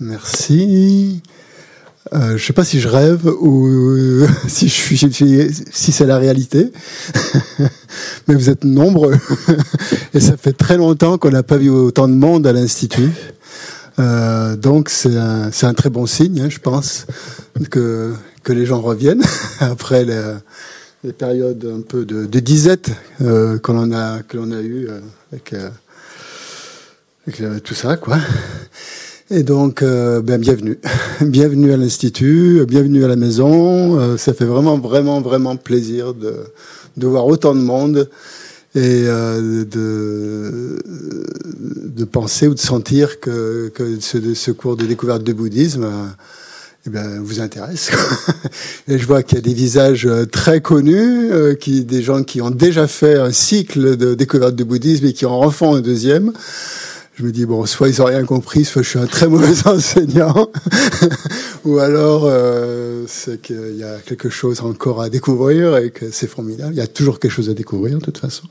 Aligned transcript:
Merci. 0.00 1.22
Euh, 2.14 2.28
je 2.28 2.32
ne 2.32 2.38
sais 2.38 2.52
pas 2.54 2.64
si 2.64 2.80
je 2.80 2.88
rêve 2.88 3.26
ou 3.26 4.26
suis 4.48 4.68
si 4.68 5.92
c'est 5.92 6.06
la 6.06 6.18
réalité, 6.18 6.72
mais 8.26 8.34
vous 8.34 8.48
êtes 8.48 8.64
nombreux 8.64 9.16
et 10.14 10.20
ça 10.20 10.38
fait 10.38 10.54
très 10.54 10.78
longtemps 10.78 11.18
qu'on 11.18 11.30
n'a 11.30 11.42
pas 11.42 11.58
vu 11.58 11.68
autant 11.68 12.08
de 12.08 12.14
monde 12.14 12.46
à 12.46 12.52
l'institut. 12.52 13.10
Euh, 13.98 14.56
donc 14.56 14.88
c'est 14.88 15.16
un, 15.16 15.74
très 15.74 15.90
bon 15.90 16.06
signe, 16.06 16.40
hein, 16.40 16.48
je 16.48 16.58
pense, 16.58 17.06
que, 17.70 18.14
les 18.48 18.66
gens 18.66 18.80
reviennent 18.80 19.22
après 19.60 20.04
les, 20.04 21.12
périodes 21.12 21.64
un 21.78 21.82
peu 21.82 22.06
de, 22.06 22.40
disette 22.40 22.90
euh, 23.20 23.58
que 23.58 23.72
l'on 23.72 23.92
a 23.92 24.22
que 24.22 24.38
eu 24.38 24.88
euh, 24.88 25.00
avec, 25.30 25.52
euh, 25.52 25.68
avec 27.26 27.40
euh, 27.42 27.60
tout 27.60 27.74
ça, 27.74 27.96
quoi. 27.96 28.18
Et 29.32 29.44
donc, 29.44 29.82
euh, 29.82 30.20
ben, 30.22 30.40
bienvenue. 30.40 30.80
bienvenue 31.20 31.72
à 31.72 31.76
l'Institut, 31.76 32.66
bienvenue 32.66 33.04
à 33.04 33.08
la 33.08 33.14
maison. 33.14 33.96
Euh, 33.96 34.16
ça 34.16 34.34
fait 34.34 34.44
vraiment, 34.44 34.76
vraiment, 34.76 35.20
vraiment 35.20 35.54
plaisir 35.54 36.14
de, 36.14 36.34
de 36.96 37.06
voir 37.06 37.28
autant 37.28 37.54
de 37.54 37.60
monde 37.60 38.10
et 38.74 39.04
euh, 39.06 39.64
de, 39.64 40.82
de 40.84 42.04
penser 42.04 42.48
ou 42.48 42.54
de 42.54 42.58
sentir 42.58 43.20
que, 43.20 43.70
que 43.72 44.00
ce, 44.00 44.34
ce 44.34 44.50
cours 44.50 44.76
de 44.76 44.84
découverte 44.84 45.22
du 45.22 45.32
bouddhisme 45.32 45.86
eh 46.88 46.90
ben, 46.90 47.20
vous 47.22 47.40
intéresse. 47.40 47.92
et 48.88 48.98
je 48.98 49.06
vois 49.06 49.22
qu'il 49.22 49.38
y 49.38 49.38
a 49.38 49.42
des 49.42 49.54
visages 49.54 50.08
très 50.32 50.60
connus, 50.60 51.30
qui, 51.60 51.84
des 51.84 52.02
gens 52.02 52.24
qui 52.24 52.42
ont 52.42 52.50
déjà 52.50 52.88
fait 52.88 53.14
un 53.14 53.30
cycle 53.30 53.96
de 53.96 54.14
découverte 54.14 54.56
du 54.56 54.64
bouddhisme 54.64 55.06
et 55.06 55.12
qui 55.12 55.24
en 55.24 55.38
refont 55.38 55.76
un 55.76 55.80
deuxième 55.80 56.32
je 57.20 57.26
me 57.26 57.32
dis 57.32 57.44
bon, 57.44 57.66
soit 57.66 57.88
ils 57.88 58.00
ont 58.00 58.06
rien 58.06 58.24
compris, 58.24 58.64
soit 58.64 58.80
je 58.80 58.88
suis 58.88 58.98
un 58.98 59.06
très 59.06 59.28
mauvais 59.28 59.52
enseignant, 59.66 60.50
ou 61.66 61.78
alors 61.78 62.22
euh, 62.24 63.04
c'est 63.08 63.42
qu'il 63.42 63.76
y 63.76 63.84
a 63.84 63.98
quelque 63.98 64.30
chose 64.30 64.62
encore 64.62 65.02
à 65.02 65.10
découvrir 65.10 65.76
et 65.76 65.90
que 65.90 66.10
c'est 66.10 66.26
formidable. 66.26 66.72
Il 66.72 66.78
y 66.78 66.82
a 66.82 66.86
toujours 66.86 67.20
quelque 67.20 67.32
chose 67.32 67.50
à 67.50 67.54
découvrir 67.54 67.98
de 67.98 68.04
toute 68.04 68.16
façon. 68.16 68.44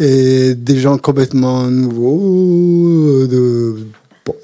Et 0.00 0.54
des 0.54 0.78
gens 0.80 0.96
complètement 0.96 1.64
nouveaux. 1.64 3.26
De 3.26 3.76
bon, 4.24 4.34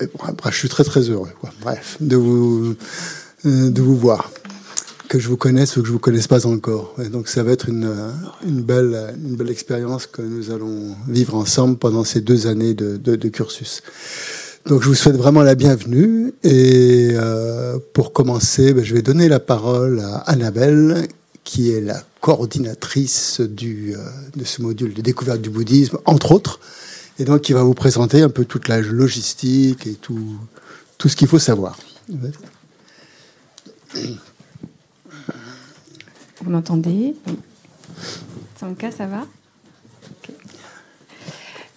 je 0.50 0.56
suis 0.56 0.68
très 0.68 0.84
très 0.84 1.08
heureux. 1.08 1.30
Bref, 1.62 1.96
de 2.00 2.16
vous 2.16 2.76
euh, 3.46 3.70
de 3.70 3.80
vous 3.80 3.96
voir 3.96 4.30
que 5.08 5.18
je 5.18 5.28
vous 5.28 5.36
connaisse 5.36 5.76
ou 5.76 5.82
que 5.82 5.88
je 5.88 5.92
vous 5.92 5.98
connaisse 5.98 6.26
pas 6.26 6.46
encore. 6.46 6.94
Donc 7.10 7.28
ça 7.28 7.42
va 7.42 7.52
être 7.52 7.68
une, 7.68 7.90
belle, 8.46 9.50
expérience 9.50 10.06
que 10.06 10.22
nous 10.22 10.50
allons 10.50 10.94
vivre 11.08 11.34
ensemble 11.34 11.78
pendant 11.78 12.04
ces 12.04 12.20
deux 12.20 12.46
années 12.46 12.74
de 12.74 13.28
cursus. 13.28 13.82
Donc 14.68 14.82
je 14.82 14.88
vous 14.88 14.94
souhaite 14.94 15.16
vraiment 15.16 15.42
la 15.42 15.54
bienvenue 15.54 16.34
et 16.42 17.12
euh, 17.12 17.78
pour 17.94 18.12
commencer, 18.12 18.74
ben, 18.74 18.84
je 18.84 18.92
vais 18.92 19.00
donner 19.00 19.26
la 19.26 19.40
parole 19.40 20.00
à 20.00 20.18
Annabelle 20.30 21.08
qui 21.42 21.72
est 21.72 21.80
la 21.80 22.02
coordinatrice 22.20 23.40
du, 23.40 23.94
euh, 23.96 24.00
de 24.36 24.44
ce 24.44 24.60
module 24.60 24.92
de 24.92 25.00
découverte 25.00 25.40
du 25.40 25.48
bouddhisme, 25.48 25.96
entre 26.04 26.32
autres, 26.32 26.60
et 27.18 27.24
donc 27.24 27.40
qui 27.40 27.54
va 27.54 27.62
vous 27.62 27.72
présenter 27.72 28.20
un 28.20 28.28
peu 28.28 28.44
toute 28.44 28.68
la 28.68 28.82
logistique 28.82 29.86
et 29.86 29.94
tout, 29.94 30.36
tout 30.98 31.08
ce 31.08 31.16
qu'il 31.16 31.28
faut 31.28 31.38
savoir. 31.38 31.78
Vous 36.40 36.50
m'entendez 36.50 37.14
Oui. 37.26 37.38
Sanka, 38.56 38.90
ça 38.90 39.06
va 39.06 39.24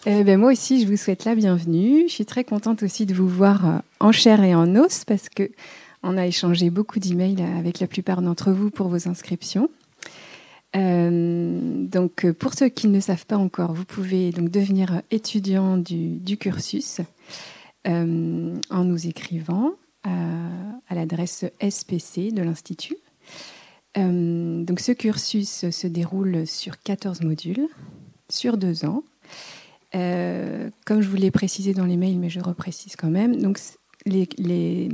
eh 0.07 0.23
ben, 0.23 0.39
moi 0.39 0.51
aussi, 0.51 0.81
je 0.81 0.87
vous 0.87 0.97
souhaite 0.97 1.25
la 1.25 1.35
bienvenue. 1.35 2.05
Je 2.07 2.13
suis 2.13 2.25
très 2.25 2.43
contente 2.43 2.81
aussi 2.81 3.05
de 3.05 3.13
vous 3.13 3.27
voir 3.27 3.67
euh, 3.67 3.79
en 3.99 4.11
chair 4.11 4.43
et 4.43 4.55
en 4.55 4.75
os 4.75 5.05
parce 5.05 5.29
que 5.29 5.51
on 6.01 6.17
a 6.17 6.25
échangé 6.25 6.71
beaucoup 6.71 6.99
d'emails 6.99 7.43
avec 7.59 7.79
la 7.79 7.85
plupart 7.85 8.23
d'entre 8.23 8.51
vous 8.51 8.71
pour 8.71 8.87
vos 8.87 9.07
inscriptions. 9.07 9.69
Euh, 10.75 11.85
donc, 11.85 12.25
pour 12.31 12.55
ceux 12.55 12.69
qui 12.69 12.87
ne 12.87 12.99
savent 12.99 13.27
pas 13.27 13.37
encore, 13.37 13.73
vous 13.73 13.85
pouvez 13.85 14.31
donc 14.31 14.49
devenir 14.49 15.03
étudiant 15.11 15.77
du, 15.77 16.37
cursus 16.39 17.01
euh, 17.87 18.55
en 18.71 18.83
nous 18.83 19.05
écrivant 19.05 19.73
à 20.03 20.95
l'adresse 20.95 21.45
SPC 21.61 22.31
de 22.31 22.41
l'Institut. 22.41 22.97
Euh, 23.97 24.63
donc 24.63 24.79
ce 24.79 24.91
cursus 24.91 25.69
se 25.69 25.87
déroule 25.87 26.47
sur 26.47 26.79
14 26.79 27.21
modules, 27.21 27.67
sur 28.29 28.57
deux 28.57 28.85
ans. 28.85 29.03
Euh, 29.93 30.69
comme 30.85 31.01
je 31.01 31.09
vous 31.09 31.17
l'ai 31.17 31.31
précisé 31.31 31.73
dans 31.73 31.85
les 31.85 31.97
mails, 31.97 32.17
mais 32.17 32.29
je 32.29 32.39
reprécise 32.39 32.95
quand 32.95 33.09
même, 33.09 33.35
donc 33.41 33.59
les, 34.05 34.89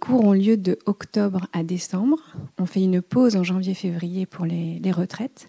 cours 0.00 0.24
ont 0.24 0.32
lieu 0.32 0.56
de 0.56 0.78
octobre 0.86 1.46
à 1.52 1.62
décembre. 1.62 2.18
On 2.58 2.66
fait 2.66 2.82
une 2.82 3.02
pause 3.02 3.36
en 3.36 3.44
janvier-février 3.44 4.26
pour 4.26 4.46
les, 4.46 4.92
retraites. 4.92 5.48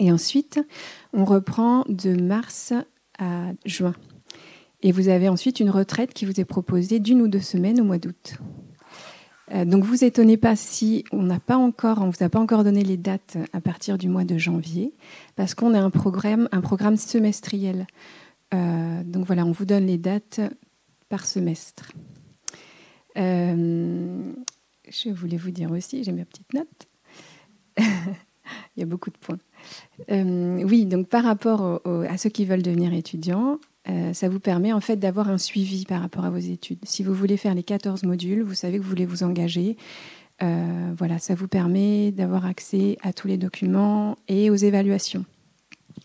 Et 0.00 0.10
ensuite, 0.10 0.60
on 1.12 1.24
reprend 1.24 1.84
de 1.88 2.20
mars 2.20 2.72
à 3.18 3.52
juin. 3.64 3.94
Et 4.82 4.92
vous 4.92 5.08
avez 5.08 5.28
ensuite 5.28 5.60
une 5.60 5.70
retraite 5.70 6.14
qui 6.14 6.24
vous 6.24 6.40
est 6.40 6.44
proposée 6.44 7.00
d'une 7.00 7.22
ou 7.22 7.28
deux 7.28 7.40
semaines 7.40 7.80
au 7.80 7.84
mois 7.84 7.98
d'août. 7.98 8.34
Euh, 9.52 9.64
donc 9.64 9.84
vous 9.84 10.04
étonnez 10.04 10.36
pas 10.36 10.56
si 10.56 11.04
on 11.12 11.22
n'a 11.22 11.40
vous 12.10 12.24
a 12.24 12.28
pas 12.28 12.38
encore 12.38 12.64
donné 12.64 12.84
les 12.84 12.96
dates 12.96 13.38
à 13.52 13.60
partir 13.60 13.98
du 13.98 14.08
mois 14.08 14.24
de 14.24 14.36
janvier, 14.36 14.92
parce 15.36 15.54
qu'on 15.54 15.74
a 15.74 15.80
un 15.80 15.90
programme, 15.90 16.48
semestriel. 16.96 17.86
Euh, 18.54 19.02
donc 19.04 19.26
voilà, 19.26 19.44
on 19.44 19.52
vous 19.52 19.64
donne 19.64 19.86
les 19.86 19.98
dates 19.98 20.40
par 21.08 21.26
semestre. 21.26 21.92
Euh, 23.16 24.32
je 24.88 25.10
voulais 25.10 25.36
vous 25.36 25.50
dire 25.50 25.70
aussi, 25.70 26.04
j'ai 26.04 26.12
mes 26.12 26.24
petites 26.24 26.52
notes. 26.52 26.88
Il 28.76 28.80
y 28.80 28.82
a 28.82 28.86
beaucoup 28.86 29.10
de 29.10 29.18
points. 29.18 29.38
oui, 30.08 30.86
donc 30.86 31.08
par 31.08 31.24
rapport 31.24 31.82
à 31.84 32.16
ceux 32.16 32.30
qui 32.30 32.46
veulent 32.46 32.62
devenir 32.62 32.94
étudiants, 32.94 33.58
euh, 33.90 34.12
ça 34.12 34.28
vous 34.28 34.40
permet 34.40 34.72
en 34.72 34.80
fait 34.80 34.96
d'avoir 34.96 35.30
un 35.30 35.38
suivi 35.38 35.84
par 35.84 36.00
rapport 36.00 36.24
à 36.24 36.30
vos 36.30 36.38
études. 36.38 36.78
Si 36.82 37.02
vous 37.02 37.14
voulez 37.14 37.36
faire 37.36 37.54
les 37.54 37.62
14 37.62 38.02
modules, 38.04 38.42
vous 38.42 38.54
savez 38.54 38.78
que 38.78 38.82
vous 38.82 38.88
voulez 38.88 39.06
vous 39.06 39.22
engager. 39.22 39.76
Euh, 40.42 40.92
voilà, 40.96 41.18
ça 41.18 41.34
vous 41.34 41.48
permet 41.48 42.12
d'avoir 42.12 42.46
accès 42.46 42.96
à 43.02 43.12
tous 43.12 43.26
les 43.28 43.38
documents 43.38 44.16
et 44.28 44.50
aux 44.50 44.56
évaluations. 44.56 45.24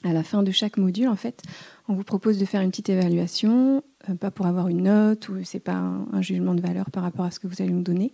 À 0.04 0.12
la 0.12 0.24
fin 0.24 0.44
de 0.44 0.52
chaque 0.52 0.78
module, 0.78 1.08
en 1.08 1.16
fait, 1.16 1.44
on 1.88 1.94
vous 1.94 2.04
propose 2.04 2.40
de 2.40 2.46
faire 2.46 2.62
une 2.62 2.72
petite 2.72 2.90
évaluation, 2.90 3.84
euh, 4.10 4.16
pas 4.16 4.32
pour 4.32 4.48
avoir 4.48 4.70
une 4.70 4.84
note 4.84 5.30
ou 5.30 5.44
c'est 5.44 5.60
pas 5.60 5.76
un, 5.76 6.22
jugement 6.22 6.56
de 6.56 6.62
valeur 6.62 6.90
par 6.90 7.04
rapport 7.04 7.26
à 7.26 7.32
ce 7.32 7.40
que 7.40 7.48
vous 7.48 7.62
allez 7.62 7.72
nous 7.72 7.84
donner, 7.84 8.12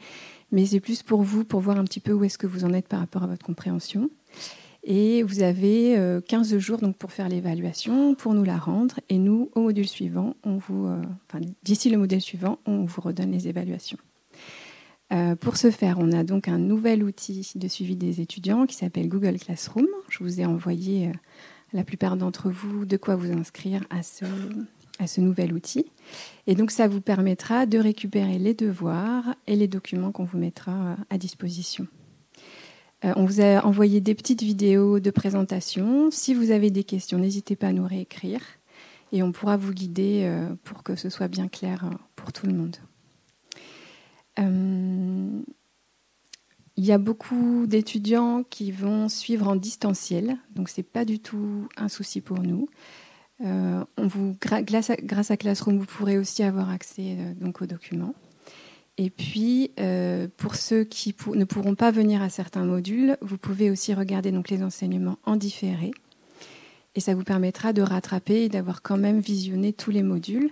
mais 0.52 0.66
c'est 0.66 0.80
plus 0.80 1.04
pour 1.04 1.22
vous, 1.22 1.46
pour 1.46 1.62
voir 1.62 1.78
un 1.78 1.84
petit 1.84 2.00
peu 2.00 2.12
où 2.12 2.24
est-ce 2.24 2.38
que 2.38 2.48
vous 2.48 2.66
en 2.66 2.74
êtes 2.74 2.88
par 2.88 3.00
rapport 3.00 3.24
à 3.24 3.28
votre 3.28 3.46
compréhension. 3.46 4.10
Et 4.84 5.24
vous 5.24 5.42
avez 5.42 6.20
15 6.28 6.54
euh, 6.54 6.60
jours 6.60 6.78
donc, 6.80 6.96
pour 6.96 7.12
faire 7.12 7.28
l'évaluation, 7.28 8.16
pour 8.16 8.34
nous 8.34 8.44
la 8.44 8.58
rendre. 8.58 9.00
Et 9.10 9.18
nous, 9.18 9.52
au 9.56 9.62
module 9.62 9.88
suivant, 9.88 10.36
on 10.44 10.58
vous, 10.58 10.88
euh, 10.88 11.02
d'ici 11.64 11.90
le 11.90 11.98
modèle 11.98 12.22
suivant, 12.22 12.60
on 12.66 12.86
vous 12.86 13.02
redonne 13.02 13.32
les 13.32 13.48
évaluations. 13.48 13.98
Euh, 15.12 15.36
pour 15.36 15.58
ce 15.58 15.72
faire, 15.72 15.98
on 16.00 16.12
a 16.12 16.24
donc 16.24 16.48
un 16.48 16.60
nouvel 16.60 17.04
outil 17.04 17.52
de 17.56 17.68
suivi 17.68 17.96
des 17.96 18.22
étudiants 18.22 18.68
qui 18.68 18.76
s'appelle 18.76 19.10
Google 19.10 19.38
Classroom. 19.38 19.88
Je 20.08 20.24
vous 20.24 20.40
ai 20.40 20.46
envoyé, 20.46 21.12
la 21.74 21.84
plupart 21.84 22.16
d'entre 22.16 22.50
vous, 22.50 22.86
de 22.86 22.98
quoi 22.98 23.16
vous 23.16 23.32
inscrire 23.32 23.84
à 23.90 24.02
ce, 24.02 24.26
à 24.98 25.08
ce 25.08 25.20
nouvel 25.20 25.54
outil. 25.54 25.86
Et 26.48 26.56
donc, 26.56 26.72
ça 26.72 26.88
vous 26.88 27.02
permettra 27.02 27.66
de 27.66 27.80
récupérer 27.80 28.40
les 28.40 28.54
devoirs 28.54 29.36
et 29.46 29.56
les 29.56 29.68
documents 29.68 30.12
qu'on 30.12 30.24
vous 30.24 30.38
mettra 30.38 30.96
à 31.10 31.18
disposition. 31.18 31.88
Euh, 33.06 33.14
on 33.16 33.26
vous 33.26 33.42
a 33.42 33.66
envoyé 33.66 34.02
des 34.02 34.16
petites 34.16 34.44
vidéos 34.44 35.00
de 35.00 35.12
présentation. 35.12 36.12
Si 36.12 36.34
vous 36.34 36.52
avez 36.52 36.70
des 36.70 36.84
questions, 36.84 37.18
n'hésitez 37.18 37.56
pas 37.56 37.68
à 37.68 37.74
nous 37.74 37.88
réécrire 37.88 38.42
et 39.12 39.24
on 39.24 39.32
pourra 39.32 39.58
vous 39.58 39.74
guider 39.74 40.24
euh, 40.26 40.50
pour 40.64 40.84
que 40.84 40.96
ce 40.96 41.10
soit 41.10 41.28
bien 41.28 41.48
clair 41.48 41.86
euh, 41.86 41.96
pour 42.16 42.34
tout 42.34 42.46
le 42.46 42.54
monde. 42.54 42.78
Il 46.78 46.86
y 46.86 46.94
a 46.94 46.98
beaucoup 46.98 47.66
d'étudiants 47.68 48.44
qui 48.50 48.72
vont 48.72 49.10
suivre 49.10 49.50
en 49.50 49.58
distanciel, 49.58 50.38
donc 50.56 50.70
ce 50.70 50.80
n'est 50.80 50.86
pas 50.86 51.04
du 51.04 51.20
tout 51.20 51.68
un 51.76 51.90
souci 51.90 52.22
pour 52.22 52.40
nous. 52.40 52.70
grâce, 53.42 54.90
à, 55.30 55.36
Classroom, 55.36 55.78
vous 55.78 55.86
pourrez 55.86 56.18
aussi 56.18 56.42
avoir 56.42 56.70
accès 56.70 57.18
aux 57.44 57.66
documents. 57.66 58.16
Et 59.02 59.10
puis, 59.10 59.72
euh, 59.80 60.28
pour 60.36 60.56
ceux 60.56 60.84
qui 60.84 61.16
ne 61.34 61.46
pourront 61.46 61.74
pas 61.74 61.90
venir 61.90 62.22
à 62.22 62.28
certains 62.28 62.66
modules, 62.66 63.16
vous 63.22 63.38
pouvez 63.38 63.72
aussi 63.72 63.94
regarder 63.94 64.34
donc 64.34 64.50
les 64.50 64.62
enseignements 64.62 65.18
en 65.24 65.38
différé. 65.38 65.92
Et 66.96 67.00
ça 67.00 67.16
vous 67.16 67.24
permettra 67.24 67.72
de 67.72 67.82
rattraper 67.82 68.44
et 68.44 68.50
d'avoir 68.50 68.82
quand 68.82 68.98
même 68.98 69.22
visionné 69.22 69.72
tous 69.72 69.90
les 69.90 70.04
modules. 70.04 70.52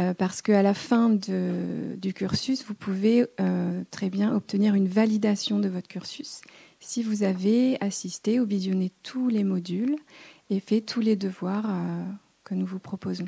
Euh, 0.00 0.14
parce 0.14 0.42
qu'à 0.42 0.62
la 0.62 0.74
fin 0.74 1.10
du 1.10 2.12
cursus, 2.12 2.64
vous 2.66 2.74
pouvez 2.74 3.26
euh, 3.40 3.84
très 3.92 4.10
bien 4.10 4.34
obtenir 4.34 4.74
une 4.74 4.88
validation 4.88 5.60
de 5.60 5.68
votre 5.68 5.86
cursus 5.86 6.40
si 6.80 7.04
vous 7.04 7.22
avez 7.22 7.80
assisté 7.80 8.40
ou 8.40 8.46
visionné 8.46 8.90
tous 9.04 9.28
les 9.28 9.44
modules 9.44 9.94
et 10.50 10.58
fait 10.58 10.80
tous 10.80 11.00
les 11.00 11.14
devoirs 11.14 11.66
que 12.44 12.54
nous 12.54 12.66
vous 12.66 12.80
proposons. 12.80 13.26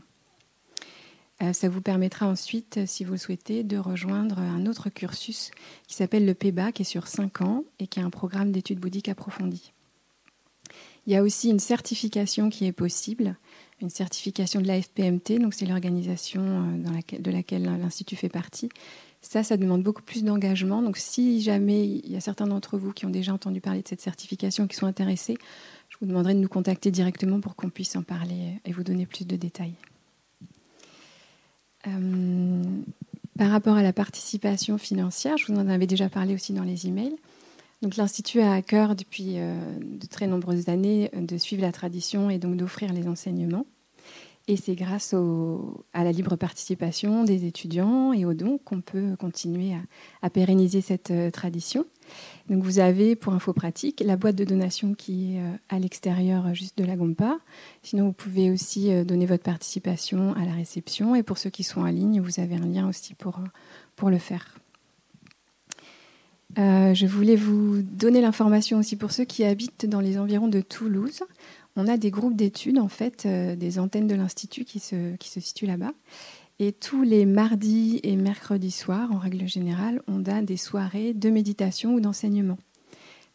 Ça 1.53 1.69
vous 1.69 1.81
permettra 1.81 2.27
ensuite, 2.27 2.81
si 2.87 3.05
vous 3.05 3.13
le 3.13 3.19
souhaitez, 3.19 3.63
de 3.63 3.79
rejoindre 3.79 4.41
un 4.41 4.67
autre 4.67 4.89
cursus 4.91 5.53
qui 5.87 5.95
s'appelle 5.95 6.27
le 6.27 6.35
PEBA, 6.35 6.73
qui 6.73 6.83
est 6.83 6.85
sur 6.85 7.07
5 7.07 7.43
ans 7.43 7.65
et 7.79 7.87
qui 7.87 8.01
est 8.01 8.03
un 8.03 8.11
programme 8.11 8.51
d'études 8.51 8.81
bouddhiques 8.81 9.09
approfondies. 9.09 9.73
Il 11.07 11.13
y 11.13 11.17
a 11.17 11.23
aussi 11.23 11.49
une 11.49 11.59
certification 11.59 12.51
qui 12.51 12.67
est 12.67 12.73
possible, 12.73 13.37
une 13.81 13.89
certification 13.89 14.61
de 14.61 14.67
la 14.67 14.83
FPMT, 14.83 15.39
donc 15.39 15.55
c'est 15.55 15.65
l'organisation 15.65 16.43
euh, 16.43 17.19
de 17.19 17.31
laquelle 17.31 17.63
l'Institut 17.63 18.17
fait 18.17 18.29
partie. 18.29 18.69
Ça, 19.23 19.43
ça 19.43 19.57
demande 19.57 19.83
beaucoup 19.83 20.03
plus 20.03 20.23
d'engagement. 20.23 20.83
Donc 20.83 20.97
si 20.97 21.41
jamais 21.41 21.87
il 21.87 22.13
y 22.13 22.17
a 22.17 22.21
certains 22.21 22.47
d'entre 22.47 22.77
vous 22.77 22.93
qui 22.93 23.07
ont 23.07 23.11
déjà 23.11 23.33
entendu 23.33 23.61
parler 23.61 23.83
de 23.83 23.89
cette 23.89 24.01
certification, 24.01 24.67
qui 24.67 24.77
sont 24.77 24.87
intéressés, 24.87 25.39
je 25.89 25.97
vous 26.01 26.07
demanderai 26.07 26.35
de 26.35 26.41
nous 26.41 26.49
contacter 26.49 26.91
directement 26.91 27.41
pour 27.41 27.57
qu'on 27.57 27.71
puisse 27.71 27.97
en 27.97 28.03
parler 28.03 28.61
et 28.65 28.73
vous 28.73 28.85
donner 28.85 29.07
plus 29.07 29.27
de 29.27 29.37
détails. 29.37 29.77
Euh, 31.87 32.63
par 33.39 33.51
rapport 33.51 33.77
à 33.77 33.83
la 33.83 33.93
participation 33.93 34.79
financière, 34.79 35.37
je 35.39 35.53
vous 35.53 35.59
en 35.59 35.69
avais 35.69 35.87
déjà 35.87 36.09
parlé 36.09 36.35
aussi 36.35 36.53
dans 36.53 36.65
les 36.65 36.87
emails. 36.87 37.17
Donc 37.83 37.97
l'Institut 37.97 38.41
a 38.41 38.53
à 38.53 38.63
cœur 38.63 38.97
depuis 38.97 39.35
euh, 39.37 39.55
de 39.81 40.07
très 40.07 40.27
nombreuses 40.27 40.69
années 40.69 41.11
de 41.15 41.39
suivre 41.39 41.63
la 41.63 41.71
tradition 41.71 42.31
et 42.31 42.39
donc 42.39 42.57
d'offrir 42.57 42.93
les 42.93 43.07
enseignements. 43.07 43.67
Et 44.49 44.57
c'est 44.57 44.75
grâce 44.75 45.15
à 45.93 46.05
la 46.05 46.11
libre 46.11 46.37
participation 46.37 47.23
des 47.23 47.45
étudiants 47.45 48.15
et 48.15 48.25
aux 48.25 48.33
dons 48.33 48.59
qu'on 48.65 48.81
peut 48.81 49.15
continuer 49.19 49.75
à, 50.23 50.31
pérenniser 50.31 50.81
cette 50.81 51.11
euh, 51.11 51.31
tradition. 51.31 51.85
Donc 52.49 52.63
vous 52.63 52.79
avez, 52.79 53.15
pour 53.17 53.35
info 53.35 53.53
pratique, 53.53 54.03
la 54.05 54.17
boîte 54.17 54.37
de 54.37 54.45
donation 54.45 54.95
qui 54.95 55.37
est 55.37 55.41
euh, 55.41 55.53
à 55.69 55.79
l'extérieur 55.79 56.55
juste 56.55 56.79
de 56.79 56.85
la 56.85 56.97
Gompa. 56.97 57.39
Sinon, 57.83 58.07
vous 58.07 58.13
pouvez 58.13 58.51
aussi 58.51 59.05
donner 59.05 59.27
votre 59.27 59.43
participation 59.43 60.35
à 60.35 60.45
la 60.45 60.53
réception. 60.53 61.15
Et 61.15 61.23
pour 61.23 61.39
ceux 61.39 61.51
qui 61.51 61.63
sont 61.63 61.83
en 61.83 61.87
ligne, 61.87 62.21
vous 62.21 62.41
avez 62.41 62.57
un 62.57 62.67
lien 62.67 62.89
aussi 62.89 63.15
pour, 63.15 63.39
pour 63.97 64.11
le 64.11 64.19
faire. 64.19 64.59
Euh, 66.59 66.95
je 66.95 67.07
voulais 67.07 67.37
vous 67.37 67.83
donner 67.83 68.21
l'information 68.21 68.79
aussi 68.79 68.97
pour 68.97 69.13
ceux 69.13 69.25
qui 69.25 69.45
habitent 69.45 69.87
dans 69.87 70.01
les 70.01 70.19
environs 70.19 70.49
de 70.49 70.61
Toulouse. 70.61 71.23
On 71.77 71.87
a 71.87 71.97
des 71.97 72.11
groupes 72.11 72.35
d'études, 72.35 72.79
en 72.79 72.89
fait, 72.89 73.27
euh, 73.27 73.55
des 73.55 73.79
antennes 73.79 74.09
de 74.09 74.15
l'Institut 74.15 74.65
qui 74.65 74.81
se, 74.81 75.15
qui 75.17 75.29
se 75.29 75.41
situent 75.41 75.67
là-bas. 75.67 75.93
Et 76.61 76.73
tous 76.73 77.03
les 77.03 77.25
mardis 77.25 78.01
et 78.03 78.17
mercredis 78.17 78.73
soirs, 78.73 79.13
en 79.13 79.19
règle 79.19 79.47
générale, 79.47 80.03
on 80.09 80.25
a 80.25 80.43
des 80.43 80.57
soirées 80.57 81.15
de 81.15 81.31
méditation 81.31 81.95
ou 81.95 82.01
d'enseignement. 82.01 82.59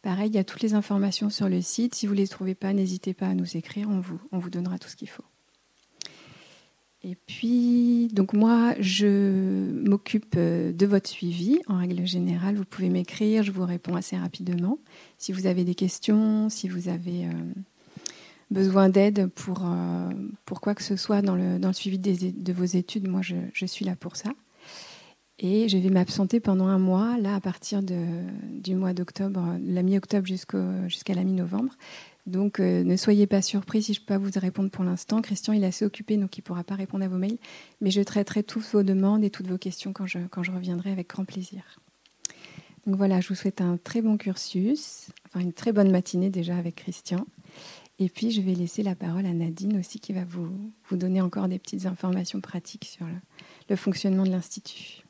Pareil, 0.02 0.28
il 0.28 0.34
y 0.34 0.38
a 0.38 0.44
toutes 0.44 0.60
les 0.60 0.74
informations 0.74 1.30
sur 1.30 1.48
le 1.48 1.62
site. 1.62 1.94
Si 1.94 2.06
vous 2.06 2.12
ne 2.12 2.18
les 2.18 2.28
trouvez 2.28 2.54
pas, 2.54 2.74
n'hésitez 2.74 3.14
pas 3.14 3.28
à 3.28 3.34
nous 3.34 3.56
écrire, 3.56 3.88
on 3.88 4.00
vous, 4.00 4.20
on 4.32 4.38
vous 4.38 4.50
donnera 4.50 4.78
tout 4.78 4.88
ce 4.88 4.96
qu'il 4.96 5.08
faut. 5.08 5.24
Et 7.02 7.16
puis, 7.26 8.08
donc 8.12 8.34
moi, 8.34 8.74
je 8.80 9.70
m'occupe 9.72 10.34
euh, 10.36 10.72
de 10.72 10.86
votre 10.86 11.08
suivi. 11.08 11.60
En 11.66 11.78
règle 11.78 12.06
générale, 12.06 12.56
vous 12.56 12.64
pouvez 12.64 12.88
m'écrire, 12.88 13.42
je 13.42 13.52
vous 13.52 13.64
réponds 13.64 13.94
assez 13.94 14.16
rapidement. 14.16 14.78
Si 15.18 15.32
vous 15.32 15.46
avez 15.46 15.64
des 15.64 15.74
questions, 15.74 16.48
si 16.48 16.68
vous 16.68 16.88
avez 16.88 17.26
euh, 17.26 17.32
besoin 18.54 18.88
d'aide 18.88 19.26
pour, 19.26 19.62
euh, 19.64 20.10
pour 20.46 20.60
quoi 20.60 20.74
que 20.74 20.82
ce 20.82 20.96
soit 20.96 21.20
dans 21.20 21.34
le, 21.34 21.58
dans 21.58 21.68
le 21.68 21.74
suivi 21.74 21.98
de 21.98 22.52
vos 22.52 22.64
études, 22.64 23.08
moi, 23.08 23.20
je, 23.20 23.66
suis 23.66 23.84
là 23.84 23.96
pour 23.96 24.16
ça. 24.16 24.30
Et 25.38 25.68
je 25.68 25.76
vais 25.76 25.90
m'absenter 25.90 26.40
pendant 26.40 26.68
un 26.68 26.78
mois, 26.78 27.18
là, 27.18 27.34
à 27.34 27.40
partir 27.40 27.82
de, 27.82 28.06
du 28.50 28.76
mois 28.76 28.94
d'octobre, 28.94 29.58
la 29.62 29.82
mi-octobre 29.82 30.26
jusqu'à 30.26 31.14
la 31.14 31.24
mi-novembre. 31.24 31.74
Donc 32.26 32.58
euh, 32.58 32.84
ne 32.84 32.96
soyez 32.96 33.26
pas 33.26 33.42
surpris 33.42 33.82
si 33.82 33.92
je 33.92 34.00
ne 34.00 34.06
peux 34.06 34.14
pas 34.14 34.18
vous 34.18 34.30
répondre 34.40 34.70
pour 34.70 34.84
l'instant. 34.84 35.20
Christian, 35.20 35.52
il 35.52 35.62
est 35.62 35.66
assez 35.66 35.84
occupé, 35.84 36.16
donc 36.16 36.38
il 36.38 36.40
ne 36.40 36.44
pourra 36.44 36.64
pas 36.64 36.74
répondre 36.74 37.04
à 37.04 37.08
vos 37.08 37.18
mails. 37.18 37.36
Mais 37.82 37.90
je 37.90 38.00
traiterai 38.00 38.42
toutes 38.42 38.64
vos 38.72 38.82
demandes 38.82 39.24
et 39.24 39.30
toutes 39.30 39.48
vos 39.48 39.58
questions 39.58 39.92
quand 39.92 40.06
je, 40.06 40.20
quand 40.30 40.42
je 40.42 40.52
reviendrai 40.52 40.90
avec 40.90 41.10
grand 41.10 41.26
plaisir. 41.26 41.62
Donc 42.86 42.96
voilà, 42.96 43.20
je 43.20 43.28
vous 43.28 43.34
souhaite 43.34 43.60
un 43.60 43.76
très 43.76 44.00
bon 44.02 44.16
cursus, 44.16 45.08
enfin 45.26 45.40
une 45.40 45.52
très 45.52 45.72
bonne 45.72 45.90
matinée 45.90 46.30
déjà 46.30 46.56
avec 46.56 46.76
Christian. 46.76 47.26
Et 48.00 48.08
puis 48.08 48.32
je 48.32 48.40
vais 48.40 48.54
laisser 48.54 48.82
la 48.82 48.96
parole 48.96 49.24
à 49.24 49.32
Nadine 49.32 49.78
aussi 49.78 50.00
qui 50.00 50.12
va 50.12 50.24
vous, 50.24 50.50
vous 50.88 50.96
donner 50.96 51.20
encore 51.20 51.46
des 51.46 51.60
petites 51.60 51.86
informations 51.86 52.40
pratiques 52.40 52.86
sur 52.86 53.06
le 53.68 53.76
fonctionnement 53.76 54.24
de 54.24 54.30
l'Institut. 54.30 55.04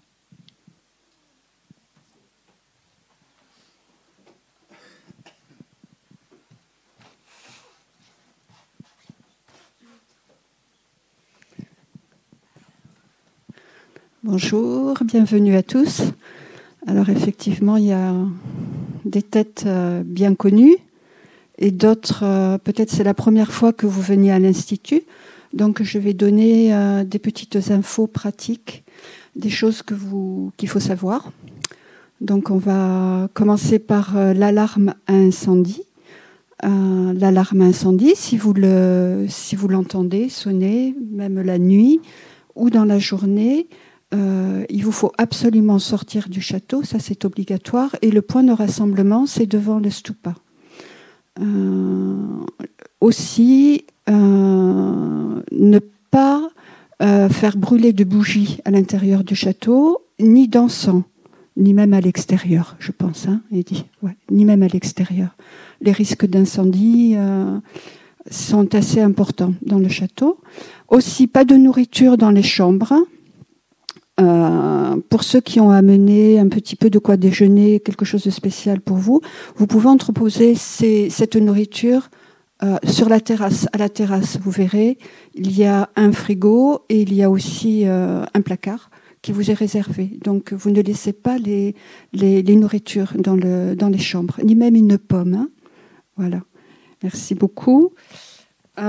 Bonjour, 14.23 14.97
bienvenue 15.05 15.55
à 15.55 15.63
tous. 15.63 16.03
Alors 16.87 17.09
effectivement, 17.09 17.77
il 17.77 17.85
y 17.85 17.93
a 17.93 18.15
des 19.05 19.23
têtes 19.23 19.65
euh, 19.67 20.03
bien 20.03 20.35
connues 20.35 20.77
et 21.59 21.71
d'autres, 21.71 22.23
euh, 22.25 22.59
peut-être 22.59 22.91
c'est 22.91 23.05
la 23.05 23.15
première 23.15 23.53
fois 23.53 23.73
que 23.73 23.87
vous 23.87 24.03
veniez 24.03 24.33
à 24.33 24.39
l'Institut. 24.39 25.03
Donc 25.53 25.83
je 25.83 25.99
vais 25.99 26.15
donner 26.15 26.75
euh, 26.75 27.05
des 27.05 27.19
petites 27.19 27.71
infos 27.71 28.07
pratiques, 28.07 28.85
des 29.37 29.51
choses 29.51 29.83
que 29.83 29.95
vous 29.95 30.53
qu'il 30.57 30.69
faut 30.69 30.81
savoir. 30.81 31.31
Donc 32.21 32.51
on 32.51 32.59
va 32.59 33.29
commencer 33.35 33.79
par 33.79 34.15
l'alarme 34.15 34.95
à 35.07 35.13
incendie. 35.13 35.83
l'alarme 36.63 37.61
à 37.61 37.65
incendie, 37.65 38.15
si 38.15 38.37
vous 38.37 38.55
le 38.55 39.27
si 39.29 39.57
vous 39.57 39.69
l'entendez 39.69 40.29
sonner, 40.29 40.95
même 41.11 41.41
la 41.43 41.59
nuit 41.59 42.01
ou 42.55 42.71
dans 42.71 42.85
la 42.85 42.99
journée, 42.99 43.69
euh, 44.15 44.65
il 44.69 44.85
vous 44.85 44.93
faut 44.93 45.13
absolument 45.19 45.79
sortir 45.79 46.29
du 46.29 46.41
château, 46.41 46.83
ça 46.85 46.99
c'est 46.99 47.25
obligatoire, 47.25 47.97
et 48.03 48.11
le 48.11 48.23
point 48.23 48.43
de 48.43 48.53
rassemblement, 48.53 49.27
c'est 49.27 49.47
devant 49.47 49.79
le 49.79 49.91
stupa. 49.91 50.35
Euh, 51.41 52.45
aussi, 53.01 53.85
euh, 54.09 55.41
ne 55.53 55.79
pas 56.11 56.51
faire 57.29 57.59
brûler 57.59 57.93
de 57.93 58.05
bougies 58.05 58.61
à 58.65 58.71
l'intérieur 58.71 59.25
du 59.25 59.35
château, 59.35 60.07
ni 60.19 60.49
d'encens, 60.49 61.03
ni 61.57 61.75
même 61.75 61.93
à 61.93 62.01
l'extérieur, 62.01 62.77
je 62.79 62.93
pense, 62.93 63.29
hein, 63.29 63.43
ni 64.31 64.45
même 64.47 64.63
à 64.63 64.69
l'extérieur. 64.69 65.37
Les 65.83 65.93
risques 65.93 66.25
d'incendie 66.25 67.15
sont 68.31 68.75
assez 68.75 69.03
importants 69.03 69.53
dans 69.61 69.79
le 69.79 69.89
château. 69.89 70.41
Aussi, 70.89 71.27
pas 71.27 71.45
de 71.45 71.57
nourriture 71.57 72.17
dans 72.17 72.31
les 72.31 72.43
chambres 72.43 72.95
euh, 74.21 74.97
pour 75.09 75.25
ceux 75.25 75.41
qui 75.41 75.59
ont 75.59 75.71
amené 75.71 76.39
un 76.39 76.49
petit 76.49 76.77
peu 76.77 76.89
de 76.89 77.01
quoi 77.01 77.17
déjeuner, 77.17 77.81
quelque 77.81 78.05
chose 78.05 78.23
de 78.23 78.31
spécial 78.31 78.81
pour 78.81 78.97
vous, 78.97 79.21
vous 79.57 79.67
pouvez 79.67 79.89
entreposer 79.89 80.55
cette 80.55 81.37
nourriture 81.37 82.11
euh, 82.63 82.77
sur 82.89 83.09
la 83.09 83.21
terrasse. 83.21 83.67
À 83.73 83.79
la 83.79 83.89
terrasse, 83.89 84.39
vous 84.41 84.53
verrez, 84.53 84.99
il 85.35 85.57
y 85.57 85.65
a 85.65 85.91
un 85.97 86.13
frigo 86.13 86.85
et 86.89 87.03
il 87.03 87.13
y 87.13 87.25
a 87.25 87.31
aussi 87.31 87.87
euh, 87.87 88.25
un 88.35 88.41
placard 88.41 88.91
qui 89.21 89.33
vous 89.33 89.51
est 89.51 89.55
réservé. 89.55 90.19
Donc, 90.23 90.53
vous 90.53 90.71
ne 90.71 90.81
laissez 90.81 91.13
pas 91.13 91.37
les, 91.39 91.75
nourritures 92.13 93.15
dans 93.17 93.35
les 93.89 93.99
chambres, 93.99 94.39
ni 94.45 94.55
même 94.55 94.77
une 94.77 94.99
pomme. 94.99 95.35
Hein. 95.35 95.49
Voilà. 96.17 96.43
Merci 97.03 97.35
beaucoup. 97.35 97.93
quoi 98.77 98.85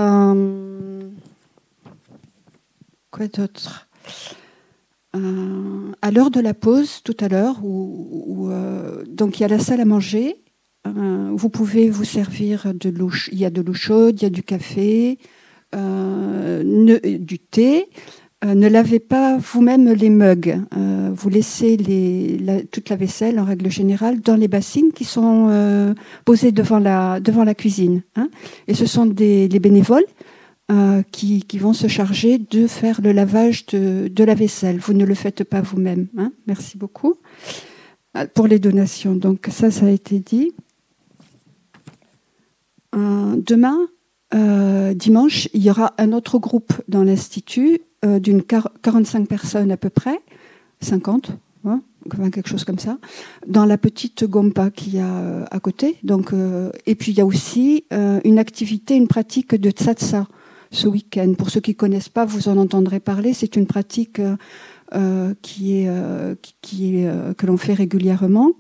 d'autre? 3.34 3.88
Euh, 5.16 5.92
à 6.02 6.12
l'heure 6.12 6.32
de 6.32 6.40
la 6.40 6.54
pause, 6.54 7.02
tout 7.04 7.16
à 7.20 7.28
l'heure, 7.28 7.62
euh, 7.64 9.04
donc 9.08 9.40
il 9.40 9.44
y 9.44 9.46
a 9.46 9.48
la 9.48 9.60
salle 9.60 9.82
à 9.82 9.86
manger. 9.86 10.36
Euh, 10.88 11.32
vous 11.34 11.50
pouvez 11.50 11.90
vous 11.90 12.04
servir 12.04 12.74
de 12.74 12.90
l'eau. 12.90 13.12
Il 13.32 13.40
y 13.40 13.46
a 13.46 13.50
de 13.50 13.62
l'eau 13.62 13.74
chaude, 13.74 14.22
il 14.22 14.24
y 14.24 14.28
a 14.28 14.30
du 14.30 14.44
café, 14.44 15.18
du 15.74 17.40
thé. 17.40 17.88
ne 18.46 18.68
lavez 18.68 19.00
pas 19.00 19.38
vous-même 19.38 19.92
les 19.92 20.10
mugs. 20.10 20.62
vous 20.72 21.30
laissez 21.30 21.78
toute 22.72 22.90
la 22.90 22.96
vaisselle, 22.96 23.40
en 23.40 23.46
règle 23.46 23.72
générale, 23.72 24.22
dans 24.22 24.36
les 24.36 24.48
bassines 24.48 24.92
qui 24.94 25.06
sont 25.06 25.96
posées 26.24 26.52
devant 26.52 26.80
la, 26.80 27.20
devant 27.20 27.44
la 27.44 27.56
cuisine. 27.56 28.04
Hein. 28.16 28.30
Et 28.68 28.74
ce 28.74 28.86
sont 28.86 29.06
des, 29.06 29.48
les 29.48 29.60
bénévoles 29.60 30.06
euh, 30.72 31.04
qui, 31.12 31.46
vont 31.60 31.74
se 31.74 31.86
charger 31.88 32.40
de 32.40 32.66
faire 32.66 33.00
le 33.00 33.12
lavage 33.12 33.68
de, 33.68 34.24
la 34.24 34.34
vaisselle. 34.34 34.80
Vous 34.80 34.94
ne 34.94 35.06
le 35.06 35.14
faites 35.14 35.44
pas 35.44 35.62
vous-même. 35.62 36.08
Hein. 36.18 36.32
Merci 36.48 36.76
beaucoup 36.80 37.18
euh, 38.18 38.26
pour 38.34 38.48
les 38.48 38.58
donations. 38.58 39.14
Donc 39.14 39.48
ça, 39.52 39.70
ça 39.70 39.86
a 39.86 39.90
été 39.92 40.18
dit. 40.18 40.54
Euh, 42.96 43.36
demain, 43.38 43.78
dimanche, 44.96 45.50
il 45.54 45.62
y 45.62 45.70
aura 45.70 45.94
un 46.00 46.14
autre 46.14 46.40
groupe 46.40 46.74
dans 46.88 47.04
l'Institut 47.04 47.80
d'une 48.04 48.42
45 48.42 49.28
personnes 49.28 49.72
à 49.72 49.78
peu 49.78 49.90
près, 49.90 50.20
50, 50.82 51.32
hein, 51.66 51.82
quelque 52.32 52.50
chose 52.50 52.66
comme 52.66 52.80
ça, 52.80 52.98
dans 53.48 53.66
la 53.66 53.78
petite 53.78 54.26
Gompa 54.26 54.72
qu'il 54.72 54.96
y 54.96 55.00
a 55.00 55.46
à 55.46 55.60
côté. 55.60 55.98
Donc, 56.04 56.34
et 56.86 56.96
puis 56.96 57.14
il 57.14 57.18
y 57.18 57.22
a 57.22 57.26
aussi 57.26 57.86
une 57.92 58.40
activité, 58.40 58.96
une 58.96 59.08
pratique 59.08 59.56
de 59.56 59.70
tsatsa 59.70 60.28
ce 60.72 60.88
week-end. 60.88 61.34
Pour 61.38 61.50
ceux 61.50 61.60
qui 61.60 61.72
ne 61.72 61.76
connaissent 61.76 62.10
pas, 62.10 62.26
vous 62.26 62.50
en 62.50 62.58
entendrez 62.58 63.00
parler. 63.00 63.34
C'est 63.34 63.56
une 63.56 63.68
pratique 63.68 64.22
qui 65.42 65.78
est, 65.78 65.90
qui 66.62 66.98
est 66.98 67.36
que 67.36 67.46
l'on 67.46 67.58
fait 67.58 67.74
régulièrement. 67.74 68.52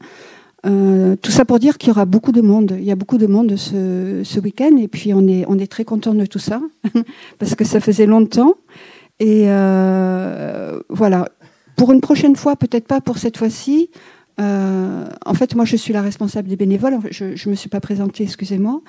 tout 0.63 1.31
ça 1.31 1.45
pour 1.45 1.59
dire 1.59 1.77
qu'il 1.77 1.89
y 1.89 1.91
aura 1.91 2.05
beaucoup 2.05 2.31
de 2.31 2.41
monde. 2.41 2.75
Il 2.77 2.85
y 2.85 2.91
a 2.91 2.95
beaucoup 2.95 3.17
de 3.17 3.27
monde 3.27 3.55
ce, 3.55 4.39
week-end 4.39 4.75
et 4.77 4.87
puis 4.87 5.13
on 5.13 5.27
est, 5.27 5.67
très 5.67 5.85
content 5.85 6.13
de 6.13 6.25
tout 6.25 6.39
ça 6.39 6.61
parce 7.39 7.55
que 7.55 7.63
ça 7.63 7.79
faisait 7.79 8.05
longtemps. 8.05 8.55
Et 9.19 9.45
euh, 9.47 10.79
voilà. 10.89 11.29
Pour 11.75 11.91
une 11.91 12.01
prochaine 12.01 12.35
fois, 12.35 12.55
peut-être 12.55 12.87
pas 12.87 13.01
pour 13.01 13.17
cette 13.17 13.37
fois-ci. 13.37 13.89
Euh, 14.39 15.05
en 15.25 15.33
fait, 15.33 15.55
moi, 15.55 15.65
je 15.65 15.75
suis 15.75 15.93
la 15.93 16.01
responsable 16.01 16.47
des 16.47 16.55
bénévoles. 16.55 16.99
Je 17.11 17.25
ne 17.25 17.49
me 17.49 17.55
suis 17.55 17.69
pas 17.69 17.79
présentée, 17.79 18.23
excusez-moi. 18.23 18.81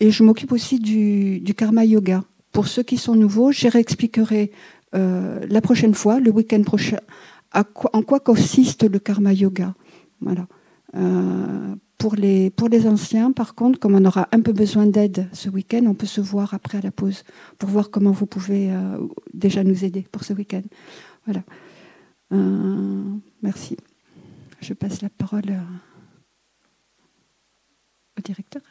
Et 0.00 0.10
je 0.10 0.22
m'occupe 0.22 0.52
aussi 0.52 0.78
du, 0.78 1.42
karma 1.54 1.84
yoga. 1.84 2.22
Pour 2.52 2.66
ceux 2.66 2.82
qui 2.82 2.96
sont 2.96 3.14
nouveaux, 3.14 3.52
je 3.52 3.68
réexpliquerai 3.68 4.50
euh, 4.94 5.46
la 5.48 5.60
prochaine 5.60 5.94
fois, 5.94 6.20
le 6.20 6.30
week-end 6.30 6.62
prochain, 6.62 6.98
en 7.52 8.02
quoi 8.02 8.20
consiste 8.20 8.84
le 8.84 8.98
karma 8.98 9.32
yoga. 9.32 9.74
Voilà. 10.20 10.46
Euh, 10.96 11.74
pour 11.98 12.14
les, 12.16 12.52
anciens, 12.86 13.30
par 13.30 13.54
contre, 13.54 13.78
comme 13.78 13.94
on 13.94 14.04
aura 14.04 14.28
un 14.32 14.40
peu 14.40 14.52
besoin 14.52 14.86
d'aide 14.86 15.28
ce 15.32 15.48
week-end, 15.48 15.84
on 15.86 15.94
peut 15.94 16.06
se 16.06 16.20
voir 16.20 16.54
après 16.54 16.78
à 16.78 16.80
la 16.80 16.90
pause 16.90 17.24
pour 17.58 17.68
voir 17.68 17.90
comment 17.90 18.10
vous 18.10 18.26
pouvez 18.26 18.72
euh, 18.72 18.98
déjà 19.34 19.62
nous 19.62 19.84
aider 19.84 20.06
pour 20.10 20.24
ce 20.24 20.32
week-end. 20.32 20.62
Voilà. 21.26 21.42
Merci. 23.42 23.76
Je 24.60 24.72
passe 24.72 25.02
la 25.02 25.10
parole 25.10 25.52
au 28.16 28.22
directeur. 28.22 28.62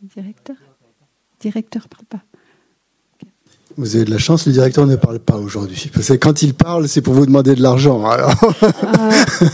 Directeur 0.00 0.56
Directeur, 1.40 1.88
parle 1.88 2.06
pas. 2.06 2.22
Vous 3.78 3.94
avez 3.94 4.06
de 4.06 4.10
la 4.10 4.18
chance, 4.18 4.46
le 4.46 4.52
directeur 4.52 4.86
ne 4.86 4.96
parle 4.96 5.18
pas 5.18 5.36
aujourd'hui. 5.36 5.90
Parce 5.92 6.08
que 6.08 6.14
quand 6.14 6.40
il 6.40 6.54
parle, 6.54 6.88
c'est 6.88 7.02
pour 7.02 7.12
vous 7.12 7.26
demander 7.26 7.54
de 7.54 7.62
l'argent. 7.62 8.10
Euh, 8.10 8.30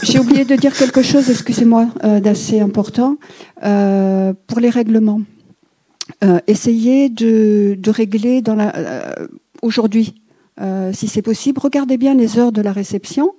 j'ai 0.03 0.21
oublié 0.21 0.45
de 0.45 0.55
dire 0.55 0.73
quelque 0.73 1.03
chose, 1.03 1.29
excusez-moi, 1.29 1.89
euh, 2.05 2.21
d'assez 2.21 2.61
important. 2.61 3.17
Euh, 3.65 4.33
pour 4.47 4.61
les 4.61 4.71
règlements, 4.71 5.23
essayez 6.47 7.09
de, 7.09 7.77
de, 7.77 7.91
régler 7.91 8.43
dans 8.43 8.55
la, 8.55 8.73
aujourd'hui, 9.63 10.15
si 10.93 11.09
c'est 11.09 11.23
possible. 11.23 11.59
Regardez 11.61 11.97
bien 11.97 12.15
les 12.15 12.39
heures 12.39 12.53
de 12.53 12.63
la 12.63 12.73
réception. 12.73 13.33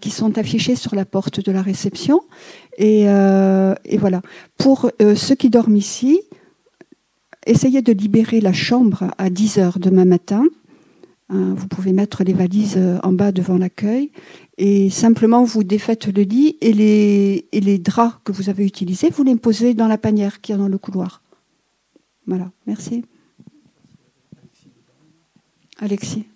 qui 0.00 0.10
sont 0.10 0.36
affichées 0.38 0.76
sur 0.76 0.94
la 0.94 1.04
porte 1.04 1.40
de 1.40 1.52
la 1.52 1.62
réception. 1.62 2.22
Et, 2.78 3.02
et 3.04 3.98
voilà. 3.98 4.22
Pour 4.56 4.90
ceux 4.98 5.34
qui 5.34 5.50
dorment 5.50 5.76
ici, 5.76 6.20
essayez 7.46 7.82
de 7.82 7.92
libérer 7.92 8.40
la 8.40 8.52
chambre 8.52 9.10
à 9.18 9.30
10 9.30 9.58
heures 9.58 9.78
demain 9.78 10.04
matin. 10.04 10.44
Hein, 11.28 11.54
vous 11.54 11.68
pouvez 11.68 11.92
mettre 11.92 12.24
les 12.24 12.32
valises 12.32 12.76
euh, 12.76 12.98
en 13.04 13.12
bas 13.12 13.30
devant 13.30 13.56
l'accueil 13.56 14.10
et 14.58 14.90
simplement 14.90 15.44
vous 15.44 15.62
défaites 15.62 16.08
le 16.08 16.22
lit 16.22 16.56
et 16.60 16.72
les, 16.72 17.46
et 17.52 17.60
les 17.60 17.78
draps 17.78 18.18
que 18.24 18.32
vous 18.32 18.48
avez 18.50 18.66
utilisés, 18.66 19.10
vous 19.10 19.22
les 19.22 19.36
posez 19.36 19.74
dans 19.74 19.86
la 19.86 19.96
panière 19.96 20.40
qui 20.40 20.52
est 20.52 20.56
dans 20.56 20.68
le 20.68 20.78
couloir. 20.78 21.22
Voilà, 22.26 22.50
merci. 22.66 23.04
Alexis. 25.78 26.29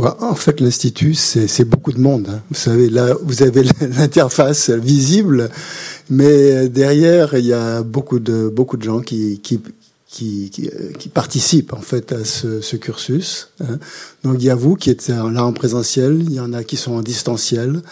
En 0.00 0.34
fait, 0.34 0.60
l'institut, 0.60 1.14
c'est 1.14 1.64
beaucoup 1.64 1.92
de 1.92 2.00
monde. 2.00 2.28
Hein. 2.28 2.40
Vous 2.50 2.56
savez, 2.56 2.90
là, 2.90 3.14
vous 3.22 3.42
avez 3.42 3.62
l'interface 3.80 4.70
visible, 4.70 5.50
mais 6.10 6.68
derrière, 6.68 7.34
il 7.34 7.46
y 7.46 7.52
a 7.52 7.82
beaucoup 7.82 8.18
de 8.18 8.48
beaucoup 8.48 8.76
de 8.76 8.82
gens 8.82 9.00
qui 9.00 9.40
qui 9.40 9.60
qui, 10.14 10.48
qui, 10.96 11.08
participent 11.08 11.72
en 11.72 11.80
fait 11.80 12.12
à 12.12 12.24
ce, 12.24 12.60
ce 12.60 12.76
cursus. 12.76 13.48
Hein. 13.60 13.78
Donc 14.22 14.36
il 14.38 14.44
y 14.44 14.50
a 14.50 14.54
vous 14.54 14.76
qui 14.76 14.90
êtes 14.90 15.08
là 15.08 15.44
en 15.44 15.52
présentiel, 15.52 16.22
il 16.22 16.34
y 16.34 16.38
en 16.38 16.52
a 16.52 16.62
qui 16.62 16.76
sont 16.76 16.92
en 16.92 17.02
distanciel, 17.02 17.82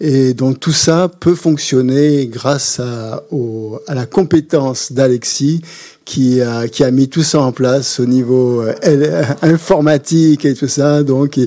et 0.00 0.32
donc 0.32 0.58
tout 0.58 0.72
ça 0.72 1.08
peut 1.08 1.34
fonctionner 1.34 2.28
grâce 2.28 2.80
à, 2.80 3.24
au, 3.30 3.78
à 3.86 3.94
la 3.94 4.06
compétence 4.06 4.92
d'Alexis 4.92 5.60
qui 6.06 6.40
a, 6.40 6.68
qui 6.68 6.84
a 6.84 6.90
mis 6.90 7.08
tout 7.08 7.24
ça 7.24 7.40
en 7.40 7.52
place 7.52 7.98
au 7.98 8.06
niveau 8.06 8.62
euh, 8.62 9.24
informatique 9.42 10.44
et 10.44 10.54
tout 10.54 10.68
ça. 10.68 11.02
Donc, 11.02 11.38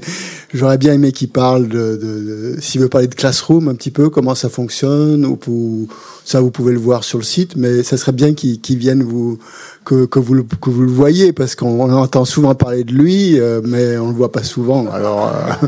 j'aurais 0.54 0.78
bien 0.78 0.94
aimé 0.94 1.13
qu'il 1.13 1.30
parle 1.30 1.70
de, 1.70 1.96
de, 1.96 2.56
de 2.56 2.56
s'il 2.60 2.82
veut 2.82 2.89
parler 2.89 3.08
de 3.08 3.16
Classroom 3.16 3.70
un 3.70 3.75
petit 3.75 3.89
peu, 3.89 4.10
comment 4.10 4.36
ça 4.36 4.50
fonctionne, 4.50 5.25
ou 5.25 5.38
pour, 5.38 5.88
ça 6.25 6.42
vous 6.42 6.51
pouvez 6.51 6.74
le 6.74 6.80
voir 6.80 7.06
sur 7.06 7.18
le 7.18 7.24
site, 7.24 7.56
mais 7.56 7.84
ça 7.84 7.96
serait 7.96 8.12
bien 8.12 8.34
qu'il 8.34 8.60
qu 8.60 8.75
vienne 8.75 9.01
vous 9.01 9.39
que, 9.86 10.06
que, 10.06 10.20
vous 10.20 10.34
le, 10.34 10.44
que 10.44 10.70
vous 10.70 10.82
le 10.82 10.92
voyez 10.92 11.32
parce 11.32 11.56
qu'on 11.56 11.92
entend 11.92 12.25
souvent 12.25 12.54
parler 12.54 12.84
de 12.84 12.94
lui, 12.94 13.39
euh, 13.39 13.62
mais 13.63 13.98
on 13.98 14.10
le 14.10 14.13
voit 14.13 14.32
pas 14.32 14.44
souvent. 14.44 14.86
Alors, 14.92 15.28
euh, 15.28 15.68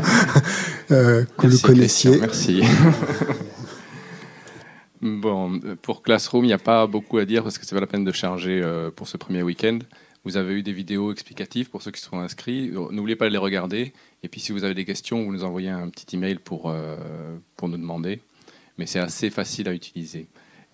euh 0.92 1.24
que 1.38 1.46
vous 1.46 1.54
le 1.54 1.66
connaissiez. 1.66 2.18
merci. 2.20 2.62
Bon, 5.02 5.58
pour 5.82 6.02
Classroom, 6.02 6.44
il 6.44 6.48
n'y 6.48 6.52
a 6.52 6.58
pas 6.58 6.86
beaucoup 6.86 7.18
à 7.18 7.24
dire 7.24 7.42
parce 7.42 7.58
que 7.58 7.66
c'est 7.66 7.74
pas 7.74 7.80
la 7.80 7.88
peine 7.88 8.04
de 8.04 8.12
charger 8.12 8.62
euh, 8.62 8.92
pour 8.92 9.08
ce 9.08 9.16
premier 9.16 9.42
week-end. 9.42 9.80
Vous 10.24 10.36
avez 10.36 10.54
eu 10.54 10.62
des 10.62 10.72
vidéos 10.72 11.10
explicatives 11.10 11.70
pour 11.70 11.82
ceux 11.82 11.90
qui 11.90 12.00
sont 12.00 12.20
inscrits. 12.20 12.70
N'oubliez 12.70 13.16
pas 13.16 13.24
de 13.24 13.32
les 13.32 13.38
regarder. 13.38 13.92
Et 14.22 14.28
puis, 14.28 14.40
si 14.40 14.52
vous 14.52 14.62
avez 14.62 14.74
des 14.74 14.84
questions, 14.84 15.24
vous 15.24 15.32
nous 15.32 15.42
envoyez 15.42 15.70
un 15.70 15.88
petit 15.88 16.14
email 16.14 16.36
pour, 16.36 16.70
euh, 16.70 17.36
pour 17.56 17.68
nous 17.68 17.78
demander. 17.78 18.20
Mais 18.78 18.86
c'est 18.86 19.00
assez 19.00 19.30
facile 19.30 19.66
à 19.68 19.74
utiliser. 19.74 20.28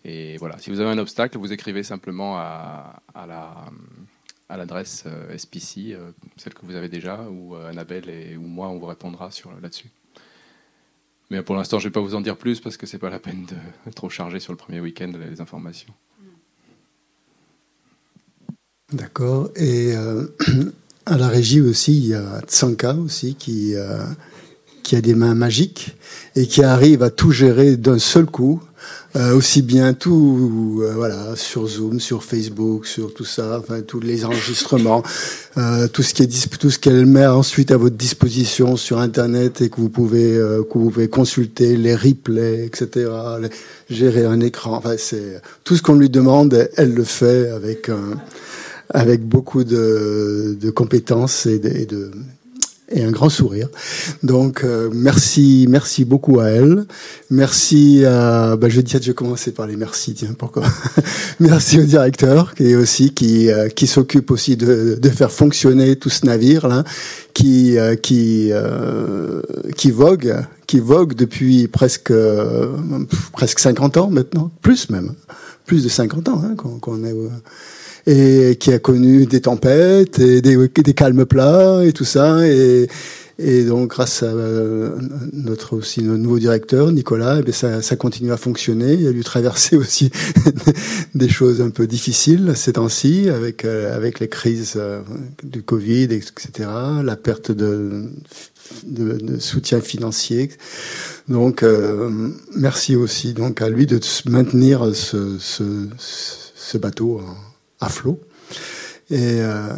Et 0.04 0.36
voilà, 0.36 0.58
si 0.58 0.68
vous 0.68 0.80
avez 0.80 0.90
un 0.90 0.98
obstacle, 0.98 1.38
vous 1.38 1.54
écrivez 1.54 1.82
simplement 1.82 2.36
à, 2.36 3.02
à 3.14 3.26
la 3.26 3.64
à 4.50 4.56
l'adresse 4.56 5.04
euh, 5.06 5.36
SPC, 5.36 5.94
celle 6.38 6.54
que 6.54 6.64
vous 6.64 6.74
avez 6.74 6.88
déjà, 6.88 7.28
ou 7.30 7.54
Annabelle 7.54 8.08
et, 8.08 8.36
ou 8.36 8.42
moi, 8.42 8.68
on 8.68 8.78
vous 8.78 8.86
répondra 8.86 9.28
là-dessus. 9.60 9.90
Mais 11.30 11.42
pour 11.42 11.56
l'instant, 11.56 11.78
je 11.78 11.84
ne 11.86 11.90
vais 11.90 11.92
pas 11.92 12.00
vous 12.00 12.14
en 12.14 12.20
dire 12.20 12.36
plus 12.36 12.60
parce 12.60 12.76
que 12.76 12.86
c'est 12.86 12.98
pas 12.98 13.10
la 13.10 13.18
peine 13.18 13.44
de 13.46 13.90
trop 13.94 14.08
charger 14.08 14.40
sur 14.40 14.52
le 14.52 14.56
premier 14.56 14.80
week-end 14.80 15.12
les 15.30 15.40
informations. 15.40 15.92
D'accord. 18.92 19.50
Et 19.56 19.94
euh, 19.94 20.26
à 21.06 21.18
la 21.18 21.28
régie 21.28 21.60
aussi, 21.60 21.96
il 21.98 22.06
y 22.06 22.14
a 22.14 22.40
Tsanka 22.40 22.94
aussi 22.94 23.34
qui, 23.34 23.74
euh, 23.74 24.04
qui 24.82 24.96
a 24.96 25.02
des 25.02 25.14
mains 25.14 25.34
magiques 25.34 25.96
et 26.34 26.46
qui 26.46 26.62
arrive 26.62 27.02
à 27.02 27.10
tout 27.10 27.30
gérer 27.30 27.76
d'un 27.76 27.98
seul 27.98 28.24
coup 28.24 28.62
euh, 29.18 29.34
aussi 29.34 29.62
bien 29.62 29.94
tout, 29.94 30.80
euh, 30.82 30.92
voilà, 30.94 31.34
sur 31.34 31.66
Zoom, 31.66 31.98
sur 31.98 32.22
Facebook, 32.22 32.86
sur 32.86 33.12
tout 33.12 33.24
ça, 33.24 33.58
enfin 33.58 33.80
tous 33.80 33.98
les 33.98 34.24
enregistrements, 34.24 35.02
euh, 35.56 35.88
tout 35.88 36.04
ce 36.04 36.14
qui 36.14 36.22
est 36.22 36.58
tout 36.58 36.70
ce 36.70 36.78
qu'elle 36.78 37.04
met 37.04 37.26
ensuite 37.26 37.72
à 37.72 37.76
votre 37.76 37.96
disposition 37.96 38.76
sur 38.76 38.98
Internet 39.00 39.60
et 39.60 39.70
que 39.70 39.80
vous 39.80 39.88
pouvez 39.88 40.34
que 40.70 40.78
vous 40.78 40.90
pouvez 40.90 41.08
consulter 41.08 41.76
les 41.76 41.96
replays, 41.96 42.64
etc. 42.66 43.10
gérer 43.90 44.24
un 44.24 44.40
écran, 44.40 44.76
enfin 44.76 44.94
c'est 44.96 45.42
tout 45.64 45.74
ce 45.74 45.82
qu'on 45.82 45.94
lui 45.94 46.10
demande, 46.10 46.68
elle 46.76 46.94
le 46.94 47.04
fait 47.04 47.50
avec 47.50 47.90
avec 48.90 49.26
beaucoup 49.26 49.64
de, 49.64 50.56
de 50.60 50.70
compétences 50.70 51.46
et 51.46 51.58
de 51.58 52.10
et 52.90 53.02
un 53.02 53.10
grand 53.10 53.28
sourire. 53.28 53.68
Donc 54.22 54.64
euh, 54.64 54.88
merci, 54.92 55.66
merci 55.68 56.04
beaucoup 56.04 56.40
à 56.40 56.48
elle. 56.48 56.86
Merci 57.30 58.04
à, 58.04 58.56
bah, 58.56 58.68
je 58.68 58.80
dire, 58.80 59.00
je 59.02 59.08
vais 59.08 59.14
commencer 59.14 59.52
par 59.52 59.66
les 59.66 59.76
merci. 59.76 60.14
Tiens, 60.14 60.34
pourquoi 60.36 60.64
Merci 61.40 61.80
au 61.80 61.84
directeur 61.84 62.54
qui 62.54 62.70
est 62.70 62.74
aussi 62.74 63.12
qui 63.12 63.50
euh, 63.50 63.68
qui 63.68 63.86
s'occupe 63.86 64.30
aussi 64.30 64.56
de, 64.56 64.98
de 65.00 65.08
faire 65.10 65.30
fonctionner 65.30 65.96
tout 65.96 66.10
ce 66.10 66.24
navire 66.24 66.68
là, 66.68 66.84
qui 67.34 67.78
euh, 67.78 67.94
qui 67.94 68.52
qui 69.76 69.90
vogue, 69.90 70.36
qui 70.66 70.80
vogue 70.80 71.14
depuis 71.14 71.68
presque 71.68 72.12
presque 73.32 73.58
50 73.58 73.96
ans 73.98 74.10
maintenant, 74.10 74.50
plus 74.62 74.88
même, 74.90 75.14
plus 75.68 75.84
de 75.84 75.88
50 75.88 76.28
ans 76.30 76.42
hein, 76.44 76.56
qu'on 76.56 77.04
est 77.04 77.14
et 78.06 78.56
qui 78.56 78.72
a 78.72 78.78
connu 78.78 79.26
des 79.26 79.42
tempêtes 79.42 80.18
et 80.18 80.40
des, 80.40 80.56
des 80.68 80.94
calmes 80.94 81.26
plats 81.26 81.84
et 81.84 81.92
tout 81.92 82.06
ça. 82.06 82.46
Et, 82.48 82.88
et 83.40 83.64
donc, 83.64 83.90
grâce 83.90 84.24
à 84.24 84.26
euh, 84.26 84.96
notre 85.32 85.76
aussi 85.76 86.02
notre 86.02 86.18
nouveau 86.18 86.40
directeur, 86.40 86.90
Nicolas, 86.90 87.40
eh 87.46 87.52
ça, 87.52 87.82
ça 87.82 87.94
continue 87.94 88.32
à 88.32 88.36
fonctionner. 88.36 88.94
Il 88.94 89.06
a 89.06 89.12
dû 89.12 89.22
traverser 89.22 89.76
aussi 89.82 90.10
des 91.14 91.28
choses 91.28 91.60
un 91.60 91.70
peu 91.70 91.86
difficiles 91.86 92.52
ces 92.56 92.72
temps-ci, 92.72 93.28
avec 93.28 93.64
euh, 93.64 93.94
avec 93.94 94.18
les 94.18 94.28
crises 94.28 94.74
euh, 94.76 95.02
du 95.44 95.62
Covid, 95.62 96.04
etc., 96.04 96.68
la 97.04 97.14
perte 97.14 97.52
de, 97.52 98.10
de, 98.84 99.38
soutien 99.38 99.80
financier. 99.80 100.50
Donc, 101.28 101.64
merci 102.56 102.96
aussi 102.96 103.32
donc 103.34 103.62
à 103.62 103.68
lui 103.68 103.86
de 103.86 104.00
maintenir 104.26 104.94
ce, 104.94 106.78
bateau 106.78 107.20
à 107.80 107.88
flot. 107.88 108.20
Et 109.10 109.40
euh, 109.40 109.68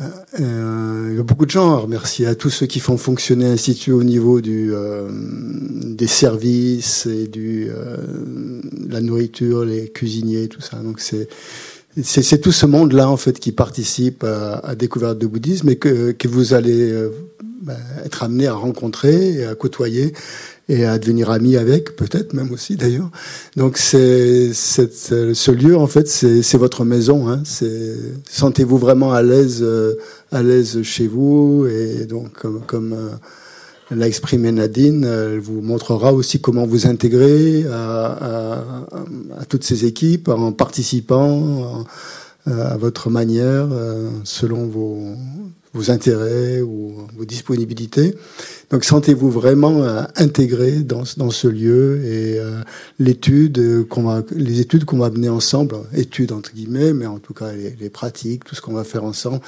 euh, 0.40 1.08
il 1.10 1.16
y 1.16 1.20
a 1.20 1.22
beaucoup 1.22 1.46
de 1.46 1.50
gens 1.52 1.72
à 1.72 1.76
remercier, 1.76 2.26
à 2.26 2.34
tous 2.34 2.50
ceux 2.50 2.66
qui 2.66 2.80
font 2.80 2.96
fonctionner 2.96 3.44
l'Institut 3.44 3.92
au 3.92 4.02
niveau 4.02 4.40
du, 4.40 4.74
euh, 4.74 5.08
des 5.84 6.08
services 6.08 7.06
et 7.06 7.28
du, 7.28 7.68
euh, 7.70 7.96
la 8.88 9.00
nourriture, 9.00 9.64
les 9.64 9.88
cuisiniers, 9.88 10.48
tout 10.48 10.60
ça. 10.60 10.78
Donc 10.78 10.98
c'est 10.98 11.28
c'est 12.02 12.40
tout 12.40 12.52
ce 12.52 12.66
monde-là 12.66 13.08
en 13.10 13.16
fait 13.16 13.38
qui 13.40 13.50
participe 13.50 14.22
à, 14.22 14.58
à 14.58 14.74
découverte 14.76 15.18
de 15.18 15.26
bouddhisme 15.26 15.68
et 15.70 15.76
que, 15.76 16.12
que 16.12 16.28
vous 16.28 16.54
allez 16.54 16.90
euh, 16.92 17.10
bah, 17.60 17.76
être 18.04 18.22
amené 18.22 18.46
à 18.46 18.54
rencontrer 18.54 19.34
et 19.34 19.44
à 19.44 19.54
côtoyer 19.54 20.14
et 20.68 20.84
à 20.84 20.98
devenir 20.98 21.30
ami 21.30 21.56
avec, 21.56 21.96
peut-être 21.96 22.32
même 22.32 22.52
aussi 22.52 22.76
d'ailleurs. 22.76 23.10
Donc 23.56 23.76
c'est 23.76 24.52
ce 24.54 25.50
lieu 25.50 25.76
en 25.76 25.86
fait, 25.86 26.08
c'est 26.08 26.56
votre 26.56 26.84
maison. 26.84 27.28
Hein. 27.28 27.42
Sentez-vous 28.30 28.78
vraiment 28.78 29.12
à 29.12 29.22
l'aise, 29.22 29.60
euh, 29.62 29.96
à 30.32 30.42
l'aise 30.42 30.82
chez 30.82 31.06
vous 31.06 31.66
et 31.66 32.06
donc 32.06 32.46
comme, 32.66 32.92
euh, 32.92 33.10
l'a 33.90 34.06
exprimé 34.06 34.52
Nadine, 34.52 35.04
elle 35.04 35.40
vous 35.40 35.60
montrera 35.60 36.14
aussi 36.14 36.40
comment 36.40 36.66
vous 36.66 36.86
intégrer 36.86 37.64
à, 37.72 38.62
toutes 39.48 39.64
ces 39.64 39.84
équipes 39.84 40.28
en 40.28 40.52
participant 40.52 41.84
à, 42.46 42.76
votre 42.76 43.10
manière, 43.10 43.68
euh, 43.72 44.08
selon 44.24 44.66
vos, 44.66 45.00
vos 45.72 45.90
intérêts 45.90 46.62
ou 46.62 47.06
vos 47.16 47.24
disponibilités. 47.24 48.14
Donc 48.70 48.84
sentez-vous 48.84 49.30
vraiment 49.30 49.82
euh, 49.82 50.02
intégré 50.16 50.80
dans, 50.80 51.02
dans 51.16 51.30
ce 51.30 51.48
lieu 51.48 52.04
et 52.04 52.38
euh, 52.38 52.60
l'étude 53.00 53.86
qu'on 53.88 54.04
va, 54.04 54.22
les 54.30 54.60
études 54.60 54.84
qu'on 54.84 54.98
va 54.98 55.10
mener 55.10 55.28
ensemble, 55.28 55.76
études 55.92 56.30
entre 56.30 56.52
guillemets, 56.54 56.92
mais 56.92 57.06
en 57.06 57.18
tout 57.18 57.34
cas 57.34 57.52
les, 57.52 57.90
pratiques, 57.90 58.44
tout 58.44 58.54
ce 58.54 58.60
qu'on 58.60 58.74
va 58.74 58.84
faire 58.84 59.02
ensemble 59.02 59.40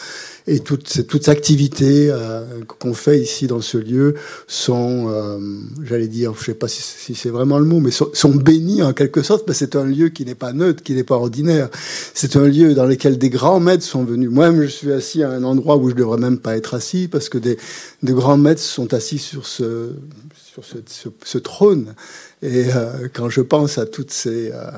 et 0.48 0.58
toutes 0.58 1.06
toutes 1.06 1.28
activités 1.28 2.08
euh, 2.10 2.42
qu'on 2.66 2.94
fait 2.94 3.20
ici 3.20 3.46
dans 3.46 3.60
ce 3.60 3.78
lieu 3.78 4.14
sont, 4.46 5.06
euh, 5.08 5.38
j'allais 5.84 6.08
dire, 6.08 6.34
je 6.38 6.44
sais 6.44 6.54
pas 6.54 6.68
si, 6.68 6.82
si 6.82 7.14
c'est 7.14 7.30
vraiment 7.30 7.58
le 7.58 7.64
mot, 7.64 7.80
mais 7.80 7.90
sont, 7.90 8.10
sont 8.12 8.34
bénis 8.34 8.82
en 8.82 8.92
quelque 8.92 9.22
sorte, 9.22 9.46
parce 9.46 9.58
que 9.58 9.64
c'est 9.64 9.76
un 9.76 9.84
lieu 9.84 10.08
qui 10.08 10.24
n'est 10.24 10.34
pas 10.34 10.52
neutre, 10.52 10.82
qui 10.82 10.94
n'est 10.94 11.04
pas 11.04 11.14
ordinaire. 11.16 11.68
C'est 12.14 12.36
un 12.36 12.46
lieu 12.46 12.74
dans 12.74 12.86
lequel 12.86 13.18
des 13.18 13.30
grands 13.30 13.60
maîtres 13.60 13.84
sont 13.84 14.04
venus. 14.04 14.30
Moi-même, 14.30 14.62
je 14.62 14.68
suis 14.68 14.92
assis 14.92 15.22
à 15.22 15.30
un 15.30 15.44
endroit 15.44 15.76
où 15.76 15.90
je 15.90 15.94
devrais 15.94 16.18
même 16.18 16.38
pas 16.38 16.56
être 16.56 16.74
assis, 16.74 17.08
parce 17.08 17.28
que 17.28 17.38
des, 17.38 17.56
des 18.02 18.12
grands 18.12 18.37
maîtres 18.37 18.61
sont 18.61 18.94
assis 18.94 19.18
sur 19.18 19.47
ce, 19.47 19.92
sur 20.35 20.64
ce, 20.64 20.78
ce, 21.25 21.38
trône. 21.38 21.94
Et 22.42 22.66
euh, 22.75 23.09
quand 23.12 23.28
je 23.28 23.40
pense 23.40 23.78
à 23.78 23.87
toutes 23.87 24.11
ces, 24.11 24.50
euh, 24.52 24.73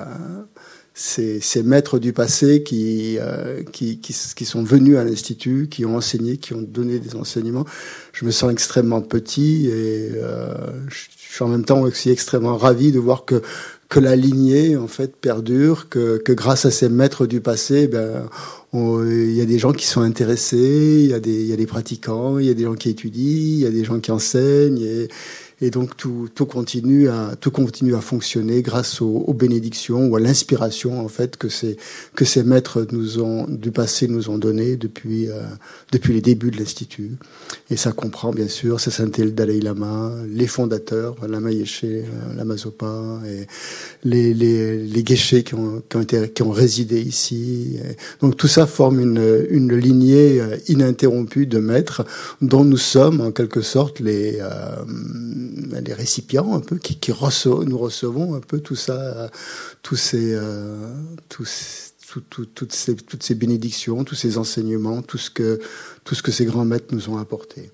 ces, 0.94 1.40
ces, 1.40 1.62
maîtres 1.62 1.98
du 1.98 2.12
passé 2.12 2.62
qui, 2.62 3.16
euh, 3.18 3.62
qui, 3.72 3.98
qui, 3.98 4.44
sont 4.44 4.62
venus 4.62 4.96
à 4.96 5.04
l'Institut, 5.04 5.68
qui 5.68 5.84
ont 5.84 5.96
enseigné, 5.96 6.36
qui 6.36 6.54
ont 6.54 6.62
donné 6.62 7.00
des 7.00 7.16
enseignements, 7.16 7.64
je 8.12 8.24
me 8.24 8.30
sens 8.30 8.52
extrêmement 8.52 9.00
petit 9.00 9.66
et 9.66 10.10
euh, 10.14 10.54
je 10.88 11.06
suis 11.34 11.42
en 11.42 11.48
même 11.48 11.64
temps 11.64 11.80
aussi 11.80 12.10
extrêmement 12.10 12.56
ravi 12.56 12.92
de 12.92 13.00
voir 13.00 13.24
que 13.24 13.42
que 13.90 14.00
la 14.00 14.16
lignée 14.16 14.76
en 14.76 14.88
fait 14.88 15.14
perdure, 15.14 15.88
que, 15.88 16.16
que 16.18 16.32
grâce 16.32 16.64
à 16.64 16.72
ces 16.72 16.88
maîtres 16.88 17.26
du 17.26 17.40
passé, 17.40 17.86
ben 17.86 18.28
il 18.74 19.32
y 19.32 19.40
a 19.40 19.44
des 19.44 19.58
gens 19.58 19.72
qui 19.72 19.86
sont 19.86 20.00
intéressés, 20.00 21.02
il 21.04 21.10
y, 21.10 21.14
a 21.14 21.20
des, 21.20 21.44
y 21.44 21.52
a 21.52 21.56
des 21.56 21.66
pratiquants, 21.66 22.38
il 22.38 22.46
y 22.46 22.50
a 22.50 22.54
des 22.54 22.64
gens 22.64 22.74
qui 22.74 22.90
étudient, 22.90 23.22
il 23.22 23.60
y 23.60 23.66
a 23.66 23.70
des 23.70 23.84
gens 23.84 24.00
qui 24.00 24.10
enseignent, 24.10 25.08
et 25.64 25.70
donc 25.70 25.96
tout, 25.96 26.28
continue 26.46 27.08
à, 27.08 27.36
tout 27.40 27.50
continue 27.50 27.94
à 27.94 28.02
fonctionner 28.02 28.60
grâce 28.60 29.00
aux, 29.00 29.32
bénédictions 29.32 30.06
ou 30.08 30.16
à 30.16 30.20
l'inspiration 30.20 31.00
en 31.00 31.08
fait 31.08 31.38
que 31.38 31.48
ces, 31.48 31.78
que 32.14 32.26
ces 32.26 32.42
maîtres 32.42 32.86
nous 32.92 33.22
ont, 33.22 33.46
du 33.48 33.70
passé 33.70 34.06
nous 34.06 34.28
ont 34.28 34.36
donné 34.36 34.76
depuis, 34.76 35.30
euh, 35.30 35.42
depuis 35.90 36.12
les 36.12 36.20
débuts 36.20 36.50
de 36.50 36.58
l'Institut. 36.58 37.12
Et 37.70 37.76
ça 37.76 37.92
comprend 37.92 38.30
bien 38.30 38.48
sûr 38.48 38.78
sa 38.78 38.90
sainteté 38.90 39.24
le 39.24 39.30
Dalai 39.30 39.60
Lama, 39.60 40.12
les 40.28 40.46
fondateurs, 40.46 41.16
Lama 41.26 41.50
Yeshe, 41.50 41.86
Lama 42.36 42.56
Zopa, 42.58 43.20
et 43.26 43.46
les, 44.04 44.34
les, 44.34 44.76
les 44.76 45.02
qui 45.02 45.54
ont, 45.54 45.82
qui, 46.34 46.42
ont 46.42 46.50
résidé 46.50 47.00
ici. 47.00 47.78
Donc 48.20 48.36
tout 48.36 48.48
ça 48.48 48.66
forme 48.66 49.00
une, 49.00 49.46
une 49.48 49.74
lignée 49.74 50.42
ininterrompue 50.68 51.46
de 51.46 51.58
maîtres 51.58 52.04
dont 52.42 52.64
nous 52.64 52.76
sommes 52.76 53.20
en 53.22 53.32
quelque 53.32 53.62
sorte 53.62 54.00
les, 54.00 54.38
euh, 54.40 54.84
les 55.54 55.94
récipients 55.94 56.54
un 56.54 56.60
peu 56.60 56.76
qui, 56.76 56.98
nous 57.66 57.78
recevons 57.78 58.34
un 58.34 58.40
peu 58.40 58.60
tout 58.60 58.76
ça, 58.76 59.30
tous 59.82 59.96
ces, 59.96 60.34
euh, 60.34 60.92
toutes, 61.28 61.46
ces, 62.72 62.96
toutes 62.96 63.22
ces 63.22 63.34
bénédictions, 63.34 64.04
tous 64.04 64.14
ces 64.14 64.38
enseignements, 64.38 65.02
tout 65.02 65.18
ce 65.18 65.30
que, 65.30 65.60
tout 66.04 66.14
ce 66.14 66.22
que 66.22 66.32
ces 66.32 66.44
grands 66.44 66.64
maîtres 66.64 66.94
nous 66.94 67.08
ont 67.08 67.18
apporté. 67.18 67.70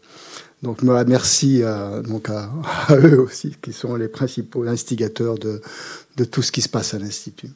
Donc 0.63 0.83
merci 0.83 1.63
à, 1.63 2.03
donc 2.03 2.29
à, 2.29 2.51
eux 2.91 3.21
aussi, 3.21 3.57
qui 3.63 3.73
sont 3.73 3.97
les 3.97 4.09
principaux 4.09 4.65
instigateurs 4.65 5.39
de, 5.39 5.63
de 6.17 6.25
tout 6.25 6.43
ce 6.43 6.53
qui 6.53 6.61
se 6.61 6.69
passe 6.69 6.93
à 6.93 6.99
l'Institut. 6.99 7.51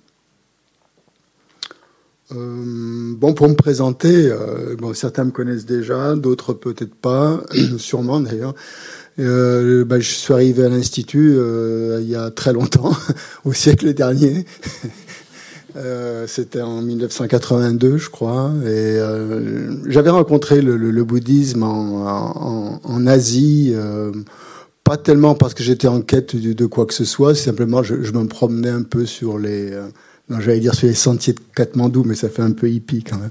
Euh, 2.33 3.15
bon, 3.15 3.35
pour 3.35 3.49
me 3.49 3.55
présenter, 3.55 4.31
euh, 4.31 4.77
bon, 4.77 4.95
certains 4.95 5.25
me 5.25 5.31
connaissent 5.31 5.67
déjà, 5.67 6.17
d'autres 6.17 6.55
peut-être 6.55 6.95
pas, 6.95 7.43
sûrement 7.79 8.21
d'ailleurs. 8.21 8.55
Euh, 9.21 9.85
bah, 9.85 10.01
je 10.01 10.11
suis 10.11 10.33
arrivé 10.33 10.65
à 10.65 10.69
l'Institut 10.69 11.35
euh, 11.37 12.01
il 12.03 12.09
y 12.09 12.17
a 12.17 12.31
très 12.31 12.53
longtemps, 12.53 12.93
au 13.45 13.53
siècle 13.53 13.93
dernier. 13.95 14.45
Euh, 15.77 16.29
C'était 16.29 16.61
en 16.61 16.83
1982, 16.83 17.97
je 17.97 18.09
crois. 18.09 18.53
Et 18.65 18.97
j'avais 19.87 20.11
rencontré 20.11 20.63
le, 20.63 21.03
bouddhisme 21.03 21.65
en, 21.65 23.07
Asie, 23.09 23.75
pas 24.85 24.97
tellement 24.97 25.35
parce 25.35 25.53
que 25.53 25.65
j'étais 25.65 25.89
en 25.89 26.01
quête 26.01 26.37
de, 26.37 26.67
quoi 26.67 26.87
que 26.87 26.95
ce 26.95 27.05
soit, 27.05 27.35
simplement 27.35 27.83
je, 27.83 27.97
me 27.97 28.29
promenais 28.29 28.69
un 28.69 28.85
peu 28.85 29.05
sur 29.05 29.37
les 29.37 29.77
j'allais 30.31 30.61
dire 30.61 30.75
sur 30.75 30.87
les 30.87 30.95
sentiers 30.95 31.35
de 31.35 31.41
Katmandou, 31.55 32.03
mais 32.05 32.15
ça 32.15 32.29
fait 32.29 32.43
un 32.43 32.53
peu 32.53 32.71
hippie 32.71 33.05
quand 33.05 33.19
même. 33.19 33.31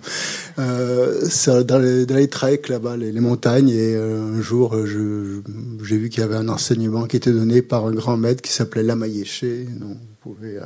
Euh, 0.60 1.64
dans, 1.64 1.80
les, 1.80 2.06
dans 2.06 2.16
les 2.16 2.28
treks 2.28 2.70
là-bas, 2.70 2.98
les, 2.98 3.12
montagnes, 3.20 3.70
et 3.70 3.96
euh, 3.96 4.38
un 4.38 4.42
jour, 4.42 4.76
j'ai 4.86 5.98
vu 5.98 6.10
qu'il 6.10 6.22
y 6.22 6.24
avait 6.24 6.36
un 6.36 6.50
enseignement 6.50 7.06
qui 7.06 7.18
était 7.18 7.32
donné 7.32 7.62
par 7.62 7.88
un 7.88 7.94
grand 7.94 8.18
maître 8.18 8.42
qui 8.42 8.52
s'appelait 8.52 8.84
Lama 8.84 9.08
Yeshe, 9.08 9.44
vous 9.44 9.96
pouvez, 10.22 10.58
euh, 10.58 10.66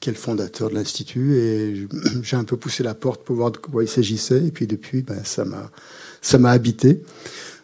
qui 0.00 0.08
est 0.08 0.12
le 0.12 0.18
fondateur 0.18 0.70
de 0.70 0.74
l'institut, 0.74 1.36
et 1.36 1.86
j'ai 2.22 2.36
un 2.36 2.44
peu 2.44 2.56
poussé 2.56 2.82
la 2.82 2.94
porte 2.94 3.22
pour 3.24 3.36
voir 3.36 3.50
de 3.50 3.58
quoi 3.58 3.84
il 3.84 3.88
s'agissait, 3.88 4.44
et 4.46 4.50
puis 4.50 4.66
depuis, 4.66 5.02
ben, 5.02 5.20
ça 5.24 5.44
m'a, 5.44 5.70
ça 6.22 6.38
m'a 6.38 6.50
habité. 6.50 7.02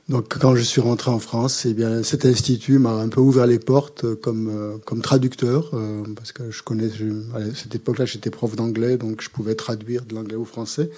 Donc, 0.08 0.36
quand 0.40 0.56
je 0.56 0.62
suis 0.62 0.80
rentré 0.80 1.12
en 1.12 1.20
France, 1.20 1.64
eh 1.64 1.74
bien, 1.74 2.02
cet 2.02 2.26
institut 2.26 2.78
m'a 2.78 2.90
un 2.90 3.08
peu 3.08 3.20
ouvert 3.20 3.46
les 3.46 3.60
portes 3.60 4.14
comme, 4.16 4.48
euh, 4.50 4.76
comme 4.84 5.00
traducteur, 5.00 5.70
euh, 5.74 6.02
parce 6.16 6.32
que 6.32 6.50
je 6.50 6.62
connais, 6.64 6.88
à 7.34 7.54
cette 7.54 7.76
époque-là, 7.76 8.04
j'étais 8.04 8.30
prof 8.30 8.56
d'anglais, 8.56 8.96
donc 8.96 9.22
je 9.22 9.30
pouvais 9.30 9.54
traduire 9.54 10.04
de 10.04 10.14
l'anglais 10.14 10.34
au 10.34 10.44
français 10.44 10.90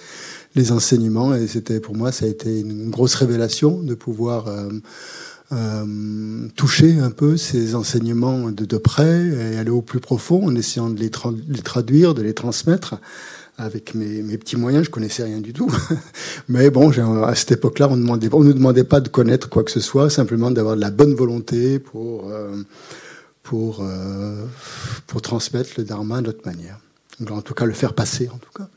les 0.55 0.71
enseignements, 0.71 1.35
et 1.35 1.45
c'était 1.45 1.79
pour 1.79 1.95
moi, 1.95 2.11
ça 2.11 2.25
a 2.25 2.27
été 2.27 2.59
une 2.61 2.89
grosse 2.89 3.13
révélation 3.13 3.79
de 3.79 3.93
pouvoir 3.93 4.47
euh, 4.47 4.69
euh 5.51 6.47
toucher 6.55 6.97
un 6.99 7.11
peu 7.11 7.37
ces 7.37 7.75
enseignements 7.75 8.49
de, 8.49 8.65
de 8.65 8.77
près 8.77 9.27
et 9.27 9.57
aller 9.57 9.69
au 9.69 9.83
plus 9.83 9.99
profond 9.99 10.47
en 10.47 10.55
essayant 10.55 10.89
de 10.89 10.99
les 10.99 11.61
traduire, 11.61 12.15
de 12.15 12.23
les 12.23 12.33
transmettre 12.33 12.95
avec 13.57 13.95
mes, 13.95 14.37
petits 14.37 14.57
moyens, 14.57 14.85
je 14.85 14.89
connaissais 14.89 15.23
rien 15.23 15.39
du 15.39 15.53
tout. 15.53 15.71
Mais 16.49 16.69
bon, 16.69 16.91
à 17.23 17.35
cette 17.35 17.53
époque-là, 17.53 17.87
on 17.89 17.95
ne 17.95 18.29
on 18.31 18.43
nous 18.43 18.53
demandait 18.53 18.83
pas 18.83 18.99
de 18.99 19.09
connaître 19.09 19.49
quoi 19.49 19.63
que 19.63 19.71
ce 19.71 19.79
soit, 19.79 20.09
simplement 20.09 20.51
d'avoir 20.51 20.75
de 20.75 20.81
la 20.81 20.91
bonne 20.91 21.13
volonté 21.13 21.79
pour 21.79 22.29
euh, 22.29 22.63
pour 23.43 23.79
euh, 23.81 24.45
pour 25.07 25.21
transmettre 25.21 25.71
le 25.77 25.83
dharma 25.83 26.21
de 26.21 26.27
notre 26.27 26.45
manière. 26.45 26.79
En 27.29 27.41
tout 27.41 27.53
cas, 27.53 27.65
le 27.65 27.73
faire 27.73 27.93
passer, 27.93 28.29
en 28.33 28.37
tout 28.37 28.51
cas. 28.53 28.67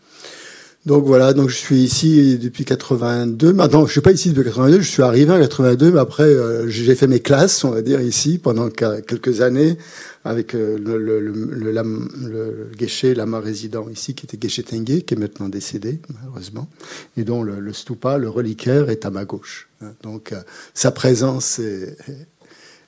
Donc 0.86 1.04
voilà, 1.04 1.34
donc 1.34 1.50
je 1.50 1.56
suis 1.56 1.80
ici 1.82 2.38
depuis 2.38 2.64
82. 2.64 3.52
Maintenant, 3.52 3.84
je 3.84 3.92
suis 3.92 4.00
pas 4.00 4.12
ici 4.12 4.30
depuis 4.30 4.44
82, 4.44 4.80
je 4.80 4.88
suis 4.88 5.02
arrivé 5.02 5.30
en 5.32 5.38
82, 5.38 5.90
mais 5.92 5.98
après 5.98 6.22
euh, 6.22 6.68
j'ai 6.68 6.94
fait 6.94 7.06
mes 7.06 7.20
classes, 7.20 7.64
on 7.64 7.70
va 7.70 7.82
dire 7.82 8.00
ici 8.00 8.38
pendant 8.38 8.70
quelques 8.70 9.40
années 9.40 9.76
avec 10.24 10.54
euh, 10.54 10.78
le, 10.78 10.96
le, 10.96 11.20
le, 11.20 12.70
Geshe, 12.78 13.04
lama 13.04 13.40
résident 13.40 13.88
ici, 13.90 14.14
qui 14.14 14.24
était 14.24 14.48
Geshe 14.48 14.64
Tengue, 14.64 15.02
qui 15.02 15.14
est 15.14 15.16
maintenant 15.16 15.48
décédé, 15.48 16.00
malheureusement, 16.14 16.68
et 17.16 17.24
dont 17.24 17.42
le, 17.42 17.72
stupa, 17.72 18.16
le 18.16 18.28
reliquaire, 18.28 18.88
est 18.88 19.04
à 19.04 19.10
ma 19.10 19.24
gauche. 19.24 19.68
Donc 20.02 20.32
euh, 20.32 20.40
sa 20.74 20.90
présence, 20.90 21.60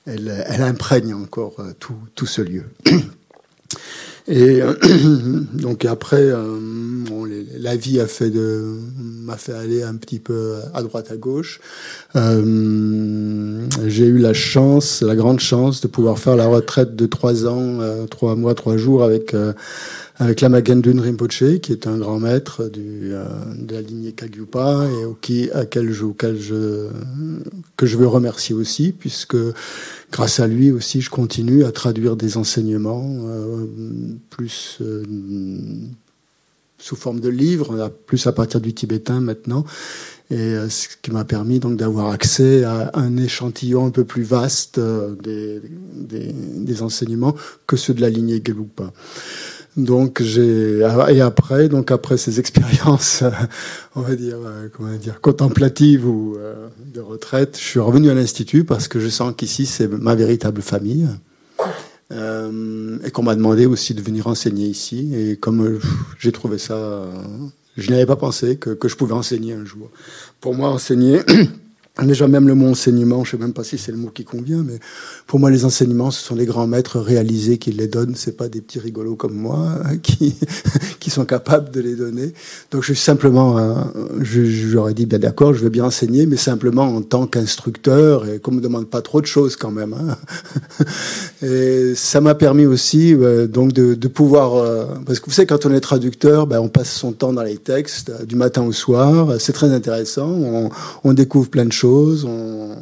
elle, 0.05 0.45
elle 0.47 0.61
imprègne 0.63 1.13
encore 1.13 1.57
tout, 1.79 1.97
tout 2.15 2.25
ce 2.25 2.41
lieu. 2.41 2.63
Et 4.27 4.61
donc 5.53 5.85
après, 5.85 6.21
euh, 6.21 6.57
la 7.57 7.75
vie 7.75 7.99
a 7.99 8.07
fait 8.07 8.29
de, 8.29 8.77
m'a 8.97 9.37
fait 9.37 9.53
aller 9.53 9.83
un 9.83 9.95
petit 9.95 10.19
peu 10.19 10.55
à 10.73 10.83
droite 10.83 11.11
à 11.11 11.17
gauche. 11.17 11.59
Euh, 12.15 13.65
j'ai 13.87 14.05
eu 14.05 14.17
la 14.17 14.33
chance, 14.33 15.01
la 15.01 15.15
grande 15.15 15.39
chance, 15.39 15.81
de 15.81 15.87
pouvoir 15.87 16.19
faire 16.19 16.35
la 16.35 16.47
retraite 16.47 16.95
de 16.95 17.05
trois 17.05 17.47
ans, 17.47 17.79
euh, 17.81 18.05
trois 18.05 18.35
mois, 18.35 18.53
trois 18.53 18.77
jours 18.77 19.03
avec 19.03 19.35
avec 20.21 20.41
Lamagendun 20.41 21.01
Rinpoche, 21.01 21.59
qui 21.63 21.71
est 21.71 21.87
un 21.87 21.97
grand 21.97 22.19
maître 22.19 22.69
du, 22.69 23.11
euh, 23.11 23.25
de 23.57 23.73
la 23.73 23.81
lignée 23.81 24.11
Kagyupa 24.11 24.85
et 24.87 25.05
qui, 25.19 25.49
à 25.49 25.65
quel 25.65 25.91
je, 25.91 26.03
auquel 26.05 26.39
je, 26.39 26.89
que 27.75 27.87
je 27.87 27.97
veux 27.97 28.05
remercier 28.05 28.53
aussi, 28.53 28.91
puisque 28.91 29.35
grâce 30.11 30.39
à 30.39 30.45
lui 30.45 30.69
aussi, 30.69 31.01
je 31.01 31.09
continue 31.09 31.65
à 31.65 31.71
traduire 31.71 32.15
des 32.15 32.37
enseignements 32.37 33.03
euh, 33.25 33.65
plus 34.29 34.77
euh, 34.81 35.03
sous 36.77 36.95
forme 36.95 37.19
de 37.19 37.29
livres, 37.29 37.91
plus 38.05 38.27
à 38.27 38.31
partir 38.31 38.61
du 38.61 38.73
tibétain 38.73 39.21
maintenant, 39.21 39.65
et 40.31 40.35
euh, 40.35 40.69
ce 40.69 40.87
qui 41.01 41.11
m'a 41.11 41.25
permis 41.25 41.59
donc 41.59 41.75
d'avoir 41.75 42.11
accès 42.11 42.63
à 42.63 42.91
un 42.93 43.17
échantillon 43.17 43.85
un 43.85 43.89
peu 43.89 44.05
plus 44.05 44.23
vaste 44.23 44.77
euh, 44.77 45.13
des, 45.21 45.61
des, 45.93 46.31
des, 46.31 46.81
enseignements 46.81 47.35
que 47.67 47.75
ceux 47.75 47.93
de 47.93 47.99
la 47.99 48.09
lignée 48.09 48.41
Gelugpa. 48.43 48.93
Donc 49.77 50.21
j'ai 50.21 50.79
et 50.79 51.21
après 51.21 51.69
donc 51.69 51.91
après 51.91 52.17
ces 52.17 52.41
expériences 52.41 53.23
on 53.95 54.01
va 54.01 54.15
dire 54.15 54.37
comment 54.75 54.93
dire 54.97 55.21
contemplatives 55.21 56.05
ou 56.05 56.37
de 56.93 56.99
retraite, 56.99 57.57
je 57.57 57.63
suis 57.63 57.79
revenu 57.79 58.09
à 58.09 58.13
l'institut 58.13 58.65
parce 58.65 58.87
que 58.87 58.99
je 58.99 59.07
sens 59.07 59.33
qu'ici 59.35 59.65
c'est 59.65 59.87
ma 59.87 60.15
véritable 60.15 60.61
famille. 60.61 61.07
Euh, 62.11 62.97
et 63.05 63.11
qu'on 63.11 63.23
m'a 63.23 63.35
demandé 63.35 63.65
aussi 63.65 63.93
de 63.93 64.01
venir 64.01 64.27
enseigner 64.27 64.67
ici. 64.67 65.13
Et 65.15 65.37
comme 65.37 65.79
j'ai 66.19 66.31
trouvé 66.31 66.57
ça, 66.57 67.05
je 67.77 67.89
n'avais 67.89 68.05
pas 68.05 68.17
pensé 68.17 68.57
que, 68.57 68.71
que, 68.71 68.89
je 68.89 68.97
pouvais 68.97 69.13
enseigner 69.13 69.53
un 69.53 69.63
jour. 69.63 69.89
Pour 70.41 70.53
moi, 70.53 70.69
enseigner, 70.69 71.21
Déjà 71.99 72.27
même 72.27 72.47
le 72.47 72.55
mot 72.55 72.67
enseignement, 72.67 73.25
je 73.25 73.31
sais 73.31 73.37
même 73.37 73.51
pas 73.51 73.65
si 73.65 73.77
c'est 73.77 73.91
le 73.91 73.97
mot 73.97 74.09
qui 74.09 74.23
convient, 74.23 74.63
mais 74.63 74.79
pour 75.27 75.39
moi 75.39 75.51
les 75.51 75.65
enseignements, 75.65 76.09
ce 76.09 76.23
sont 76.23 76.35
les 76.35 76.45
grands 76.45 76.65
maîtres 76.65 76.99
réalisés 76.99 77.57
qui 77.57 77.73
les 77.73 77.87
donnent. 77.87 78.13
C'est 78.15 78.37
pas 78.37 78.47
des 78.47 78.61
petits 78.61 78.79
rigolos 78.79 79.15
comme 79.15 79.35
moi 79.35 79.77
hein, 79.83 79.97
qui 79.97 80.35
qui 81.01 81.09
sont 81.09 81.25
capables 81.25 81.69
de 81.69 81.81
les 81.81 81.95
donner. 81.95 82.33
Donc 82.71 82.83
je 82.83 82.93
suis 82.93 83.03
simplement, 83.03 83.57
euh, 83.57 83.73
j'aurais 84.21 84.93
dit 84.93 85.05
bien 85.05 85.19
d'accord, 85.19 85.53
je 85.53 85.59
veux 85.59 85.69
bien 85.69 85.83
enseigner, 85.83 86.25
mais 86.25 86.37
simplement 86.37 86.83
en 86.83 87.01
tant 87.01 87.27
qu'instructeur 87.27 88.25
et 88.25 88.39
qu'on 88.39 88.51
me 88.51 88.61
demande 88.61 88.89
pas 88.89 89.01
trop 89.01 89.19
de 89.19 89.25
choses 89.25 89.57
quand 89.57 89.71
même. 89.71 89.93
Hein. 89.93 90.85
Et 91.45 91.93
ça 91.95 92.21
m'a 92.21 92.35
permis 92.35 92.65
aussi 92.65 93.13
euh, 93.13 93.47
donc 93.47 93.73
de, 93.73 94.07
pouvoir, 94.07 94.55
euh, 94.55 94.85
parce 95.05 95.19
que 95.19 95.25
vous 95.25 95.31
savez 95.31 95.45
quand 95.45 95.65
on 95.65 95.73
est 95.73 95.81
traducteur, 95.81 96.47
ben, 96.47 96.61
on 96.61 96.69
passe 96.69 96.91
son 96.91 97.11
temps 97.11 97.33
dans 97.33 97.43
les 97.43 97.57
textes 97.57 98.25
du 98.25 98.37
matin 98.37 98.63
au 98.63 98.71
soir. 98.71 99.35
C'est 99.39 99.53
très 99.53 99.71
intéressant. 99.71 100.71
On 101.03 101.13
découvre 101.13 101.49
plein 101.49 101.65
de 101.65 101.71
choses 101.71 101.80
on... 101.83 102.75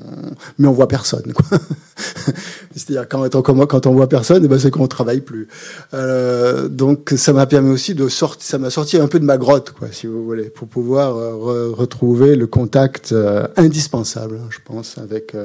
mais 0.58 0.68
on 0.68 0.72
voit 0.72 0.88
personne. 0.88 1.34
C'est-à-dire 2.76 3.08
quand, 3.10 3.30
quand 3.68 3.88
on 3.88 3.94
voit 3.94 4.08
personne, 4.08 4.46
eh 4.46 4.48
ben 4.48 4.60
c'est 4.60 4.72
qu'on 4.72 4.88
travaille 4.88 5.22
plus. 5.22 5.48
Euh, 5.94 6.68
donc 6.68 7.14
ça 7.16 7.34
m'a 7.34 7.46
permis 7.46 7.72
aussi 7.72 7.96
de 7.96 8.08
sortir, 8.08 8.46
ça 8.46 8.58
m'a 8.58 8.70
sorti 8.70 8.98
un 8.98 9.08
peu 9.08 9.20
de 9.20 9.26
ma 9.26 9.38
grotte, 9.38 9.72
quoi, 9.72 9.90
si 9.92 10.08
vous 10.08 10.24
voulez, 10.24 10.50
pour 10.50 10.68
pouvoir 10.68 11.18
euh, 11.18 11.72
retrouver 11.72 12.36
le 12.36 12.48
contact 12.48 13.12
euh, 13.12 13.48
indispensable, 13.58 14.40
hein, 14.42 14.48
je 14.50 14.60
pense, 14.64 14.98
avec 14.98 15.36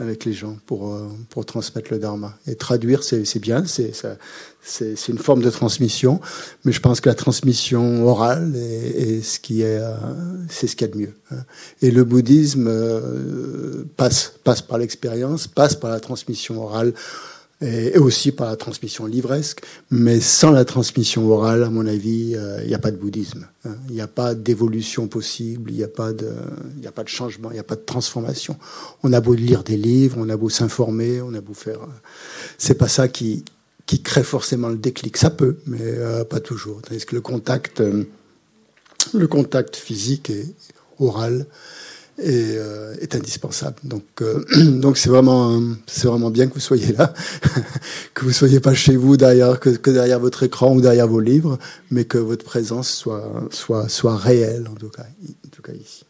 avec 0.00 0.24
les 0.24 0.32
gens 0.32 0.56
pour, 0.66 1.00
pour 1.30 1.46
transmettre 1.46 1.92
le 1.92 2.00
dharma. 2.00 2.34
Et 2.48 2.56
traduire, 2.56 3.04
c'est 3.04 3.38
bien, 3.38 3.64
c'est 3.64 3.92
une 5.08 5.18
forme 5.18 5.42
de 5.42 5.50
transmission, 5.50 6.20
mais 6.64 6.72
je 6.72 6.80
pense 6.80 7.00
que 7.00 7.08
la 7.08 7.14
transmission 7.14 8.06
orale 8.06 8.54
est, 8.56 9.22
ce 9.22 9.38
qui 9.38 9.62
est, 9.62 9.78
euh, 9.78 9.94
c'est 10.48 10.66
ce 10.66 10.76
qu'il 10.76 10.86
y 10.86 10.90
a 10.90 10.92
de 10.92 10.98
mieux. 10.98 11.14
Hein. 11.30 11.44
Et 11.82 11.90
le 11.90 12.04
bouddhisme 12.04 12.66
euh, 12.68 13.84
passe, 13.96 14.34
passe 14.42 14.62
par 14.62 14.78
l'expérience, 14.78 15.46
passe 15.46 15.74
par 15.74 15.90
la 15.90 16.00
transmission 16.00 16.62
orale 16.62 16.94
et, 17.60 17.98
aussi 17.98 18.32
par 18.32 18.48
la 18.48 18.56
transmission 18.56 19.06
livresque. 19.06 19.62
Mais 19.90 20.20
sans 20.20 20.50
la 20.50 20.64
transmission 20.64 21.28
orale, 21.30 21.62
à 21.62 21.70
mon 21.70 21.86
avis, 21.86 22.34
euh, 22.34 22.60
il 22.62 22.68
n'y 22.68 22.74
a 22.74 22.78
pas 22.78 22.90
de 22.90 22.96
bouddhisme. 22.96 23.46
Hein. 23.66 23.76
Il 23.88 23.94
n'y 23.94 24.00
a 24.00 24.06
pas 24.06 24.34
d'évolution 24.34 25.08
possible, 25.08 25.70
il 25.70 25.76
n'y 25.76 25.84
a, 25.84 25.88
pas 25.88 26.12
de, 26.12 26.32
a 26.86 26.92
pas 26.92 27.04
de 27.04 27.08
changement, 27.08 27.50
il 27.50 27.54
n'y 27.54 27.60
a 27.60 27.64
pas 27.64 27.76
de 27.76 27.84
transformation. 27.84 28.56
On 29.02 29.12
a 29.12 29.20
beau 29.20 29.34
lire 29.34 29.62
des 29.62 29.76
livres, 29.76 30.16
on 30.18 30.28
a 30.30 30.36
beau 30.36 30.48
s'informer, 30.48 31.20
on 31.20 31.34
a 31.34 31.40
beau 31.40 31.54
faire... 31.54 31.80
C'est 32.56 32.74
pas 32.74 32.88
ça 32.88 33.08
qui, 33.08 33.44
qui 33.86 34.02
crée 34.02 34.24
forcément 34.24 34.68
le 34.68 34.76
déclic. 34.76 35.16
Ça 35.16 35.30
peut, 35.30 35.58
mais 35.66 35.80
euh, 35.80 36.24
pas 36.24 36.40
toujours. 36.40 36.80
Tandis 36.82 37.04
que 37.04 37.14
le 37.14 37.20
contact, 37.20 37.82
le 39.12 39.26
contact 39.26 39.76
physique 39.76 40.30
et 40.30 40.46
oral 40.98 41.46
est, 42.18 42.56
euh, 42.56 42.94
indispensable. 43.12 43.76
Donc, 43.84 44.04
euh, 44.22 44.44
donc 44.80 44.96
c'est 44.96 45.08
vraiment, 45.08 45.60
c'est 45.86 46.06
vraiment 46.06 46.30
bien 46.30 46.46
que 46.46 46.54
vous 46.54 46.60
soyez 46.60 46.92
là, 46.92 47.12
que 48.14 48.24
vous 48.24 48.32
soyez 48.32 48.60
pas 48.60 48.74
chez 48.74 48.96
vous 48.96 49.16
derrière, 49.16 49.60
que, 49.60 49.70
que, 49.70 49.90
derrière 49.90 50.20
votre 50.20 50.42
écran 50.42 50.74
ou 50.74 50.80
derrière 50.80 51.08
vos 51.08 51.20
livres, 51.20 51.58
mais 51.90 52.04
que 52.04 52.18
votre 52.18 52.44
présence 52.44 52.90
soit, 52.90 53.48
soit, 53.50 53.88
soit 53.88 54.16
réelle 54.16 54.68
en 54.70 54.74
tout 54.74 54.90
cas, 54.90 55.04
en 55.04 55.48
tout 55.50 55.62
cas 55.62 55.72
ici. 55.72 56.04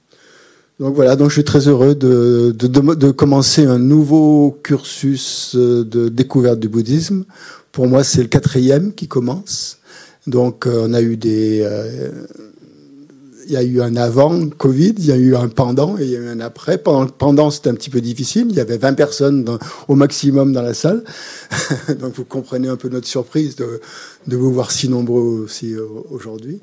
Donc 0.80 0.96
voilà, 0.96 1.14
donc 1.14 1.28
je 1.28 1.34
suis 1.34 1.44
très 1.44 1.68
heureux 1.68 1.94
de, 1.94 2.52
de, 2.56 2.66
de, 2.66 2.94
de 2.94 3.10
commencer 3.12 3.64
un 3.64 3.78
nouveau 3.78 4.58
cursus 4.62 5.54
euh, 5.54 5.84
de 5.84 6.08
découverte 6.08 6.58
du 6.58 6.68
bouddhisme. 6.68 7.24
Pour 7.70 7.86
moi, 7.86 8.02
c'est 8.02 8.22
le 8.22 8.28
quatrième 8.28 8.92
qui 8.92 9.06
commence. 9.06 9.78
Donc 10.26 10.66
on 10.66 10.94
a 10.94 11.02
eu 11.02 11.16
des 11.16 11.60
euh, 11.62 12.10
il 13.46 13.52
y 13.52 13.56
a 13.56 13.62
eu 13.62 13.80
un 13.80 13.94
avant 13.96 14.48
Covid, 14.48 14.94
il 14.98 15.06
y 15.06 15.12
a 15.12 15.16
eu 15.16 15.36
un 15.36 15.48
pendant 15.48 15.98
et 15.98 16.04
il 16.04 16.10
y 16.10 16.16
a 16.16 16.20
eu 16.20 16.28
un 16.28 16.40
après. 16.40 16.78
Pendant, 16.78 17.06
pendant 17.06 17.50
c'était 17.50 17.70
un 17.70 17.74
petit 17.74 17.90
peu 17.90 18.00
difficile. 18.00 18.46
Il 18.48 18.56
y 18.56 18.60
avait 18.60 18.78
20 18.78 18.94
personnes 18.94 19.58
au 19.88 19.94
maximum 19.94 20.52
dans 20.52 20.62
la 20.62 20.74
salle. 20.74 21.04
Donc 22.00 22.14
vous 22.14 22.24
comprenez 22.24 22.68
un 22.68 22.76
peu 22.76 22.88
notre 22.88 23.06
surprise 23.06 23.56
de, 23.56 23.80
de 24.26 24.36
vous 24.36 24.52
voir 24.52 24.70
si 24.70 24.88
nombreux 24.88 25.44
aussi 25.44 25.74
euh, 25.74 25.86
aujourd'hui 26.10 26.60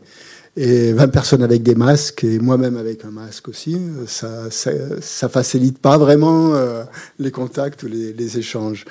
et 0.57 0.91
20 0.91 1.07
personnes 1.07 1.43
avec 1.43 1.63
des 1.63 1.75
masques 1.75 2.25
et 2.25 2.37
moi-même 2.39 2.75
avec 2.75 3.05
un 3.05 3.11
masque 3.11 3.47
aussi, 3.47 3.77
ça, 4.05 4.49
ça, 4.51 5.29
facilite 5.29 5.77
pas 5.79 5.97
vraiment 5.97 6.55
euh, 6.55 6.83
les 7.19 7.31
contacts 7.31 7.83
ou 7.83 7.87
les, 7.87 8.37
échanges. 8.37 8.85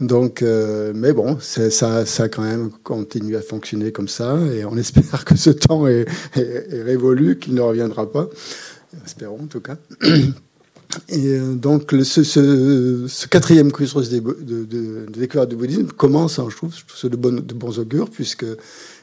Donc, 0.00 0.42
euh, 0.42 0.92
mais 0.94 1.12
bon, 1.12 1.38
ça, 1.40 2.06
ça 2.06 2.28
quand 2.28 2.42
même 2.42 2.70
continué 2.82 3.36
à 3.36 3.42
fonctionner 3.42 3.92
comme 3.92 4.08
ça 4.08 4.38
et 4.54 4.64
on 4.64 4.76
espère 4.78 5.24
que 5.26 5.36
ce 5.36 5.50
temps 5.50 5.86
est, 5.86 6.06
révolu, 6.34 7.38
qu'il 7.38 7.54
ne 7.54 7.60
reviendra 7.60 8.10
pas. 8.10 8.28
Espérons 9.04 9.40
en 9.42 9.46
tout 9.46 9.60
cas. 9.60 9.76
Et 11.08 11.38
euh, 11.38 11.54
donc, 11.54 11.90
ce, 11.92 13.26
quatrième 13.26 13.72
cursus 13.72 14.10
de, 14.10 14.20
de, 14.20 15.06
découverte 15.10 15.48
du 15.48 15.56
bouddhisme 15.56 15.86
commence, 15.86 16.38
hein, 16.38 16.48
je 16.50 16.56
trouve, 16.56 16.74
de 17.04 17.54
bons 17.54 17.78
augures, 17.78 18.10
puisque 18.10 18.44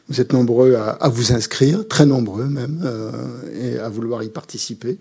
vous 0.10 0.20
êtes 0.20 0.34
nombreux 0.34 0.76
à, 0.76 1.10
vous 1.10 1.34
inscrire, 1.34 1.88
très 1.88 2.06
nombreux 2.06 2.46
même, 2.46 2.82
euh, 2.84 3.12
et 3.54 3.80
à 3.80 3.90
vouloir 3.90 4.24
y 4.24 4.30
participer. 4.30 4.98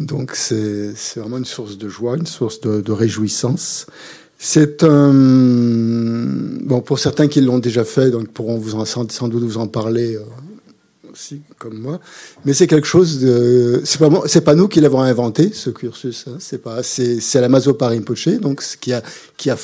Donc 0.00 0.32
c'est 0.34 0.94
vraiment 1.16 1.38
une 1.38 1.44
source 1.44 1.78
de 1.78 1.88
joie, 1.88 2.16
une 2.16 2.26
source 2.26 2.60
de, 2.60 2.92
réjouissance. 2.92 3.86
C'est 4.38 4.82
un 4.82 5.12
bon 5.12 6.80
pour 6.80 6.98
certains 6.98 7.28
qui 7.28 7.40
l'ont 7.40 7.58
déjà 7.58 7.84
fait, 7.84 8.10
donc 8.10 8.28
pourront 8.28 8.58
vous 8.58 8.84
sans, 8.84 9.28
doute 9.28 9.44
vous 9.44 9.58
en 9.58 9.68
parler 9.68 10.16
euh, 10.16 10.22
aussi 11.12 11.42
comme 11.58 11.78
moi. 11.78 12.00
Mais 12.44 12.52
c'est 12.52 12.66
quelque 12.66 12.86
chose 12.86 13.20
de 13.20 13.82
c'est 13.84 14.44
pas 14.44 14.54
nous 14.54 14.68
qui 14.68 14.80
l'avons 14.80 15.00
inventé 15.00 15.50
ce 15.52 15.70
cursus. 15.70 16.24
Hein, 16.28 16.36
c'est 16.40 16.58
pas 16.58 16.82
c'est 16.82 17.40
la 17.40 17.48
Mazopa 17.48 17.88
Rinpoche 17.88 18.28
donc 18.40 18.62
qui 18.80 18.92
a 18.92 19.02
qui 19.36 19.50
a 19.50 19.56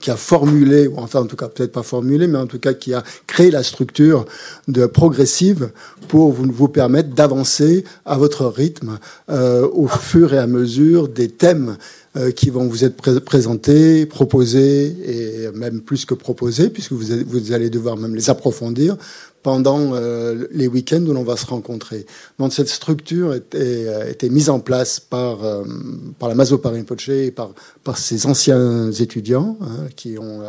qui 0.00 0.10
a 0.10 0.16
formulé, 0.16 0.88
ou 0.88 0.98
enfin 0.98 1.20
en 1.20 1.26
tout 1.26 1.36
cas 1.36 1.48
peut-être 1.48 1.72
pas 1.72 1.82
formulé, 1.82 2.26
mais 2.26 2.38
en 2.38 2.46
tout 2.46 2.58
cas 2.58 2.72
qui 2.72 2.94
a 2.94 3.02
créé 3.26 3.50
la 3.50 3.62
structure 3.62 4.24
de 4.68 4.86
progressive 4.86 5.70
pour 6.08 6.32
vous, 6.32 6.50
vous 6.50 6.68
permettre 6.68 7.10
d'avancer 7.10 7.84
à 8.04 8.16
votre 8.16 8.46
rythme 8.46 8.98
euh, 9.30 9.68
au 9.72 9.88
fur 9.88 10.34
et 10.34 10.38
à 10.38 10.46
mesure 10.46 11.08
des 11.08 11.28
thèmes 11.28 11.76
euh, 12.16 12.30
qui 12.30 12.50
vont 12.50 12.66
vous 12.66 12.84
être 12.84 12.96
pré 12.96 13.18
présentés, 13.20 14.04
proposés 14.06 14.96
et 15.06 15.50
même 15.54 15.80
plus 15.80 16.04
que 16.04 16.14
proposés, 16.14 16.68
puisque 16.68 16.92
vous, 16.92 17.06
vous 17.26 17.52
allez 17.52 17.70
devoir 17.70 17.96
même 17.96 18.14
les 18.14 18.28
approfondir 18.28 18.96
pendant 19.42 19.94
euh, 19.94 20.46
les 20.52 20.68
week-ends 20.68 21.04
où 21.04 21.12
l'on 21.12 21.24
va 21.24 21.36
se 21.36 21.46
rencontrer. 21.46 22.06
Donc 22.38 22.52
cette 22.52 22.68
structure 22.68 23.34
était, 23.34 23.86
euh, 23.88 24.10
était 24.10 24.28
mise 24.28 24.50
en 24.50 24.60
place 24.60 25.00
par, 25.00 25.44
euh, 25.44 25.64
par 26.18 26.28
la 26.28 26.34
Mazo 26.34 26.60
Rinpoche 26.62 27.08
et 27.08 27.30
par, 27.30 27.52
ses 27.96 28.26
anciens 28.26 28.90
étudiants 28.92 29.56
hein, 29.60 29.88
qui, 29.96 30.18
ont, 30.18 30.42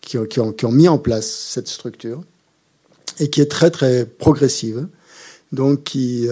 qui, 0.00 0.18
ont, 0.18 0.52
qui, 0.52 0.64
ont, 0.66 0.72
mis 0.72 0.88
en 0.88 0.98
place 0.98 1.26
cette 1.26 1.68
structure 1.68 2.22
et 3.20 3.28
qui 3.28 3.40
est 3.40 3.50
très 3.50 3.70
très 3.70 4.06
progressive. 4.06 4.86
Donc 5.50 5.84
qui 5.84 6.28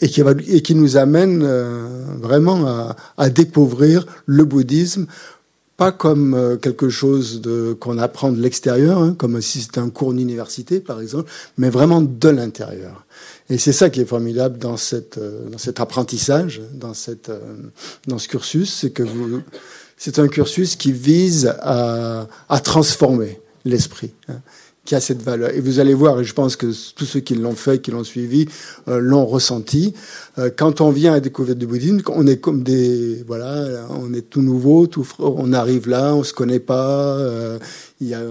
et 0.00 0.08
qui 0.08 0.22
et 0.46 0.62
qui 0.62 0.74
nous 0.76 0.96
amène 0.96 1.44
vraiment 2.20 2.64
à, 2.64 2.96
à 3.16 3.30
découvrir 3.30 4.06
le 4.26 4.44
bouddhisme 4.44 5.06
pas 5.76 5.92
comme 5.92 6.34
euh, 6.34 6.56
quelque 6.56 6.88
chose 6.88 7.42
qu'on 7.80 7.98
apprend 7.98 8.32
de 8.32 8.40
l'extérieur, 8.40 8.98
hein, 8.98 9.14
comme 9.18 9.40
si 9.42 9.60
c'était 9.60 9.80
un 9.80 9.90
cours 9.90 10.14
d'université, 10.14 10.80
par 10.80 11.00
exemple, 11.00 11.30
mais 11.58 11.68
vraiment 11.68 12.00
de 12.00 12.28
l'intérieur. 12.28 13.04
Et 13.50 13.58
c'est 13.58 13.72
ça 13.72 13.90
qui 13.90 14.00
est 14.00 14.06
formidable 14.06 14.58
dans, 14.58 14.76
cette, 14.76 15.18
euh, 15.18 15.48
dans 15.50 15.58
cet 15.58 15.78
apprentissage, 15.80 16.62
dans, 16.72 16.94
cette, 16.94 17.28
euh, 17.28 17.40
dans 18.06 18.18
ce 18.18 18.28
cursus, 18.28 18.72
c'est 18.72 18.90
que 18.90 19.02
vous, 19.02 19.42
c'est 19.96 20.18
un 20.18 20.28
cursus 20.28 20.76
qui 20.76 20.92
vise 20.92 21.54
à, 21.60 22.26
à 22.48 22.60
transformer 22.60 23.40
l'esprit, 23.64 24.12
hein, 24.28 24.40
qui 24.86 24.94
a 24.94 25.00
cette 25.00 25.20
valeur. 25.20 25.50
Et 25.50 25.60
vous 25.60 25.80
allez 25.80 25.92
voir, 25.92 26.20
et 26.20 26.24
je 26.24 26.32
pense 26.32 26.56
que 26.56 26.68
tous 26.94 27.04
ceux 27.04 27.20
qui 27.20 27.34
l'ont 27.34 27.54
fait, 27.54 27.82
qui 27.82 27.90
l'ont 27.90 28.04
suivi, 28.04 28.46
euh, 28.88 28.98
l'ont 28.98 29.26
ressenti. 29.26 29.92
Euh, 30.38 30.48
quand 30.56 30.80
on 30.80 30.90
vient 30.90 31.12
à 31.12 31.20
découvrir 31.20 31.56
du 31.56 31.66
bouddhisme, 31.66 32.00
on 32.08 32.26
est 32.26 32.38
comme 32.38 32.62
des, 32.62 33.22
voilà, 33.26 33.86
on 33.90 34.14
est 34.14 34.30
tout 34.30 34.40
nouveau, 34.40 34.86
tout, 34.86 35.06
on 35.18 35.52
arrive 35.52 35.88
là, 35.88 36.14
on 36.14 36.24
se 36.24 36.32
connaît 36.32 36.60
pas, 36.60 37.18
euh, 37.18 37.58
il 38.00 38.08
y 38.08 38.14
a, 38.14 38.22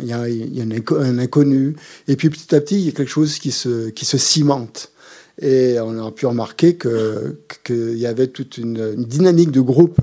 il 0.00 0.06
y 0.06 0.12
a, 0.12 0.64
un, 0.64 1.18
inconnu. 1.18 1.74
Et 2.06 2.14
puis 2.14 2.30
petit 2.30 2.54
à 2.54 2.60
petit, 2.60 2.76
il 2.76 2.86
y 2.86 2.88
a 2.88 2.92
quelque 2.92 3.10
chose 3.10 3.38
qui 3.38 3.50
se, 3.50 3.88
qui 3.88 4.04
se 4.04 4.18
cimente. 4.18 4.92
Et 5.40 5.76
on 5.80 6.06
a 6.06 6.10
pu 6.12 6.24
remarquer 6.26 6.76
que 6.76 7.36
qu'il 7.62 7.98
y 7.98 8.06
avait 8.06 8.28
toute 8.28 8.56
une 8.56 8.94
dynamique 8.94 9.50
de 9.50 9.60
groupe 9.60 10.00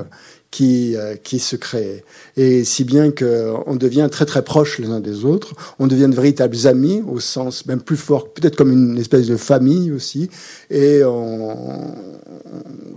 qui, 0.54 0.96
euh, 0.96 1.16
qui 1.16 1.39
se 1.39 1.56
crée. 1.56 2.04
Et 2.38 2.63
si 2.63 2.84
bien 2.84 3.10
qu'on 3.10 3.76
devient 3.76 4.08
très 4.12 4.26
très 4.28 4.44
proches 4.44 4.78
les 4.78 4.89
uns 4.89 5.00
des 5.00 5.26
autres, 5.26 5.56
on 5.80 5.88
devient 5.88 6.08
de 6.08 6.13
véritables 6.13 6.68
amis, 6.68 7.02
au 7.12 7.20
sens 7.20 7.66
même 7.66 7.82
plus 7.82 7.98
fort, 7.98 8.32
peut-être 8.32 8.56
comme 8.56 8.72
une 8.72 9.00
espèce 9.00 9.26
de 9.26 9.36
famille 9.36 9.92
aussi, 9.92 10.30
et 10.70 11.02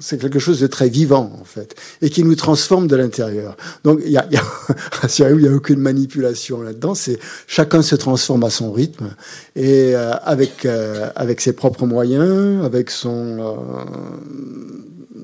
c'est 0.00 0.20
quelque 0.20 0.38
chose 0.38 0.60
de 0.60 0.66
très 0.66 0.90
vivant 0.90 1.32
en 1.40 1.44
fait, 1.44 1.74
et 2.02 2.10
qui 2.10 2.24
nous 2.24 2.34
transforme 2.34 2.88
de 2.88 2.96
l'intérieur. 2.96 3.56
Donc 3.84 4.00
il 4.04 4.12
y 4.12 4.18
a, 4.18 4.26
y 4.30 4.36
a, 4.36 5.30
il 5.30 5.40
y 5.40 5.48
a 5.48 5.50
aucune 5.50 5.80
manipulation 5.80 6.60
là-dedans, 6.60 6.94
c'est 6.94 7.18
chacun 7.46 7.80
se 7.80 7.96
transforme 7.96 8.44
à 8.44 8.50
son 8.50 8.70
rythme, 8.70 9.14
et 9.54 9.96
euh, 9.96 10.12
avec, 10.24 10.66
euh, 10.66 11.08
avec 11.16 11.40
ses 11.40 11.54
propres 11.54 11.86
moyens, 11.86 12.62
avec 12.66 12.90
son 12.90 13.56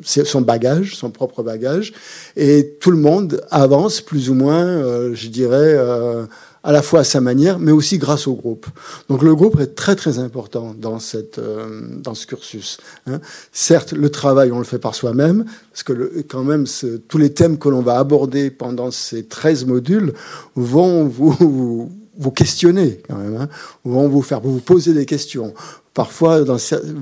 son 0.05 0.41
bagage, 0.41 0.97
son 0.97 1.11
propre 1.11 1.43
bagage, 1.43 1.93
et 2.37 2.77
tout 2.81 2.91
le 2.91 2.97
monde 2.97 3.43
avance 3.51 4.01
plus 4.01 4.31
ou 4.31 4.35
moins, 4.35 4.65
euh, 4.65 5.15
je 5.15 5.29
dirais, 5.29 5.75
euh, 5.77 6.25
à 6.65 6.73
la 6.73 6.83
fois 6.83 7.01
à 7.01 7.05
sa 7.05 7.21
manière, 7.21 7.59
mais 7.59 7.73
aussi 7.73 7.99
grâce 7.99 8.27
au 8.27 8.35
groupe. 8.35 8.67
Donc 9.09 9.23
le 9.23 9.35
groupe 9.35 9.61
est 9.61 9.75
très 9.75 9.97
très 9.97 10.19
important 10.19 10.75
dans, 10.79 10.99
cette, 10.99 11.39
euh, 11.39 11.81
dans 11.99 12.15
ce 12.15 12.27
cursus. 12.27 12.79
Hein. 13.07 13.21
Certes, 13.51 13.93
le 13.93 14.11
travail, 14.11 14.53
on 14.53 14.59
le 14.59 14.65
fait 14.65 14.79
par 14.79 14.95
soi-même, 14.95 15.45
parce 15.73 15.83
que 15.83 15.93
le, 15.93 16.25
quand 16.29 16.45
même, 16.45 16.67
tous 17.09 17.19
les 17.19 17.33
thèmes 17.33 17.59
que 17.59 17.69
l'on 17.69 17.83
va 17.83 17.99
aborder 17.99 18.51
pendant 18.51 18.91
ces 18.91 19.25
13 19.25 19.67
modules 19.67 20.13
vont 20.55 21.05
vous, 21.05 21.33
vous, 21.41 21.91
vous 22.17 22.31
questionner 22.31 23.01
quand 23.09 23.17
même, 23.17 23.37
hein, 23.37 23.49
vont 23.85 24.09
vous 24.09 24.23
faire 24.23 24.41
vous 24.41 24.61
poser 24.61 24.93
des 24.93 25.07
questions 25.07 25.55
parfois, 25.95 26.43
dans, 26.43 26.57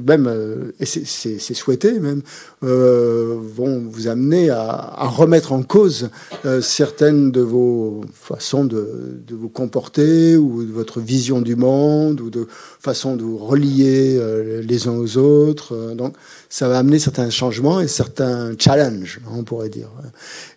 même, 0.06 0.26
euh, 0.26 0.72
et 0.80 0.86
c'est 0.86 1.54
souhaité 1.54 1.98
même, 2.00 2.22
euh, 2.64 3.38
vont 3.40 3.82
vous 3.88 4.08
amener 4.08 4.50
à, 4.50 4.62
à 4.62 5.06
remettre 5.06 5.52
en 5.52 5.62
cause 5.62 6.10
euh, 6.44 6.60
certaines 6.60 7.30
de 7.30 7.40
vos 7.40 8.02
façons 8.12 8.64
de, 8.64 9.20
de, 9.26 9.34
vous 9.34 9.48
comporter 9.48 10.36
ou 10.36 10.64
de 10.64 10.72
votre 10.72 11.00
vision 11.00 11.40
du 11.40 11.54
monde 11.56 12.20
ou 12.20 12.30
de 12.30 12.48
façon 12.80 13.16
de 13.16 13.22
vous 13.22 13.38
relier 13.38 14.16
euh, 14.18 14.60
les 14.62 14.88
uns 14.88 14.96
aux 14.96 15.16
autres. 15.18 15.94
donc, 15.94 16.14
ça 16.48 16.68
va 16.68 16.78
amener 16.78 16.98
certains 16.98 17.30
changements 17.30 17.80
et 17.80 17.88
certains 17.88 18.52
challenges, 18.58 19.20
on 19.32 19.44
pourrait 19.44 19.68
dire. 19.68 19.88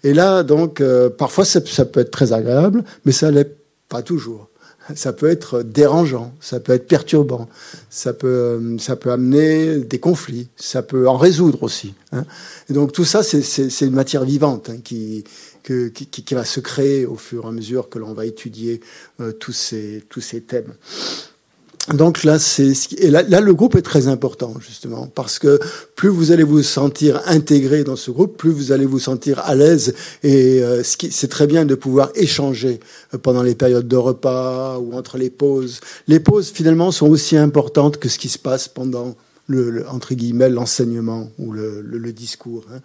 Et 0.04 0.13
là, 0.13 0.41
donc, 0.43 0.82
parfois, 1.17 1.46
ça, 1.46 1.60
ça 1.65 1.86
peut 1.86 2.00
être 2.00 2.12
très 2.12 2.34
agréable, 2.34 2.84
mais 3.06 3.12
ça 3.12 3.30
l'est 3.30 3.56
pas 3.89 4.02
toujours 4.02 4.50
ça 4.96 5.13
peut 5.13 5.30
être 5.30 5.63
dérangeant, 5.63 6.34
ça 6.39 6.60
peut 6.60 6.74
être 6.74 6.88
perturbant, 6.88 7.48
ça 7.89 8.13
peut, 8.13 8.78
ça 8.80 8.96
peut 8.96 9.12
amener 9.12 9.80
des 9.80 10.00
conflits, 10.00 10.50
ça 10.56 10.82
peut 10.84 11.08
en 11.08 11.17
résoudre 11.17 11.63
aussi. 11.63 11.93
Hein. 12.12 12.26
Et 12.69 12.74
donc 12.74 12.91
tout 12.91 13.06
ça, 13.06 13.24
c'est 13.24 13.86
une 13.86 13.93
matière 13.93 14.26
vivante 14.26 14.69
hein, 14.69 14.78
qui, 14.84 15.24
qui, 15.63 15.91
qui, 15.91 16.34
va 16.34 16.43
se 16.43 16.60
créer 16.60 17.06
au 17.06 17.15
fur 17.15 17.46
et 17.46 17.48
à 17.48 17.52
mesure 17.52 17.89
que 17.89 18.00
l'on 18.00 18.13
va 18.13 18.26
étudier 18.26 18.82
euh, 19.22 19.32
tous, 19.32 19.54
ces, 19.54 20.04
tous 20.10 20.22
ces 20.22 20.41
thèmes. 20.41 20.74
Donc 21.89 22.24
là, 22.24 22.39
c'est 22.39 22.72
et 22.98 23.10
là, 23.10 23.24
là, 23.24 23.41
le 23.41 23.54
groupe 23.54 23.76
est 23.76 23.82
très 23.82 24.08
important 24.08 24.54
justement 24.60 25.08
parce 25.13 25.38
que 25.38 25.60
plus 25.96 26.08
vous 26.08 26.32
allez 26.32 26.43
vous 26.43 26.63
sentir 26.63 27.22
intégré 27.26 27.84
dans 27.84 27.98
ce 27.98 28.10
groupe, 28.10 28.38
plus 28.38 28.52
vous 28.52 28.72
allez 28.72 28.86
vous 28.86 29.00
sentir 29.00 29.39
à 29.39 29.54
l'aise 29.54 29.93
et 30.24 30.63
euh, 30.63 30.82
c'est 30.84 31.28
très 31.28 31.46
bien 31.46 31.65
de 31.65 31.76
pouvoir 31.76 32.10
échanger 32.15 32.80
euh, 33.13 33.17
pendant 33.17 33.43
les 33.43 33.54
périodes 33.54 33.88
de 33.88 33.98
repas 33.98 34.78
ou 34.80 34.93
entre 34.93 35.17
les 35.17 35.30
pauses. 35.30 35.82
Les 36.08 36.22
pauses 36.22 36.52
finalement 36.52 36.91
sont 36.91 37.10
aussi 37.10 37.36
importantes 37.36 37.98
que 37.98 38.08
ce 38.08 38.17
qui 38.17 38.30
se 38.30 38.39
passe 38.39 38.69
pendant 38.69 39.15
le, 39.48 39.86
entre 39.89 40.13
guillemets 40.13 40.50
l'enseignement 40.50 41.30
ou 41.38 41.52
le, 41.52 41.82
le, 41.82 42.13
discours, 42.13 42.65
hein. 42.72 42.80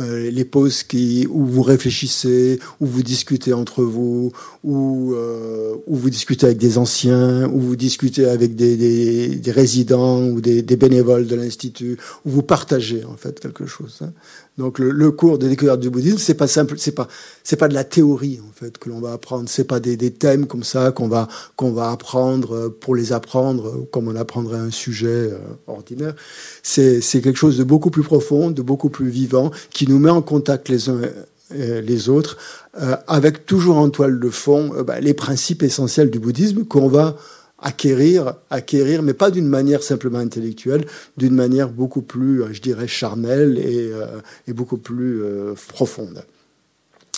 euh, 0.00 0.30
les 0.30 0.44
pauses 0.44 0.82
qui 0.82 1.26
où 1.30 1.46
vous 1.46 1.62
réfléchissez, 1.62 2.58
où 2.80 2.86
vous 2.86 3.02
discutez 3.02 3.52
entre 3.52 3.84
vous, 3.84 4.32
où, 4.62 5.14
euh, 5.14 5.76
où 5.86 5.96
vous 5.96 6.10
discutez 6.10 6.46
avec 6.46 6.58
des 6.58 6.76
anciens, 6.76 7.48
où 7.48 7.60
vous 7.60 7.76
discutez 7.76 8.26
avec 8.26 8.54
des, 8.56 8.76
des, 8.76 9.28
des 9.36 9.50
résidents 9.50 10.22
ou 10.22 10.40
des, 10.40 10.62
des 10.62 10.76
bénévoles 10.76 11.26
de 11.26 11.34
l'institut, 11.34 11.96
où 12.26 12.30
vous 12.30 12.42
partagez 12.42 13.04
en 13.04 13.16
fait 13.16 13.40
quelque 13.40 13.66
chose. 13.66 13.98
Hein. 14.02 14.12
Donc 14.58 14.78
le, 14.78 14.90
le, 14.90 15.10
cours 15.10 15.38
de 15.38 15.48
découverte 15.48 15.80
du 15.80 15.88
bouddhisme, 15.88 16.18
c'est 16.18 16.34
pas 16.34 16.46
simple, 16.46 16.74
c'est 16.76 16.92
pas 16.92 17.08
c'est 17.42 17.56
pas 17.56 17.68
de 17.68 17.72
la 17.72 17.84
théorie 17.84 18.40
en 18.46 18.52
fait 18.52 18.76
que 18.76 18.90
l'on 18.90 19.00
va 19.00 19.12
apprendre, 19.12 19.48
c'est 19.48 19.64
pas 19.64 19.80
des, 19.80 19.96
des 19.96 20.10
thèmes 20.10 20.46
comme 20.46 20.64
ça 20.64 20.92
qu'on 20.92 21.08
va 21.08 21.28
qu'on 21.56 21.72
va 21.72 21.90
apprendre 21.90 22.68
pour 22.68 22.94
les 22.94 23.14
apprendre 23.14 23.86
comme 23.90 24.08
on 24.08 24.16
apprendrait 24.16 24.58
un 24.58 24.70
sujet 24.70 25.08
euh, 25.08 25.38
ordinaire. 25.66 26.14
C'est 26.62 27.00
c'est 27.00 27.22
quelque 27.22 27.38
chose 27.38 27.56
de 27.56 27.64
beaucoup 27.64 27.90
plus 27.90 28.02
profond, 28.02 28.50
de 28.50 28.60
beaucoup 28.60 28.90
plus 28.90 29.08
vivant, 29.08 29.50
qui 29.70 29.88
nous 29.88 29.98
met 29.98 30.10
en 30.10 30.20
contact 30.20 30.68
les 30.68 30.90
uns 30.90 31.00
euh, 31.00 31.10
les 31.52 32.08
autres, 32.08 32.36
euh, 32.80 32.96
avec 33.06 33.46
toujours 33.46 33.78
en 33.78 33.90
toile 33.90 34.20
de 34.20 34.30
fond 34.30 34.72
euh, 34.74 34.82
bah, 34.82 35.00
les 35.00 35.14
principes 35.14 35.62
essentiels 35.62 36.10
du 36.10 36.18
bouddhisme 36.18 36.64
qu'on 36.64 36.88
va 36.88 37.16
acquérir, 37.58 38.34
acquérir, 38.48 39.02
mais 39.02 39.14
pas 39.14 39.30
d'une 39.30 39.48
manière 39.48 39.82
simplement 39.82 40.18
intellectuelle, 40.18 40.86
d'une 41.16 41.34
manière 41.34 41.68
beaucoup 41.68 42.02
plus, 42.02 42.42
euh, 42.42 42.52
je 42.52 42.62
dirais, 42.62 42.88
charnelle 42.88 43.58
et, 43.58 43.90
euh, 43.92 44.06
et 44.46 44.52
beaucoup 44.52 44.78
plus 44.78 45.22
euh, 45.22 45.54
profonde. 45.68 46.24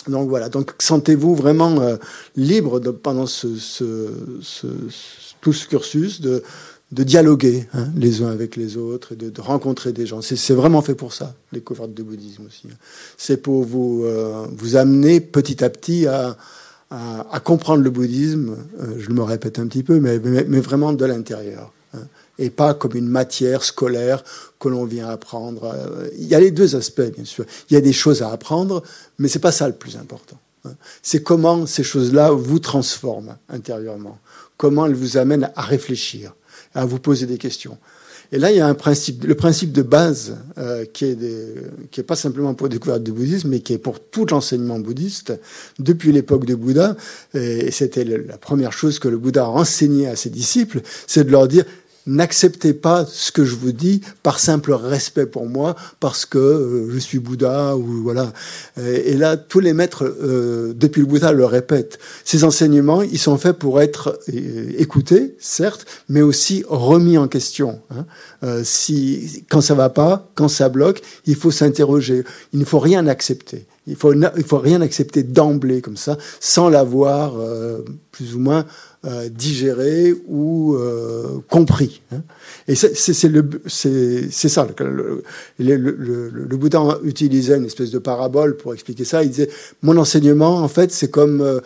Donc 0.07 0.27
voilà, 0.27 0.49
donc 0.49 0.73
sentez-vous 0.79 1.33
vraiment 1.33 1.79
libre 2.35 2.81
de, 2.81 2.91
pendant 2.91 3.25
ce, 3.25 3.55
ce, 3.55 4.09
ce, 4.41 4.67
tout 5.39 5.53
ce 5.53 5.65
cursus 5.65 6.19
de, 6.19 6.43
de 6.93 7.03
dialoguer 7.03 7.67
hein, 7.73 7.87
les 7.95 8.21
uns 8.21 8.29
avec 8.29 8.55
les 8.55 8.77
autres 8.77 9.13
et 9.13 9.15
de, 9.15 9.29
de 9.29 9.41
rencontrer 9.41 9.93
des 9.93 10.05
gens. 10.05 10.21
C'est 10.21 10.53
vraiment 10.53 10.81
fait 10.81 10.95
pour 10.95 11.13
ça, 11.13 11.35
les 11.51 11.59
découverte 11.59 11.93
de 11.93 12.03
bouddhisme 12.03 12.45
aussi. 12.47 12.67
C'est 13.17 13.37
pour 13.37 13.63
vous, 13.63 14.03
euh, 14.05 14.45
vous 14.55 14.75
amener 14.75 15.19
petit 15.19 15.63
à 15.63 15.69
petit 15.69 16.07
à, 16.07 16.37
à, 16.89 17.27
à 17.31 17.39
comprendre 17.39 17.83
le 17.83 17.89
bouddhisme, 17.89 18.55
euh, 18.79 18.95
je 18.99 19.09
me 19.09 19.23
répète 19.23 19.59
un 19.59 19.67
petit 19.67 19.83
peu, 19.83 19.99
mais, 19.99 20.19
mais, 20.19 20.45
mais 20.47 20.59
vraiment 20.59 20.93
de 20.93 21.05
l'intérieur. 21.05 21.73
Hein, 21.95 22.01
et 22.39 22.49
pas 22.49 22.73
comme 22.73 22.95
une 22.95 23.07
matière 23.07 23.63
scolaire 23.63 24.23
que 24.59 24.67
l'on 24.67 24.85
vient 24.85 25.07
apprendre. 25.07 25.65
Euh, 25.65 26.09
il 26.17 26.27
y 26.27 26.35
a 26.35 26.39
les 26.39 26.51
deux 26.51 26.75
aspects, 26.75 27.11
bien 27.15 27.25
sûr. 27.25 27.45
Il 27.69 27.73
y 27.73 27.77
a 27.77 27.81
des 27.81 27.93
choses 27.93 28.21
à 28.21 28.31
apprendre, 28.31 28.83
mais 29.19 29.27
c'est 29.27 29.39
pas 29.39 29.51
ça 29.51 29.67
le 29.67 29.75
plus 29.75 29.97
important. 29.97 30.37
Hein. 30.65 30.73
C'est 31.01 31.21
comment 31.23 31.65
ces 31.65 31.83
choses-là 31.83 32.31
vous 32.31 32.59
transforment 32.59 33.37
intérieurement, 33.49 34.17
comment 34.57 34.85
elles 34.85 34.95
vous 34.95 35.17
amènent 35.17 35.51
à 35.55 35.61
réfléchir, 35.61 36.33
à 36.73 36.85
vous 36.85 36.99
poser 36.99 37.25
des 37.25 37.37
questions. 37.37 37.77
Et 38.31 38.39
là, 38.39 38.51
il 38.51 38.57
y 38.57 38.61
a 38.61 38.67
un 38.67 38.73
principe, 38.73 39.25
le 39.25 39.35
principe 39.35 39.71
de 39.71 39.83
base 39.83 40.37
euh, 40.57 40.85
qui 40.91 41.05
est 41.05 41.17
qui 41.91 41.99
est 41.99 42.03
pas 42.03 42.15
simplement 42.15 42.55
pour 42.55 42.67
découvrir 42.67 42.99
du 42.99 43.11
bouddhisme, 43.11 43.49
mais 43.49 43.59
qui 43.59 43.73
est 43.73 43.77
pour 43.77 43.99
tout 43.99 44.25
l'enseignement 44.25 44.79
bouddhiste 44.79 45.33
depuis 45.77 46.11
l'époque 46.11 46.45
de 46.45 46.55
Bouddha. 46.55 46.95
Et 47.35 47.69
c'était 47.69 48.03
la 48.03 48.37
première 48.39 48.73
chose 48.73 48.97
que 48.97 49.07
le 49.07 49.17
Bouddha 49.17 49.43
a 49.43 49.49
enseigné 49.49 50.07
à 50.07 50.15
ses 50.15 50.31
disciples, 50.31 50.81
c'est 51.05 51.25
de 51.25 51.31
leur 51.31 51.47
dire 51.47 51.65
n'acceptez 52.05 52.73
pas 52.73 53.05
ce 53.05 53.31
que 53.31 53.45
je 53.45 53.55
vous 53.55 53.71
dis 53.71 54.01
par 54.23 54.39
simple 54.39 54.73
respect 54.73 55.25
pour 55.25 55.47
moi, 55.47 55.75
parce 55.99 56.25
que 56.25 56.37
euh, 56.37 56.91
je 56.91 56.99
suis 56.99 57.19
Bouddha 57.19 57.75
ou 57.77 58.03
voilà. 58.03 58.33
Et, 58.77 59.15
là, 59.15 59.37
tous 59.37 59.59
les 59.59 59.73
maîtres 59.73 60.03
euh, 60.03 60.73
depuis 60.75 61.01
le 61.01 61.07
Bouddha 61.07 61.31
le 61.31 61.45
répètent. 61.45 61.99
Ces 62.25 62.43
enseignements, 62.43 63.01
ils 63.01 63.19
sont 63.19 63.37
faits 63.37 63.57
pour 63.57 63.81
être 63.81 64.19
euh, 64.29 64.71
écoutés, 64.77 65.35
certes, 65.39 65.85
mais 66.09 66.21
aussi 66.21 66.63
remis 66.67 67.17
en 67.17 67.27
question. 67.27 67.79
Hein. 67.91 68.05
Euh, 68.43 68.61
si 68.63 69.45
quand 69.49 69.61
ça 69.61 69.75
va 69.75 69.89
pas, 69.89 70.29
quand 70.35 70.47
ça 70.47 70.69
bloque, 70.69 71.01
il 71.25 71.35
faut 71.35 71.51
s'interroger. 71.51 72.23
Il 72.51 72.59
ne 72.59 72.65
faut 72.65 72.79
rien 72.79 73.07
accepter. 73.07 73.65
Il 73.85 73.95
faut 73.95 74.13
il 74.13 74.43
faut 74.45 74.59
rien 74.59 74.79
accepter 74.81 75.23
d'emblée 75.23 75.81
comme 75.81 75.97
ça, 75.97 76.17
sans 76.39 76.69
l'avoir 76.69 77.33
plus 78.11 78.33
ou 78.33 78.39
moins 78.39 78.65
euh, 79.05 79.27
digéré 79.27 80.13
ou 80.27 80.75
euh, 80.75 81.39
compris. 81.49 82.01
Hein. 82.13 82.21
Et 82.69 82.75
c'est 82.75 82.93
ça. 82.93 83.27
Le, 84.79 85.23
le, 85.59 85.75
le, 85.75 86.29
le, 86.29 86.57
Bouddha 86.57 86.99
utilisait 87.03 87.57
une 87.57 87.65
espèce 87.65 87.91
de 87.91 87.99
parabole 87.99 88.55
pour 88.55 88.73
expliquer 88.73 89.03
ça. 89.03 89.21
Il 89.21 89.29
disait 89.31 89.49
mon 89.81 89.97
enseignement 89.97 90.59
en 90.59 90.69
fait 90.69 90.91
c'est 90.93 91.11
comme 91.11 91.41
euh, 91.41 91.59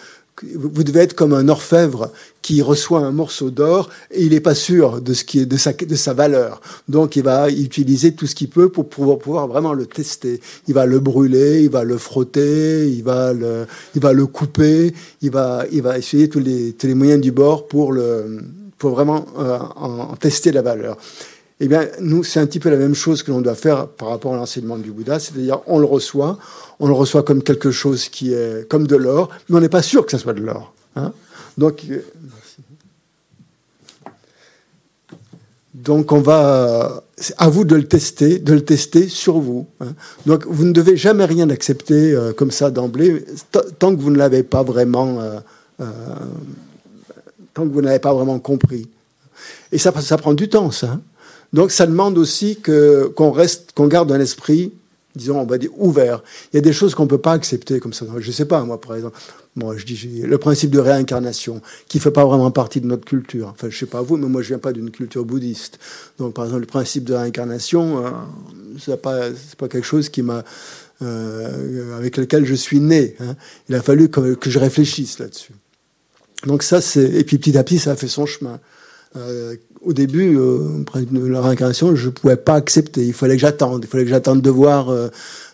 vous 0.56 0.84
devez 0.84 1.02
être 1.02 1.16
comme 1.16 1.34
un 1.34 1.50
orfèvre 1.50 2.12
qui 2.42 2.62
reçoit 2.62 3.00
un 3.00 3.12
morceau 3.12 3.50
d'or 3.50 3.90
et 4.12 4.24
il 4.24 4.32
n'est 4.32 4.40
pas 4.40 4.56
sûr 4.56 5.02
de 5.02 5.14
ce 5.14 5.24
qui 5.24 5.40
est 5.40 5.46
de 5.46 5.58
sa 5.58 5.74
de 5.74 5.96
sa 5.96 6.14
valeur. 6.14 6.62
Donc 6.88 7.16
il 7.16 7.24
va 7.24 7.50
utiliser 7.50 8.14
tout 8.14 8.28
ce 8.28 8.36
qu'il 8.36 8.50
peut 8.50 8.70
pour 8.70 8.88
pouvoir 8.88 9.48
vraiment 9.48 9.74
le 9.74 9.86
tester. 9.86 10.40
Il 10.68 10.74
va 10.74 10.86
le 10.86 11.00
brûler, 11.00 11.64
il 11.64 11.70
va 11.70 11.84
le 11.84 11.98
frotter, 11.98 12.88
il 12.90 13.04
va 13.04 13.34
le 13.34 13.66
il 13.96 14.02
va 14.02 14.14
le 14.14 14.28
couper, 14.28 14.94
il 15.22 15.32
va 15.32 15.66
il 15.72 15.82
va 15.82 15.98
essayer 15.98 16.30
tous 16.30 16.40
les 16.40 16.74
tous 16.74 16.88
les 16.88 16.96
moyens 16.96 17.22
du 17.22 17.32
bord 17.32 17.68
pour 17.68 17.92
le 17.92 18.40
pour 18.78 18.92
vraiment 18.92 19.26
euh, 19.40 19.58
en, 19.76 20.16
tester 20.16 20.52
la 20.52 20.62
valeur. 20.62 20.98
Eh 21.60 21.68
bien, 21.68 21.88
nous, 22.00 22.24
c'est 22.24 22.40
un 22.40 22.46
petit 22.46 22.60
peu 22.60 22.70
la 22.70 22.78
même 22.78 22.94
chose 22.94 23.24
que 23.24 23.32
l'on 23.32 23.42
doit 23.42 23.56
faire 23.56 23.88
par 23.88 24.10
rapport 24.10 24.34
à 24.34 24.38
l'enseignement 24.38 24.78
du 24.78 24.92
Bouddha, 24.92 25.20
c'est-à-dire 25.20 25.62
on 25.66 25.80
le 25.80 25.86
reçoit, 25.86 26.38
on 26.80 26.88
le 26.88 26.94
reçoit 26.94 27.24
comme 27.24 27.42
quelque 27.42 27.72
chose 27.72 28.10
qui 28.10 28.32
est 28.34 28.68
comme 28.70 28.86
de 28.86 28.96
l'or, 28.96 29.30
mais 29.50 29.58
on 29.58 29.62
n'est 29.62 29.70
pas 29.70 29.82
sûr 29.82 30.06
que 30.06 30.12
ça 30.12 30.20
soit 30.20 30.34
de 30.34 30.42
l'or. 30.42 30.74
Hein. 30.96 31.14
Donc, 31.58 31.82
euh, 31.90 32.04
donc 35.74 36.12
on 36.12 36.22
va, 36.22 37.04
à 37.40 37.50
vous 37.50 37.64
de 37.64 37.76
le 37.76 37.88
tester, 37.88 38.38
de 38.38 38.54
le 38.54 38.64
tester 38.64 39.08
sur 39.08 39.40
vous. 39.40 39.66
Hein. 39.80 39.96
Donc 40.28 40.46
vous 40.46 40.64
ne 40.64 40.72
devez 40.72 40.96
jamais 40.96 41.26
rien 41.26 41.50
accepter 41.50 42.14
euh, 42.14 42.34
comme 42.34 42.52
ça 42.52 42.70
d'emblée, 42.70 43.26
tant 43.80 43.96
que 43.96 44.00
vous 44.00 44.12
ne 44.12 44.18
l'avez 44.18 44.44
pas 44.44 44.62
vraiment, 44.62 45.20
euh, 45.80 45.86
tant 47.56 47.68
que 47.68 47.74
vous 47.74 47.82
n'avez 47.82 48.00
pas 48.00 48.14
vraiment 48.14 48.38
compris. 48.38 48.88
Et 49.72 49.80
ça, 49.80 49.92
ça 50.02 50.18
prend 50.18 50.36
du 50.36 50.50
temps, 50.50 50.70
ça. 50.70 51.00
Donc 51.54 51.72
ça 51.72 51.86
demande 51.86 52.18
aussi 52.18 52.58
que 52.58 53.12
qu'on 53.16 53.32
reste, 53.32 53.72
qu'on 53.74 53.88
garde 53.88 54.12
un 54.12 54.20
esprit 54.20 54.74
disons, 55.18 55.40
on 55.40 55.46
va 55.46 55.58
dire, 55.58 55.72
ouvert. 55.78 56.24
Il 56.54 56.56
y 56.56 56.60
a 56.60 56.62
des 56.62 56.72
choses 56.72 56.96
qu'on 56.96 57.04
ne 57.04 57.10
peut 57.10 57.18
pas 57.18 57.34
accepter 57.34 57.80
comme 57.80 57.92
ça. 57.92 58.06
Je 58.20 58.28
ne 58.28 58.32
sais 58.32 58.46
pas, 58.46 58.64
moi, 58.64 58.80
par 58.80 58.96
exemple, 58.96 59.18
moi, 59.56 59.76
je 59.76 59.86
dis, 59.86 60.22
le 60.22 60.38
principe 60.38 60.70
de 60.70 60.80
réincarnation, 60.80 61.62
qui 61.88 61.98
ne 61.98 62.02
fait 62.02 62.12
pas 62.12 62.26
vraiment 62.26 62.52
partie 62.52 62.80
de 62.80 62.88
notre 62.88 63.04
culture. 63.04 63.50
Enfin, 63.50 63.70
je 63.70 63.76
ne 63.76 63.80
sais 63.80 63.86
pas 63.88 64.02
vous, 64.02 64.16
mais 64.16 64.28
moi, 64.28 64.42
je 64.42 64.48
ne 64.48 64.50
viens 64.50 64.60
pas 64.60 64.72
d'une 64.72 64.92
culture 64.92 65.26
bouddhiste. 65.26 65.80
Donc, 66.20 66.34
par 66.34 66.46
exemple, 66.46 66.62
le 66.62 66.68
principe 66.68 67.04
de 67.04 67.16
réincarnation, 67.16 68.06
euh, 68.06 68.10
ce 68.78 68.92
n'est 68.92 68.98
pas, 68.98 69.30
pas 69.58 69.68
quelque 69.68 69.86
chose 69.86 70.10
qui 70.10 70.22
m'a, 70.22 70.44
euh, 71.02 71.98
avec 71.98 72.18
lequel 72.18 72.46
je 72.46 72.54
suis 72.54 72.80
né. 72.80 73.16
Hein. 73.20 73.36
Il 73.68 73.76
a 73.76 73.82
fallu 73.82 74.10
que, 74.10 74.36
que 74.36 74.50
je 74.50 74.60
réfléchisse 74.60 75.20
là-dessus. 75.20 75.54
Donc 76.46 76.62
ça, 76.62 76.82
c'est... 76.82 77.04
Et 77.04 77.24
puis 77.24 77.40
petit 77.40 77.58
à 77.58 77.64
petit, 77.64 77.80
ça 77.80 77.92
a 77.92 77.96
fait 77.96 78.08
son 78.08 78.28
chemin. 78.28 78.60
Euh, 79.16 79.56
au 79.82 79.94
début, 79.94 80.38
euh, 80.38 80.84
de 80.96 81.26
la 81.28 81.42
réincarnation, 81.42 81.96
je 81.96 82.08
ne 82.08 82.12
pouvais 82.12 82.36
pas 82.36 82.56
accepter. 82.56 83.06
Il 83.06 83.14
fallait 83.14 83.36
que 83.36 83.42
j'attende. 83.42 83.84
Il 83.84 83.88
fallait 83.88 84.04
que 84.04 84.10
j'attende 84.10 84.42
de 84.42 84.50
voir 84.50 84.90
euh, 84.90 85.08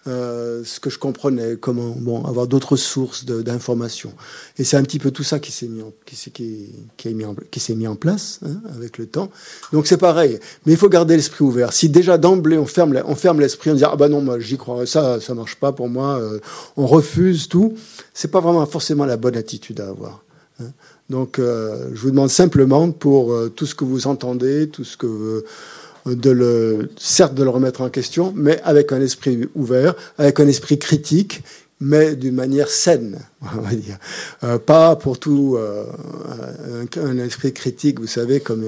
euh, 0.07 0.63
ce 0.65 0.79
que 0.79 0.89
je 0.89 0.99
comprenais, 0.99 1.55
comment 1.55 1.95
bon, 1.97 2.25
avoir 2.25 2.47
d'autres 2.47 2.75
sources 2.75 3.25
d'informations. 3.25 4.13
Et 4.57 4.63
c'est 4.63 4.75
un 4.75 4.83
petit 4.83 4.99
peu 4.99 5.11
tout 5.11 5.23
ça 5.23 5.39
qui 5.39 5.51
s'est 5.51 5.67
mis, 5.67 5.81
en, 5.81 5.93
qui, 6.05 6.31
qui, 6.31 7.59
s'est 7.59 7.75
mis 7.75 7.87
en 7.87 7.95
place 7.95 8.39
hein, 8.45 8.61
avec 8.75 8.97
le 8.97 9.05
temps. 9.05 9.29
Donc 9.71 9.87
c'est 9.87 9.97
pareil. 9.97 10.39
Mais 10.65 10.73
il 10.73 10.77
faut 10.77 10.89
garder 10.89 11.15
l'esprit 11.15 11.45
ouvert. 11.45 11.71
Si 11.71 11.87
déjà 11.87 12.17
d'emblée 12.17 12.57
on 12.57 12.65
ferme, 12.65 12.93
l'esprit, 13.39 13.71
on 13.71 13.75
dit 13.75 13.85
ah 13.85 13.95
bah 13.95 14.09
non, 14.09 14.21
moi 14.21 14.39
j'y 14.39 14.57
crois, 14.57 14.85
ça, 14.85 15.21
ça 15.21 15.33
marche 15.33 15.55
pas 15.55 15.71
pour 15.71 15.87
moi, 15.87 16.19
euh, 16.19 16.39
on 16.75 16.85
refuse 16.85 17.47
tout. 17.47 17.73
C'est 18.13 18.31
pas 18.31 18.41
vraiment 18.41 18.65
forcément 18.65 19.05
la 19.05 19.15
bonne 19.15 19.37
attitude 19.37 19.79
à 19.79 19.87
avoir. 19.87 20.23
Hein. 20.59 20.71
Donc, 21.09 21.37
euh, 21.37 21.89
je 21.93 21.99
vous 22.01 22.11
demande 22.11 22.29
simplement 22.29 22.91
pour 22.91 23.33
euh, 23.33 23.49
tout 23.53 23.65
ce 23.65 23.75
que 23.75 23.83
vous 23.83 24.07
entendez, 24.07 24.69
tout 24.69 24.83
ce 24.83 24.97
que 24.97 25.07
euh, 25.07 26.15
de 26.15 26.31
le, 26.31 26.89
certes 26.97 27.33
de 27.33 27.43
le 27.43 27.49
remettre 27.49 27.81
en 27.81 27.89
question, 27.89 28.33
mais 28.35 28.61
avec 28.63 28.91
un 28.91 29.01
esprit 29.01 29.47
ouvert, 29.55 29.95
avec 30.17 30.39
un 30.39 30.47
esprit 30.47 30.79
critique, 30.79 31.43
mais 31.79 32.15
d'une 32.15 32.35
manière 32.35 32.69
saine, 32.69 33.19
on 33.57 33.61
va 33.61 33.75
dire. 33.75 33.97
pas 34.65 34.95
pour 34.95 35.19
tout 35.19 35.57
un, 35.59 37.01
un, 37.01 37.17
esprit 37.19 37.53
critique, 37.53 37.99
vous 37.99 38.07
savez, 38.07 38.39
comme 38.39 38.65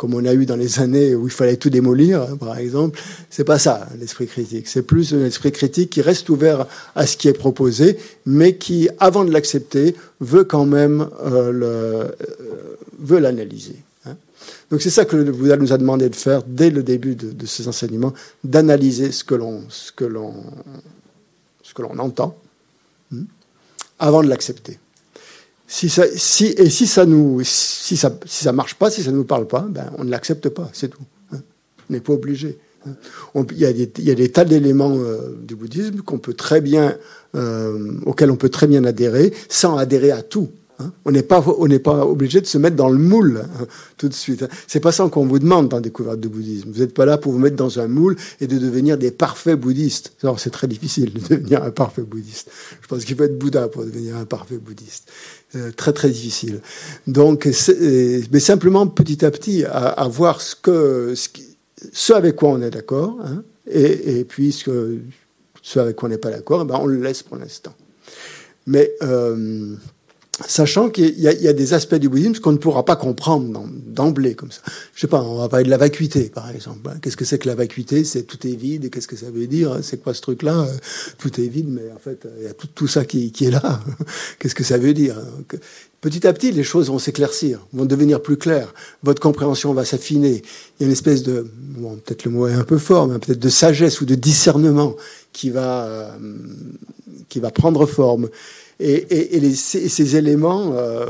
comme 0.00 0.14
on 0.14 0.24
a 0.24 0.32
eu 0.32 0.46
dans 0.46 0.56
les 0.56 0.80
années 0.80 1.14
où 1.14 1.26
il 1.26 1.30
fallait 1.30 1.58
tout 1.58 1.68
démolir, 1.68 2.22
hein, 2.22 2.38
par 2.38 2.56
exemple. 2.56 2.98
C'est 3.28 3.44
pas 3.44 3.58
ça, 3.58 3.86
l'esprit 3.98 4.26
critique. 4.26 4.66
C'est 4.66 4.80
plus 4.80 5.12
un 5.12 5.26
esprit 5.26 5.52
critique 5.52 5.90
qui 5.90 6.00
reste 6.00 6.30
ouvert 6.30 6.66
à 6.94 7.06
ce 7.06 7.18
qui 7.18 7.28
est 7.28 7.34
proposé, 7.34 7.98
mais 8.24 8.56
qui, 8.56 8.88
avant 8.98 9.26
de 9.26 9.30
l'accepter, 9.30 9.94
veut 10.20 10.44
quand 10.44 10.64
même 10.64 11.06
euh, 11.22 11.52
euh, 11.62 12.08
veut 12.98 13.18
l'analyser. 13.18 13.76
Hein. 14.06 14.14
Donc 14.70 14.80
c'est 14.80 14.88
ça 14.88 15.04
que 15.04 15.16
le 15.16 15.32
Bouddha 15.32 15.58
nous 15.58 15.74
a 15.74 15.76
demandé 15.76 16.08
de 16.08 16.16
faire 16.16 16.44
dès 16.46 16.70
le 16.70 16.82
début 16.82 17.14
de, 17.14 17.32
de 17.32 17.44
ces 17.44 17.68
enseignements, 17.68 18.14
d'analyser 18.42 19.12
ce 19.12 19.22
que 19.22 19.34
l'on 19.34 19.64
ce 19.68 19.92
que 19.92 20.06
l'on 20.06 20.32
ce 21.62 21.74
que 21.74 21.82
l'on 21.82 21.98
entend, 21.98 22.38
hein, 23.12 23.24
avant 23.98 24.22
de 24.22 24.30
l'accepter. 24.30 24.78
Si 25.72 25.88
ça, 25.88 26.04
si, 26.16 26.46
et 26.46 26.68
si 26.68 26.88
ça 26.88 27.06
nous, 27.06 27.42
si 27.44 27.96
ça, 27.96 28.18
si 28.26 28.42
ça 28.42 28.50
marche 28.50 28.74
pas, 28.74 28.90
si 28.90 29.04
ça 29.04 29.12
nous 29.12 29.22
parle 29.22 29.46
pas, 29.46 29.60
ben 29.70 29.92
on 29.98 30.04
ne 30.04 30.10
l'accepte 30.10 30.48
pas, 30.48 30.68
c'est 30.72 30.88
tout. 30.88 31.04
Hein. 31.32 31.38
On 31.88 31.92
n'est 31.92 32.00
pas 32.00 32.12
obligé. 32.12 32.58
Hein. 32.84 32.94
Il 33.52 33.58
y, 33.58 33.64
a 33.64 33.72
des, 33.72 33.88
il 33.98 34.04
y 34.04 34.10
a 34.10 34.16
des 34.16 34.30
tas 34.30 34.44
d'éléments 34.44 34.96
euh, 34.96 35.38
du 35.40 35.54
bouddhisme 35.54 36.00
qu'on 36.00 36.18
peut 36.18 36.34
très 36.34 36.60
bien, 36.60 36.96
euh, 37.36 37.92
auxquels 38.04 38.32
on 38.32 38.36
peut 38.36 38.48
très 38.48 38.66
bien 38.66 38.84
adhérer, 38.84 39.32
sans 39.48 39.76
adhérer 39.76 40.10
à 40.10 40.22
tout. 40.22 40.50
Hein. 40.80 40.92
On 41.04 41.12
n'est 41.12 41.22
pas, 41.22 41.42
pas 41.82 42.06
obligé 42.06 42.40
de 42.40 42.46
se 42.46 42.58
mettre 42.58 42.76
dans 42.76 42.88
le 42.88 42.98
moule 42.98 43.44
hein, 43.44 43.66
tout 43.96 44.08
de 44.08 44.14
suite. 44.14 44.42
Hein. 44.42 44.48
C'est 44.66 44.80
pas 44.80 44.92
ça 44.92 45.08
qu'on 45.08 45.26
vous 45.26 45.38
demande 45.38 45.68
dans 45.68 45.80
découverte 45.80 46.20
de 46.20 46.28
bouddhisme. 46.28 46.70
Vous 46.72 46.80
n'êtes 46.80 46.94
pas 46.94 47.04
là 47.04 47.18
pour 47.18 47.32
vous 47.32 47.38
mettre 47.38 47.56
dans 47.56 47.78
un 47.78 47.88
moule 47.88 48.16
et 48.40 48.46
de 48.46 48.58
devenir 48.58 48.98
des 48.98 49.10
parfaits 49.10 49.58
bouddhistes. 49.58 50.12
c'est 50.38 50.50
très 50.50 50.68
difficile 50.68 51.12
de 51.12 51.20
devenir 51.36 51.62
un 51.62 51.70
parfait 51.70 52.02
bouddhiste. 52.02 52.50
Je 52.80 52.88
pense 52.88 53.04
qu'il 53.04 53.16
faut 53.16 53.24
être 53.24 53.38
Bouddha 53.38 53.68
pour 53.68 53.84
devenir 53.84 54.16
un 54.16 54.24
parfait 54.24 54.58
bouddhiste. 54.58 55.10
Euh, 55.56 55.72
très 55.72 55.92
très 55.92 56.08
difficile. 56.10 56.60
Donc, 57.06 57.46
euh, 57.46 58.20
mais 58.30 58.40
simplement 58.40 58.86
petit 58.86 59.24
à 59.24 59.30
petit 59.30 59.64
à, 59.64 60.06
voir 60.08 60.40
ce 60.40 60.54
que, 60.54 61.14
ce, 61.92 62.12
avec 62.12 62.36
quoi 62.36 62.50
on 62.50 62.62
est 62.62 62.70
d'accord, 62.70 63.18
et, 63.66 64.24
puis 64.28 64.52
ce, 64.52 64.98
ce, 65.62 65.80
avec 65.80 65.96
quoi 65.96 66.08
on 66.08 66.10
n'est 66.10 66.18
pas 66.18 66.30
d'accord, 66.30 66.62
eh 66.62 66.64
ben 66.64 66.78
on 66.80 66.86
le 66.86 67.00
laisse 67.02 67.24
pour 67.24 67.36
l'instant. 67.36 67.74
Mais 68.66 68.92
euh, 69.02 69.74
sachant 70.46 70.90
qu'il 70.90 71.18
y, 71.18 71.22
y, 71.22 71.48
a 71.48 71.52
des 71.52 71.74
aspects 71.74 71.96
du 71.96 72.08
bouddhisme 72.08 72.40
qu'on 72.40 72.52
ne 72.52 72.58
pourra 72.58 72.84
pas 72.84 72.96
comprendre 72.96 73.64
d'emblée 73.86 74.34
comme 74.34 74.50
ça. 74.50 74.62
Je 74.94 75.00
sais 75.00 75.06
pas, 75.06 75.22
on 75.22 75.38
va 75.38 75.48
parler 75.48 75.64
de 75.64 75.70
la 75.70 75.76
vacuité, 75.76 76.30
par 76.34 76.50
exemple. 76.50 76.90
Qu'est-ce 77.02 77.16
que 77.16 77.24
c'est 77.24 77.38
que 77.38 77.48
la 77.48 77.54
vacuité? 77.54 78.04
C'est 78.04 78.22
tout 78.22 78.46
est 78.46 78.56
vide. 78.56 78.90
Qu'est-ce 78.90 79.08
que 79.08 79.16
ça 79.16 79.30
veut 79.30 79.46
dire? 79.46 79.78
C'est 79.82 80.02
quoi 80.02 80.14
ce 80.14 80.20
truc-là? 80.20 80.66
Tout 81.18 81.40
est 81.40 81.46
vide, 81.48 81.68
mais 81.68 81.92
en 81.94 81.98
fait, 81.98 82.26
il 82.38 82.44
y 82.44 82.46
a 82.46 82.54
tout, 82.54 82.68
tout 82.68 82.88
ça 82.88 83.04
qui, 83.04 83.32
qui, 83.32 83.46
est 83.46 83.50
là. 83.50 83.80
qu'est-ce 84.38 84.54
que 84.54 84.64
ça 84.64 84.78
veut 84.78 84.94
dire? 84.94 85.16
Petit 86.00 86.26
à 86.26 86.32
petit, 86.32 86.50
les 86.50 86.62
choses 86.62 86.88
vont 86.88 86.98
s'éclaircir, 86.98 87.66
vont 87.74 87.84
devenir 87.84 88.22
plus 88.22 88.38
claires. 88.38 88.72
Votre 89.02 89.20
compréhension 89.20 89.74
va 89.74 89.84
s'affiner. 89.84 90.42
Il 90.78 90.82
y 90.82 90.84
a 90.84 90.86
une 90.86 90.92
espèce 90.92 91.22
de, 91.22 91.46
bon, 91.54 91.96
peut-être 91.96 92.24
le 92.24 92.30
mot 92.30 92.48
est 92.48 92.54
un 92.54 92.64
peu 92.64 92.78
fort, 92.78 93.06
mais 93.06 93.18
peut-être 93.18 93.38
de 93.38 93.48
sagesse 93.50 94.00
ou 94.00 94.06
de 94.06 94.14
discernement 94.14 94.96
qui 95.34 95.50
va, 95.50 95.84
euh, 95.84 96.08
qui 97.28 97.38
va 97.38 97.50
prendre 97.50 97.84
forme. 97.84 98.30
Et, 98.80 99.36
et, 99.36 99.40
les, 99.40 99.54
ces, 99.54 100.16
éléments, 100.16 100.72
euh, 100.74 101.04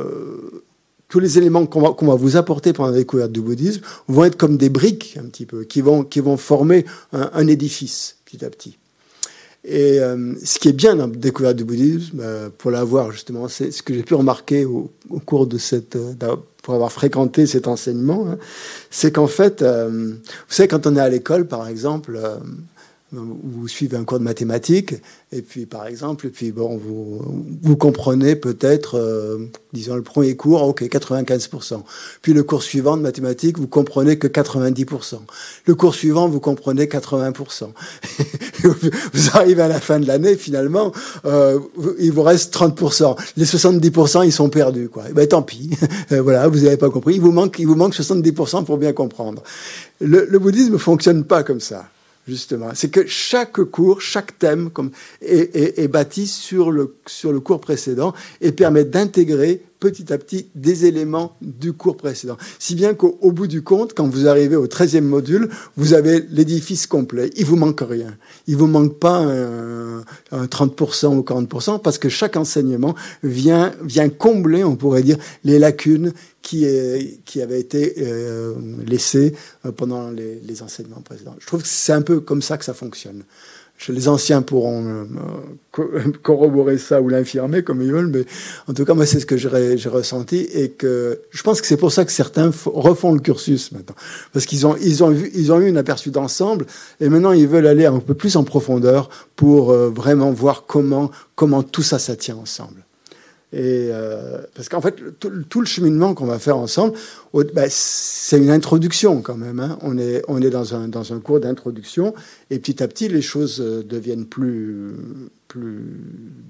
tous 1.08 1.20
les 1.20 1.38
éléments 1.38 1.66
qu'on 1.66 1.80
va, 1.80 2.14
vous 2.16 2.36
apporter 2.36 2.72
pendant 2.72 2.90
la 2.90 2.96
découverte 2.96 3.30
du 3.30 3.40
bouddhisme 3.40 3.80
vont 4.08 4.24
être 4.24 4.36
comme 4.36 4.56
des 4.56 4.70
briques, 4.70 5.16
un 5.20 5.28
petit 5.28 5.46
peu, 5.46 5.62
qui 5.62 5.80
vont, 5.80 6.36
former 6.36 6.84
un, 7.12 7.46
édifice 7.46 8.16
petit 8.24 8.44
à 8.44 8.50
petit. 8.50 8.76
Et 9.62 10.00
euh, 10.00 10.34
ce 10.42 10.58
qui 10.58 10.68
est 10.68 10.72
bien 10.72 10.96
dans 10.96 11.06
la 11.06 11.14
découverte 11.14 11.54
du 11.54 11.64
bouddhisme, 11.64 12.18
euh, 12.20 12.48
pour 12.58 12.72
l'avoir 12.72 13.12
justement, 13.12 13.46
c'est 13.46 13.70
ce 13.70 13.84
que 13.84 13.94
j'ai 13.94 14.02
pu 14.02 14.14
remarquer 14.14 14.64
au, 14.64 14.90
cours 15.24 15.46
de 15.46 15.58
cette, 15.58 15.96
pour 16.62 16.74
avoir 16.74 16.90
fréquenté 16.90 17.46
cet 17.46 17.68
enseignement, 17.68 18.26
hein, 18.28 18.38
c'est 18.90 19.12
qu'en 19.12 19.28
fait, 19.28 19.62
vous 19.62 20.16
savez, 20.48 20.66
quand 20.66 20.88
on 20.88 20.96
est 20.96 21.00
à 21.00 21.08
l'école, 21.08 21.46
par 21.46 21.68
exemple, 21.68 22.18
vous 23.12 23.66
suivez 23.66 23.96
un 23.96 24.04
cours 24.04 24.20
de 24.20 24.24
mathématiques, 24.24 24.94
et 25.32 25.42
puis 25.42 25.66
par 25.66 25.86
exemple, 25.86 26.28
et 26.28 26.30
puis 26.30 26.52
bon, 26.52 26.76
vous, 26.76 27.20
vous 27.60 27.76
comprenez 27.76 28.36
peut-être, 28.36 28.96
euh, 28.98 29.50
disons 29.72 29.96
le 29.96 30.02
premier 30.02 30.36
cours, 30.36 30.62
ok, 30.62 30.82
95%. 30.82 31.82
Puis 32.22 32.32
le 32.32 32.44
cours 32.44 32.62
suivant 32.62 32.96
de 32.96 33.02
mathématiques, 33.02 33.58
vous 33.58 33.66
comprenez 33.66 34.16
que 34.16 34.28
90%. 34.28 35.16
Le 35.66 35.74
cours 35.74 35.94
suivant, 35.94 36.28
vous 36.28 36.38
comprenez 36.38 36.86
80%. 36.86 37.70
vous 38.62 39.28
arrivez 39.34 39.62
à 39.62 39.68
la 39.68 39.80
fin 39.80 39.98
de 39.98 40.06
l'année, 40.06 40.36
finalement, 40.36 40.92
euh, 41.24 41.58
il 41.98 42.12
vous 42.12 42.22
reste 42.22 42.54
30%. 42.54 43.16
Les 43.36 43.44
70%, 43.44 44.24
ils 44.24 44.32
sont 44.32 44.50
perdus, 44.50 44.88
quoi. 44.88 45.04
Et 45.04 45.10
eh 45.10 45.14
ben 45.14 45.26
tant 45.26 45.42
pis. 45.42 45.70
voilà, 46.10 46.46
vous 46.46 46.60
n'avez 46.60 46.76
pas 46.76 46.90
compris. 46.90 47.16
Il 47.16 47.20
vous 47.20 47.32
manque, 47.32 47.58
il 47.58 47.66
vous 47.66 47.74
manque 47.74 47.94
70% 47.94 48.64
pour 48.64 48.78
bien 48.78 48.92
comprendre. 48.92 49.42
Le, 50.00 50.26
le 50.30 50.38
bouddhisme 50.38 50.78
fonctionne 50.78 51.24
pas 51.24 51.42
comme 51.42 51.60
ça 51.60 51.86
justement. 52.26 52.70
C'est 52.74 52.90
que 52.90 53.06
chaque 53.06 53.62
cours, 53.64 54.00
chaque 54.00 54.38
thème 54.38 54.70
est, 55.20 55.78
est, 55.78 55.88
bâti 55.88 56.26
sur 56.26 56.70
le, 56.70 56.96
sur 57.06 57.32
le 57.32 57.40
cours 57.40 57.60
précédent 57.60 58.14
et 58.40 58.52
permet 58.52 58.84
d'intégrer 58.84 59.62
petit 59.80 60.12
à 60.12 60.18
petit 60.18 60.48
des 60.54 60.84
éléments 60.84 61.36
du 61.40 61.72
cours 61.72 61.96
précédent. 61.96 62.36
Si 62.58 62.74
bien 62.74 62.94
qu'au 62.94 63.32
bout 63.32 63.46
du 63.46 63.62
compte, 63.62 63.94
quand 63.94 64.06
vous 64.06 64.28
arrivez 64.28 64.56
au 64.56 64.66
13e 64.66 65.00
module, 65.00 65.48
vous 65.76 65.94
avez 65.94 66.20
l'édifice 66.30 66.86
complet. 66.86 67.30
Il 67.36 67.46
vous 67.46 67.56
manque 67.56 67.80
rien. 67.80 68.16
Il 68.46 68.56
vous 68.56 68.66
manque 68.66 68.98
pas 68.98 69.16
un, 69.16 70.04
30% 70.32 71.16
ou 71.16 71.22
40% 71.22 71.80
parce 71.80 71.98
que 71.98 72.08
chaque 72.08 72.36
enseignement 72.36 72.94
vient, 73.22 73.72
vient 73.82 74.08
combler, 74.10 74.62
on 74.62 74.76
pourrait 74.76 75.02
dire, 75.02 75.16
les 75.44 75.58
lacunes 75.58 76.12
qui, 76.42 76.66
qui 77.24 77.42
avaient 77.42 77.60
été 77.60 77.94
euh, 77.98 78.54
laissées 78.86 79.34
euh, 79.64 79.72
pendant 79.72 80.10
les, 80.10 80.40
les 80.40 80.62
enseignements 80.62 81.00
précédents. 81.00 81.36
Je 81.38 81.46
trouve 81.46 81.62
que 81.62 81.68
c'est 81.68 81.92
un 81.92 82.02
peu 82.02 82.20
comme 82.20 82.42
ça 82.42 82.58
que 82.58 82.64
ça 82.64 82.74
fonctionne 82.74 83.24
les 83.88 84.08
anciens 84.08 84.42
pourront 84.42 85.06
euh, 85.78 85.84
corroborer 86.22 86.78
ça 86.78 87.00
ou 87.00 87.08
l'infirmer 87.08 87.62
comme 87.62 87.82
ils 87.82 87.92
veulent, 87.92 88.08
mais 88.08 88.24
en 88.68 88.74
tout 88.74 88.84
cas, 88.84 88.94
moi, 88.94 89.06
c'est 89.06 89.20
ce 89.20 89.26
que 89.26 89.36
j'ai 89.36 89.88
ressenti 89.88 90.46
et 90.52 90.70
que 90.70 91.22
je 91.30 91.42
pense 91.42 91.60
que 91.60 91.66
c'est 91.66 91.76
pour 91.76 91.92
ça 91.92 92.04
que 92.04 92.12
certains 92.12 92.50
refont 92.66 93.12
le 93.12 93.20
cursus 93.20 93.72
maintenant. 93.72 93.96
Parce 94.32 94.46
qu'ils 94.46 94.66
ont, 94.66 94.76
ils 94.80 95.02
ont, 95.02 95.10
vu, 95.10 95.30
ils 95.34 95.52
ont 95.52 95.60
eu 95.60 95.70
un 95.70 95.76
aperçu 95.76 96.10
d'ensemble 96.10 96.66
et 97.00 97.08
maintenant 97.08 97.32
ils 97.32 97.48
veulent 97.48 97.66
aller 97.66 97.86
un 97.86 97.98
peu 98.00 98.14
plus 98.14 98.36
en 98.36 98.44
profondeur 98.44 99.08
pour 99.36 99.70
euh, 99.70 99.88
vraiment 99.88 100.30
voir 100.30 100.64
comment, 100.66 101.10
comment 101.34 101.62
tout 101.62 101.82
ça, 101.82 101.98
ça 101.98 102.16
tient 102.16 102.36
ensemble. 102.36 102.84
Et 103.52 103.88
euh, 103.90 104.42
parce 104.54 104.68
qu'en 104.68 104.80
fait, 104.80 104.96
tout, 105.18 105.60
le 105.60 105.66
cheminement 105.66 106.14
qu'on 106.14 106.26
va 106.26 106.38
faire 106.38 106.56
ensemble, 106.56 106.94
bah, 107.52 107.64
c'est 107.68 108.38
une 108.38 108.50
introduction 108.50 109.22
quand 109.22 109.36
même. 109.36 109.58
Hein. 109.58 109.76
On 109.82 109.98
est, 109.98 110.22
on 110.28 110.40
est 110.40 110.50
dans, 110.50 110.74
un, 110.74 110.86
dans 110.86 111.12
un 111.12 111.18
cours 111.18 111.40
d'introduction, 111.40 112.14
et 112.50 112.60
petit 112.60 112.82
à 112.82 112.86
petit, 112.86 113.08
les 113.08 113.22
choses 113.22 113.60
euh, 113.60 113.82
deviennent 113.82 114.26
plus, 114.26 114.94
plus 115.48 115.82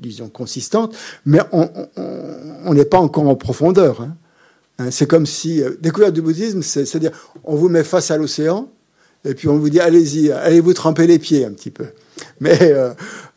disons, 0.01 0.28
consistantes, 0.28 0.94
mais 1.24 1.40
on 1.53 2.74
n'est 2.74 2.84
pas 2.84 2.98
encore 2.98 3.28
en 3.28 3.36
profondeur. 3.36 4.03
Hein. 4.03 4.16
Hein, 4.80 4.90
c'est 4.90 5.07
comme 5.07 5.26
si, 5.26 5.62
euh, 5.62 5.76
découverte 5.80 6.14
du 6.14 6.22
bouddhisme, 6.22 6.62
c'est-à-dire, 6.62 7.12
on 7.44 7.55
vous 7.55 7.68
met 7.68 7.84
face 7.84 8.11
à 8.11 8.16
l'océan, 8.16 8.70
et 9.24 9.34
puis 9.34 9.48
on 9.48 9.59
vous 9.59 9.68
dit, 9.68 9.80
allez-y, 9.80 10.32
allez 10.32 10.61
vous 10.61 10.72
tremper 10.72 11.07
les 11.07 11.18
pieds 11.18 11.44
un 11.44 11.53
petit 11.53 11.70
peu 11.70 11.86
mais 12.40 12.58
euh, 12.62 12.92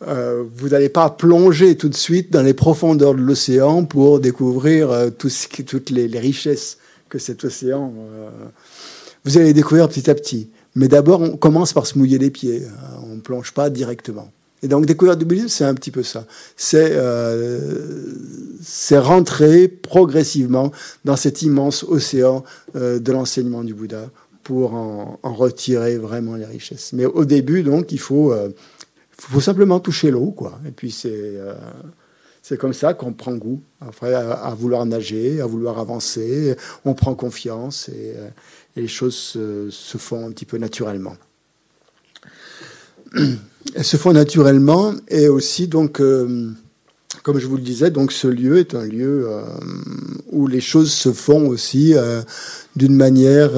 euh, 0.07 0.43
vous 0.55 0.69
n'allez 0.69 0.89
pas 0.89 1.09
plonger 1.09 1.75
tout 1.77 1.89
de 1.89 1.95
suite 1.95 2.31
dans 2.31 2.41
les 2.41 2.53
profondeurs 2.53 3.13
de 3.13 3.21
l'océan 3.21 3.85
pour 3.85 4.19
découvrir 4.19 4.91
euh, 4.91 5.09
toutes 5.09 5.89
les, 5.89 6.19
richesses 6.19 6.77
que 7.09 7.19
cet 7.19 7.43
océan. 7.43 7.93
vous 9.23 9.37
allez 9.37 9.53
découvrir 9.53 9.87
petit 9.87 10.09
à 10.09 10.15
petit. 10.15 10.49
Mais 10.75 10.87
d'abord, 10.87 11.21
on 11.21 11.37
commence 11.37 11.73
par 11.73 11.85
se 11.85 11.97
mouiller 11.97 12.17
les 12.17 12.31
pieds. 12.31 12.63
On 13.03 13.15
ne 13.15 13.21
plonge 13.21 13.51
pas 13.51 13.69
directement. 13.69 14.31
Et 14.63 14.67
donc, 14.67 14.87
découverte 14.87 15.19
du 15.19 15.25
bouddhisme, 15.25 15.49
c'est 15.49 15.65
un 15.65 15.75
petit 15.75 15.91
peu 15.91 16.01
ça. 16.01 16.25
C'est 16.55 16.97
rentrer 18.97 19.67
progressivement 19.67 20.71
dans 21.05 21.17
cet 21.17 21.43
immense 21.43 21.83
océan 21.83 22.43
de 22.73 23.11
l'enseignement 23.11 23.63
du 23.63 23.75
Bouddha 23.75 24.09
pour 24.43 24.73
en, 24.73 25.19
retirer 25.21 25.97
vraiment 25.97 26.35
les 26.35 26.45
richesses. 26.45 26.93
Mais 26.93 27.05
au 27.05 27.25
début, 27.25 27.61
donc, 27.61 27.91
il 27.91 27.99
faut 27.99 28.33
faut 29.31 29.41
simplement 29.41 29.79
toucher 29.79 30.11
l'eau, 30.11 30.31
quoi. 30.31 30.59
Et 30.67 30.71
puis 30.71 30.91
c'est 30.91 31.11
euh, 31.13 31.55
comme 32.59 32.73
ça 32.73 32.93
qu'on 32.93 33.13
prend 33.13 33.33
goût 33.35 33.61
après 33.79 34.13
à, 34.13 34.53
vouloir 34.57 34.85
nager, 34.85 35.41
à 35.41 35.45
vouloir 35.45 35.79
avancer. 35.79 36.55
On 36.85 36.93
prend 36.93 37.15
confiance 37.15 37.89
et, 37.89 38.13
euh, 38.17 38.29
les 38.75 38.87
choses 38.87 39.15
se, 39.15 39.97
font 39.97 40.27
un 40.27 40.31
petit 40.31 40.45
peu 40.45 40.57
naturellement. 40.57 41.15
Elles 43.75 43.83
se 43.83 43.97
font 43.97 44.13
naturellement 44.13 44.93
et 45.07 45.27
aussi 45.27 45.67
donc. 45.67 46.01
Euh, 46.01 46.51
comme 47.21 47.39
je 47.39 47.47
vous 47.47 47.55
le 47.55 47.61
disais, 47.61 47.89
donc 47.89 48.11
ce 48.11 48.27
lieu 48.27 48.57
est 48.57 48.75
un 48.75 48.83
lieu 48.83 49.29
où 50.29 50.45
les 50.45 50.59
choses 50.59 50.91
se 50.91 51.13
font 51.13 51.47
aussi 51.47 51.93
d'une 52.75 52.95
manière 52.95 53.51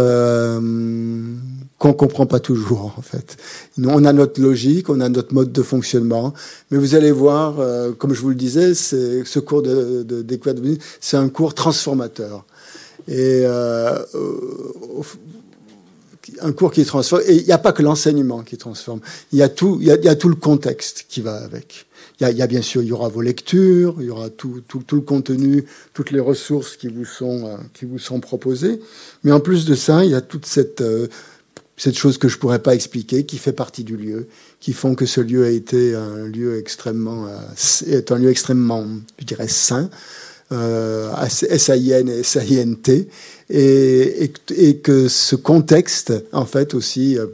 qu'on 1.78 1.93
comprend 1.93 2.26
pas 2.26 2.39
toujours 2.39 2.93
en 2.97 3.01
fait. 3.01 3.38
On 3.84 4.05
a 4.05 4.13
notre 4.13 4.41
logique, 4.41 4.89
on 4.89 4.99
a 5.01 5.09
notre 5.09 5.34
mode 5.34 5.51
de 5.51 5.61
fonctionnement, 5.61 6.34
mais 6.71 6.78
vous 6.78 6.95
allez 6.95 7.11
voir, 7.11 7.59
euh, 7.59 7.91
comme 7.91 8.13
je 8.13 8.21
vous 8.21 8.30
le 8.30 8.36
disais, 8.36 8.73
ce 8.73 9.39
cours 9.39 9.61
de, 9.61 10.03
de, 10.03 10.26
c'est 11.01 11.17
un 11.17 11.30
cours 11.30 11.53
transformateur 11.53 12.45
et 13.07 13.43
euh, 13.45 13.99
un 16.41 16.51
cours 16.53 16.71
qui 16.71 16.86
transforme. 16.86 17.21
Et 17.28 17.36
il 17.36 17.45
n'y 17.45 17.51
a 17.51 17.57
pas 17.57 17.73
que 17.73 17.84
l'enseignement 17.84 18.41
qui 18.41 18.57
transforme, 18.57 19.01
il 19.32 19.39
y 19.39 19.43
a 19.43 19.49
tout, 19.49 19.78
il 19.82 19.88
y 19.88 19.91
a, 19.91 20.15
tout 20.15 20.30
le 20.30 20.36
contexte 20.36 21.05
qui 21.09 21.21
va 21.21 21.36
avec. 21.36 21.86
Il 22.19 22.23
y, 22.23 22.26
a, 22.26 22.32
y, 22.32 22.41
a, 22.41 22.47
bien 22.47 22.61
sûr, 22.61 22.82
il 22.82 22.88
y 22.88 22.91
aura 22.93 23.09
vos 23.09 23.21
lectures, 23.21 23.97
il 23.99 24.05
y 24.05 24.09
aura 24.09 24.30
tout, 24.30 24.61
tout, 24.67 24.84
tout, 24.88 24.95
le 24.95 25.01
contenu, 25.01 25.65
toutes 25.93 26.11
les 26.11 26.21
ressources 26.21 26.78
qui 26.78 26.88
vous 26.88 27.03
sont, 27.03 27.45
euh, 27.45 27.57
qui 27.73 27.84
vous 27.84 27.99
sont 27.99 28.21
proposées. 28.21 28.80
Mais 29.23 29.34
en 29.34 29.41
plus 29.41 29.65
de 29.65 29.76
ça, 29.76 30.05
il 30.05 30.11
y 30.11 30.15
a 30.15 30.21
toute 30.21 30.45
cette, 30.45 30.82
cette 31.78 31.97
chose 31.97 32.17
que 32.17 32.28
je 32.28 32.38
pourrais 32.38 32.59
pas 32.59 32.73
expliquer, 32.73 33.26
qui 33.26 33.38
fait 33.38 33.53
partie 33.53 33.84
du 33.84 33.97
lieu, 33.97 34.28
qui 34.59 34.73
font 34.73 34.95
que 34.95 35.05
ce 35.05 35.19
lieu 35.21 35.43
a 35.43 35.49
été 35.49 35.93
un 35.93 36.26
lieu 36.26 36.57
extrêmement, 36.57 37.28
euh, 37.28 37.91
est 37.91 38.11
un 38.11 38.17
lieu 38.17 38.30
extrêmement, 38.30 38.86
je 39.19 39.26
dirais, 39.26 39.47
sain, 39.47 39.89
euh, 40.51 41.11
S-A-I-N 41.28 42.07
et 42.07 42.19
S-A-I-N-T, 42.19 43.09
et, 43.49 44.32
et, 44.55 44.78
que 44.78 45.07
ce 45.07 45.36
contexte, 45.36 46.13
en 46.32 46.45
fait, 46.45 46.73
aussi, 46.73 47.17
euh, 47.17 47.28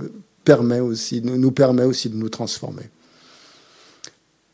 permet 0.44 0.80
aussi, 0.80 1.22
nous 1.22 1.52
permet 1.52 1.84
aussi 1.84 2.10
de 2.10 2.16
nous 2.16 2.30
transformer. 2.30 2.90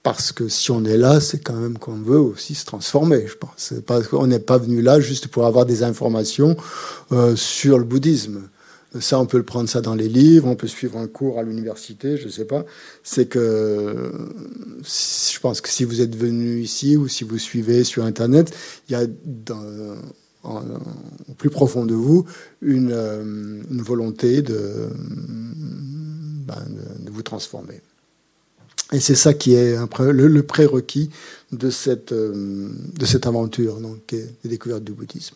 Parce 0.04 0.32
que 0.32 0.48
si 0.48 0.72
on 0.72 0.86
est 0.86 0.98
là, 0.98 1.20
c'est 1.20 1.40
quand 1.40 1.56
même 1.56 1.78
qu'on 1.78 1.96
veut 1.96 2.20
aussi 2.20 2.56
se 2.56 2.66
transformer, 2.66 3.26
je 3.28 3.36
pense. 3.36 3.74
Parce 3.86 4.08
qu'on 4.08 4.28
n'est 4.28 4.40
pas 4.40 4.58
venu 4.58 4.82
là 4.82 5.00
juste 5.00 5.28
pour 5.28 5.46
avoir 5.46 5.66
des 5.66 5.84
informations 5.84 6.56
euh, 7.12 7.36
sur 7.36 7.78
le 7.78 7.84
bouddhisme 7.84 8.44
ça, 9.00 9.20
on 9.20 9.26
peut 9.26 9.38
le 9.38 9.44
prendre 9.44 9.68
ça 9.68 9.82
dans 9.82 9.96
les 9.96 10.08
livres, 10.08 10.48
on 10.48 10.56
peut 10.56 10.68
suivre 10.68 10.98
un 10.98 11.08
cours 11.08 11.40
à 11.40 11.44
l'université, 11.44 12.18
je 12.18 12.26
ne 12.26 12.32
sais 12.32 12.46
pas. 12.46 12.66
C'est 13.04 13.28
que 13.28 14.12
je 14.84 15.40
pense 15.40 15.62
que 15.62 15.70
si 15.70 15.84
vous 15.84 16.02
êtes 16.02 16.16
venu 16.16 16.62
ici 16.62 16.96
ou 16.96 17.08
si 17.08 17.24
vous 17.24 17.38
suivez 17.38 17.84
sur 17.84 18.06
Internet, 18.06 18.56
il 18.90 18.94
y 18.94 18.96
a 18.96 19.06
au 20.44 21.34
plus 21.38 21.50
profond 21.50 21.86
de 21.86 21.94
vous 21.94 22.26
une, 22.62 22.92
euh, 22.94 23.62
volonté 23.70 24.42
ben, 24.42 24.56
de, 27.00 27.12
vous 27.12 27.24
transformer. 27.24 27.82
Et 28.94 29.02
c'est 29.02 29.16
ça 29.16 29.34
qui 29.34 29.54
est 29.54 29.76
le, 30.00 30.28
le 30.28 30.44
prérequis 30.44 31.10
de 31.52 31.70
cette, 31.70 32.14
euh, 32.14 32.70
de 32.98 33.06
cette 33.06 33.28
aventure, 33.28 33.82
donc, 33.82 34.06
qui 34.08 34.16
est 34.16 34.30
la 34.46 34.50
découverte 34.50 34.84
du 34.84 34.94
bouddhisme. 34.94 35.36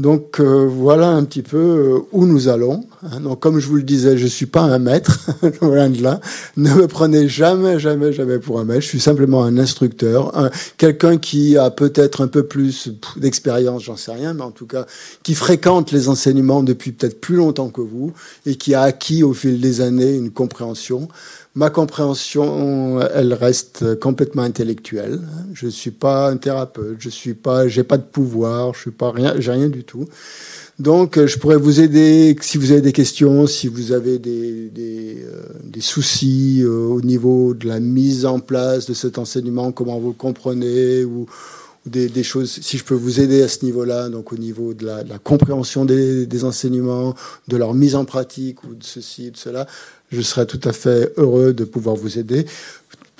Donc 0.00 0.40
euh, 0.40 0.66
voilà 0.66 1.08
un 1.08 1.24
petit 1.24 1.42
peu 1.42 1.58
euh, 1.58 1.98
où 2.12 2.24
nous 2.24 2.48
allons. 2.48 2.86
Hein. 3.02 3.20
Donc 3.20 3.40
comme 3.40 3.58
je 3.58 3.68
vous 3.68 3.76
le 3.76 3.82
disais, 3.82 4.16
je 4.16 4.26
suis 4.26 4.46
pas 4.46 4.62
un 4.62 4.78
maître, 4.78 5.28
loin 5.60 5.90
de 5.90 6.02
là. 6.02 6.20
Ne 6.56 6.72
me 6.72 6.86
prenez 6.88 7.28
jamais, 7.28 7.78
jamais, 7.78 8.10
jamais 8.10 8.38
pour 8.38 8.58
un 8.60 8.64
maître. 8.64 8.80
Je 8.80 8.86
suis 8.86 9.00
simplement 9.00 9.44
un 9.44 9.58
instructeur, 9.58 10.32
quelqu'un 10.78 11.18
qui 11.18 11.58
a 11.58 11.70
peut-être 11.70 12.22
un 12.22 12.28
peu 12.28 12.44
plus 12.44 12.90
d'expérience, 13.16 13.82
j'en 13.82 13.96
sais 13.96 14.12
rien, 14.12 14.32
mais 14.32 14.42
en 14.42 14.52
tout 14.52 14.66
cas 14.66 14.86
qui 15.22 15.34
fréquente 15.34 15.92
les 15.92 16.08
enseignements 16.08 16.62
depuis 16.62 16.92
peut-être 16.92 17.20
plus 17.20 17.36
longtemps 17.36 17.68
que 17.68 17.82
vous 17.82 18.14
et 18.46 18.54
qui 18.54 18.72
a 18.72 18.80
acquis 18.80 19.22
au 19.22 19.34
fil 19.34 19.60
des 19.60 19.82
années 19.82 20.14
une 20.14 20.30
compréhension 20.30 21.08
ma 21.54 21.70
compréhension, 21.70 23.00
elle 23.14 23.34
reste 23.34 23.98
complètement 23.98 24.42
intellectuelle. 24.42 25.20
Je 25.52 25.66
ne 25.66 25.70
suis 25.70 25.90
pas 25.90 26.30
un 26.30 26.36
thérapeute, 26.36 26.96
je 26.98 27.08
suis 27.08 27.34
pas, 27.34 27.68
j'ai 27.68 27.82
pas 27.82 27.98
de 27.98 28.04
pouvoir, 28.04 28.74
je 28.74 28.80
suis 28.80 28.90
pas 28.90 29.10
rien, 29.10 29.34
j'ai 29.38 29.52
rien 29.52 29.68
du 29.68 29.84
tout. 29.84 30.06
Donc, 30.80 31.22
je 31.22 31.38
pourrais 31.38 31.58
vous 31.58 31.80
aider 31.80 32.34
si 32.40 32.56
vous 32.56 32.72
avez 32.72 32.80
des 32.80 32.92
questions, 32.92 33.46
si 33.46 33.68
vous 33.68 33.92
avez 33.92 34.18
des, 34.18 34.70
des, 34.70 35.18
euh, 35.22 35.42
des 35.62 35.82
soucis 35.82 36.62
euh, 36.62 36.86
au 36.86 37.02
niveau 37.02 37.52
de 37.52 37.68
la 37.68 37.80
mise 37.80 38.24
en 38.24 38.40
place 38.40 38.86
de 38.86 38.94
cet 38.94 39.18
enseignement, 39.18 39.72
comment 39.72 39.98
vous 39.98 40.08
le 40.08 40.14
comprenez, 40.14 41.04
ou, 41.04 41.26
des, 41.84 42.08
des, 42.08 42.22
choses, 42.22 42.50
si 42.62 42.78
je 42.78 42.84
peux 42.84 42.94
vous 42.94 43.20
aider 43.20 43.42
à 43.42 43.48
ce 43.48 43.64
niveau-là, 43.66 44.08
donc 44.08 44.32
au 44.32 44.36
niveau 44.36 44.72
de 44.72 44.86
la, 44.86 45.04
de 45.04 45.10
la 45.10 45.18
compréhension 45.18 45.84
des, 45.84 46.24
des, 46.24 46.44
enseignements, 46.44 47.14
de 47.48 47.56
leur 47.58 47.74
mise 47.74 47.94
en 47.94 48.06
pratique, 48.06 48.64
ou 48.64 48.74
de 48.74 48.84
ceci, 48.84 49.30
de 49.30 49.36
cela, 49.36 49.66
je 50.10 50.20
serais 50.20 50.46
tout 50.46 50.60
à 50.64 50.72
fait 50.72 51.12
heureux 51.16 51.52
de 51.52 51.64
pouvoir 51.64 51.96
vous 51.96 52.18
aider. 52.18 52.46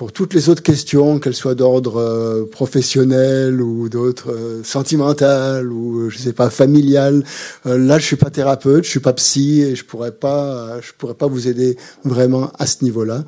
Pour 0.01 0.13
toutes 0.13 0.33
les 0.33 0.49
autres 0.49 0.63
questions, 0.63 1.19
qu'elles 1.19 1.35
soient 1.35 1.55
d'ordre 1.55 1.99
euh, 1.99 2.47
professionnel 2.47 3.61
ou 3.61 3.91
d'autres 3.91 4.33
euh, 4.33 4.65
sentimentales 4.65 5.71
ou 5.71 6.09
je 6.09 6.17
sais 6.17 6.33
pas 6.33 6.49
familiales, 6.49 7.23
euh, 7.67 7.77
là 7.77 7.99
je 7.99 8.07
suis 8.07 8.17
pas 8.17 8.31
thérapeute, 8.31 8.85
je 8.85 8.89
suis 8.89 9.01
pas 9.01 9.13
psy 9.13 9.61
et 9.61 9.77
je 9.77 9.85
pourrais 9.85 10.13
pas, 10.13 10.81
je 10.81 10.93
pourrais 10.97 11.13
pas 11.13 11.27
vous 11.27 11.49
aider 11.49 11.77
vraiment 12.03 12.51
à 12.59 12.65
ce 12.67 12.83
niveau-là. 12.83 13.25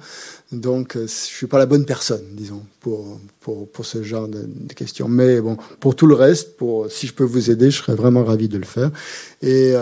Donc 0.50 0.96
je 0.96 1.06
suis 1.06 1.46
pas 1.46 1.58
la 1.58 1.66
bonne 1.66 1.84
personne, 1.84 2.24
disons, 2.32 2.62
pour 2.80 3.20
pour, 3.40 3.70
pour 3.70 3.84
ce 3.84 4.02
genre 4.02 4.28
de, 4.28 4.42
de, 4.42 4.72
questions. 4.72 5.08
Mais 5.08 5.42
bon, 5.42 5.58
pour 5.78 5.94
tout 5.94 6.06
le 6.06 6.14
reste, 6.14 6.56
pour 6.56 6.90
si 6.90 7.06
je 7.06 7.12
peux 7.12 7.24
vous 7.24 7.50
aider, 7.50 7.70
je 7.70 7.82
serais 7.82 7.94
vraiment 7.94 8.24
ravi 8.24 8.48
de 8.48 8.56
le 8.56 8.64
faire. 8.64 8.90
Et 9.42 9.74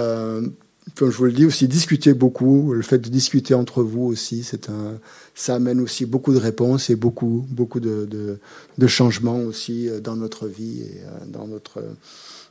comme 0.94 1.10
je 1.10 1.16
vous 1.16 1.26
le 1.26 1.32
dis 1.32 1.46
aussi, 1.46 1.68
discuter 1.68 2.14
beaucoup. 2.14 2.72
Le 2.72 2.82
fait 2.82 2.98
de 2.98 3.08
discuter 3.08 3.54
entre 3.54 3.82
vous 3.82 4.02
aussi, 4.02 4.42
c'est 4.42 4.70
un, 4.70 4.98
ça 5.34 5.54
amène 5.54 5.80
aussi 5.80 6.06
beaucoup 6.06 6.32
de 6.32 6.38
réponses 6.38 6.90
et 6.90 6.96
beaucoup, 6.96 7.46
beaucoup 7.50 7.80
de, 7.80 8.38
de, 8.78 8.86
changements 8.86 9.40
aussi 9.40 9.88
euh, 9.88 10.00
dans 10.00 10.16
notre 10.16 10.46
vie 10.46 10.82
et 10.82 11.00
euh, 11.04 11.26
dans 11.26 11.46
notre, 11.46 11.82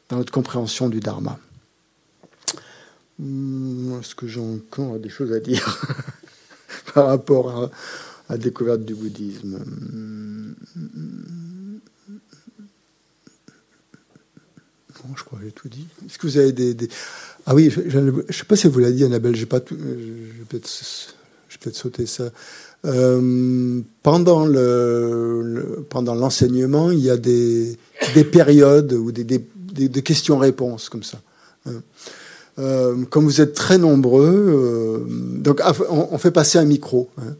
dans 0.09 0.17
notre 0.17 0.31
compréhension 0.31 0.89
du 0.89 0.99
Dharma. 0.99 1.39
Hmm, 3.17 3.99
est-ce 3.99 4.15
que 4.15 4.27
j'ai 4.27 4.39
encore 4.39 4.99
des 4.99 5.09
choses 5.09 5.33
à 5.33 5.39
dire 5.39 5.85
par 6.93 7.07
rapport 7.07 7.49
à, 7.49 7.71
la 8.29 8.37
découverte 8.37 8.85
du 8.85 8.95
bouddhisme? 8.95 9.59
Je 15.15 15.23
crois 15.23 15.39
que 15.39 15.45
j'ai 15.45 15.51
tout 15.51 15.69
dit. 15.69 15.87
Est-ce 16.05 16.17
que 16.17 16.27
vous 16.27 16.37
avez 16.37 16.51
des, 16.51 16.75
ah 17.45 17.55
oui, 17.55 17.69
je 17.69 17.99
ne 17.99 18.11
sais 18.29 18.43
pas 18.43 18.55
si 18.55 18.67
vous 18.67 18.79
l'a 18.79 18.91
dit, 18.91 19.03
Annabelle, 19.03 19.35
j'ai 19.35 19.45
pas 19.45 19.59
tout, 19.59 19.75
je 19.77 20.39
vais 20.39 20.45
peut-être 20.49 21.75
sauter 21.75 22.05
ça. 22.05 22.25
Euh, 22.85 23.81
pendant 24.03 24.45
le, 24.45 25.85
pendant 25.89 26.15
l'enseignement, 26.15 26.91
il 26.91 26.99
y 26.99 27.09
a 27.09 27.17
des, 27.17 27.77
des 28.13 28.23
périodes 28.23 28.93
ou 28.93 29.11
des, 29.11 29.23
des, 29.23 29.39
des 29.89 30.01
questions-réponses 30.01 30.89
comme 30.89 31.03
ça. 31.03 31.19
Hein. 31.65 31.81
Euh, 32.59 33.05
comme 33.05 33.23
vous 33.23 33.41
êtes 33.41 33.53
très 33.53 33.77
nombreux, 33.77 34.25
euh, 34.27 35.05
donc 35.07 35.61
ah, 35.63 35.73
on, 35.89 36.17
fait 36.17 36.31
passer 36.31 36.57
un 36.57 36.65
micro, 36.65 37.09
hein, 37.17 37.35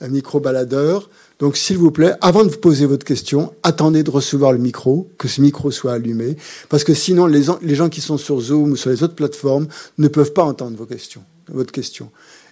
un 0.00 0.08
micro 0.08 0.40
baladeur. 0.40 1.08
Donc, 1.40 1.56
s'il 1.56 1.78
vous 1.78 1.90
plaît, 1.90 2.12
avant 2.20 2.44
de 2.44 2.50
vous 2.50 2.58
poser 2.58 2.84
votre 2.84 3.04
question, 3.04 3.54
attendez 3.62 4.02
de 4.02 4.10
recevoir 4.10 4.52
le 4.52 4.58
micro, 4.58 5.08
que 5.16 5.26
ce 5.26 5.40
micro 5.40 5.70
soit 5.70 5.94
allumé, 5.94 6.36
parce 6.68 6.84
que 6.84 6.92
sinon, 6.92 7.26
les, 7.26 7.42
gens 7.42 7.88
qui 7.88 8.02
sont 8.02 8.18
sur 8.18 8.40
Zoom 8.40 8.72
ou 8.72 8.76
sur 8.76 8.90
les 8.90 9.02
autres 9.02 9.14
plateformes 9.14 9.66
ne 9.96 10.08
peuvent 10.08 10.34
pas 10.34 10.44
entendre 10.44 10.76
vos 10.76 10.84
questions, 10.84 11.22
votre 11.48 11.72
question. 11.72 12.10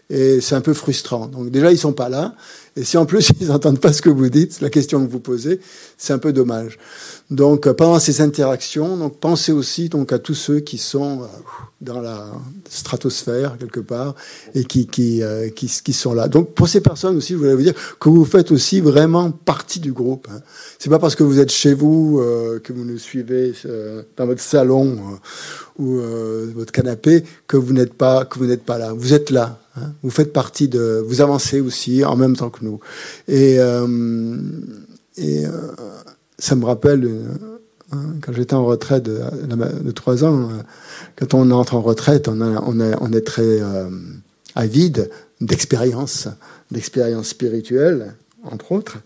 Et 0.08 0.40
c'est 0.40 0.54
un 0.54 0.62
peu 0.62 0.72
frustrant. 0.72 1.26
Donc, 1.26 1.50
déjà, 1.50 1.70
ils 1.70 1.76
sont 1.76 1.92
pas 1.92 2.08
là. 2.08 2.34
Et 2.76 2.84
si 2.84 2.96
en 2.96 3.04
plus 3.04 3.30
ils 3.40 3.48
n'entendent 3.48 3.78
pas 3.78 3.92
ce 3.92 4.00
que 4.00 4.08
vous 4.08 4.30
dites, 4.30 4.62
la 4.62 4.70
question 4.70 5.04
que 5.04 5.10
vous 5.10 5.20
posez, 5.20 5.60
c'est 5.98 6.14
un 6.14 6.18
peu 6.18 6.32
dommage. 6.32 6.78
Donc, 7.30 7.66
euh, 7.66 7.74
pendant 7.74 7.98
ces 7.98 8.20
interactions, 8.20 8.96
donc 8.96 9.18
pensez 9.18 9.52
aussi 9.52 9.88
donc 9.88 10.12
à 10.12 10.18
tous 10.18 10.34
ceux 10.34 10.60
qui 10.60 10.78
sont 10.78 11.22
euh, 11.22 11.26
dans 11.80 12.00
la 12.00 12.26
stratosphère 12.68 13.56
quelque 13.56 13.78
part 13.78 14.14
et 14.54 14.64
qui 14.64 14.86
qui, 14.86 15.22
euh, 15.22 15.48
qui, 15.48 15.68
qui 15.68 15.92
sont 15.92 16.12
là. 16.12 16.26
Donc 16.26 16.54
pour 16.54 16.68
ces 16.68 16.80
personnes 16.80 17.16
aussi, 17.16 17.34
je 17.34 17.38
voulais 17.38 17.54
vous 17.54 17.62
dire 17.62 17.74
que 18.00 18.08
vous 18.08 18.24
faites 18.24 18.50
aussi 18.50 18.80
vraiment 18.80 19.30
partie 19.30 19.78
du 19.78 19.92
groupe. 19.92 20.26
Hein. 20.30 20.40
C'est 20.78 20.90
pas 20.90 20.98
parce 20.98 21.14
que 21.14 21.22
vous 21.22 21.38
êtes 21.38 21.52
chez 21.52 21.74
vous 21.74 22.18
euh, 22.20 22.58
que 22.58 22.72
vous 22.72 22.84
nous 22.84 22.98
suivez 22.98 23.54
euh, 23.66 24.02
dans 24.16 24.26
votre 24.26 24.40
salon 24.40 24.98
ou 25.78 26.00
votre 26.56 26.72
canapé 26.72 27.22
que 27.46 27.56
vous 27.56 27.72
n'êtes 27.72 27.94
pas 27.94 28.24
que 28.24 28.40
vous 28.40 28.46
n'êtes 28.46 28.64
pas 28.64 28.78
là. 28.78 28.92
Vous 28.92 29.14
êtes 29.14 29.30
là. 29.30 29.60
Hein. 29.76 29.92
Vous 30.02 30.10
faites 30.10 30.32
partie 30.32 30.66
de. 30.66 31.04
Vous 31.06 31.20
avancez 31.20 31.60
aussi 31.60 32.04
en 32.04 32.16
même 32.16 32.34
temps 32.34 32.50
que 32.50 32.64
nous. 32.64 32.80
Et 33.28 33.58
et 35.16 35.44
ça 36.38 36.54
me 36.54 36.64
rappelle 36.64 37.08
Hein, 37.90 38.16
quand 38.20 38.32
j'étais 38.34 38.54
en 38.54 38.66
retraite 38.66 39.04
de, 39.04 39.90
trois 39.92 40.22
ans, 40.24 40.50
euh, 40.50 40.62
quand 41.16 41.32
on 41.32 41.50
entre 41.50 41.74
en 41.74 41.80
retraite, 41.80 42.28
on, 42.28 43.12
est 43.12 43.20
très 43.22 43.42
euh, 43.42 43.88
avide 44.54 45.10
d'expériences, 45.40 46.28
d'expériences 46.70 47.28
spirituelles, 47.28 48.14
entre 48.42 48.72
autres. 48.72 48.98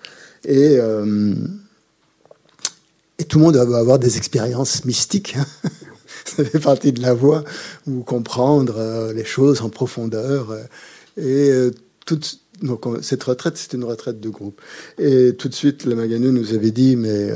Et, 0.45 0.79
euh, 0.81 1.35
tout 3.29 3.39
le 3.39 3.45
monde 3.45 3.57
va 3.57 3.79
avoir 3.79 4.01
des 4.01 4.17
expériences 4.17 4.85
mystiques. 4.85 5.37
Ça 6.25 6.45
fait 6.45 6.59
partie 6.59 6.93
de 6.93 7.01
la 7.01 7.15
voie, 7.15 7.45
ou 7.87 8.03
comprendre 8.03 9.13
les 9.15 9.25
choses 9.25 9.61
en 9.61 9.71
profondeur. 9.71 10.57
Et 11.17 11.51
toute, 12.05 12.41
donc 12.63 12.87
cette 13.03 13.25
retraite, 13.25 13.57
c'est 13.57 13.73
une 13.75 13.85
retraite 13.85 14.21
de 14.21 14.29
groupe. 14.29 14.61
Et 14.99 15.35
tout 15.37 15.49
de 15.49 15.55
suite, 15.55 15.85
le 15.85 15.95
Maganou 15.95 16.33
nous 16.33 16.55
avait 16.55 16.71
dit, 16.71 16.97
mais 16.97 17.31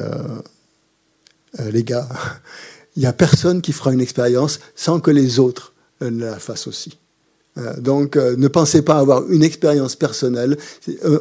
euh, 1.61 1.70
les 1.70 1.85
gars, 1.85 2.09
il 2.97 3.01
n'y 3.01 3.07
a 3.07 3.12
personne 3.12 3.61
qui 3.61 3.72
fera 3.72 3.93
une 3.93 4.01
expérience 4.01 4.61
sans 4.74 5.01
que 5.01 5.11
les 5.11 5.39
autres 5.39 5.74
euh, 6.03 6.11
la 6.11 6.39
fassent 6.39 6.66
aussi. 6.66 6.99
Euh, 7.59 7.74
donc, 7.79 8.16
ne 8.16 8.49
pensez 8.49 8.83
pas 8.83 8.99
avoir 8.99 9.29
une 9.31 9.43
expérience 9.43 9.97
personnelle. 9.97 10.59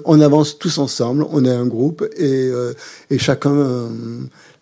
on 0.03 0.19
avance 0.19 0.59
tous 0.59 0.77
ensemble, 0.77 1.25
on 1.29 1.45
est 1.45 1.53
un 1.53 1.65
groupe 1.65 2.05
et, 2.17 2.51
et 3.09 3.17
chacun, 3.17 3.89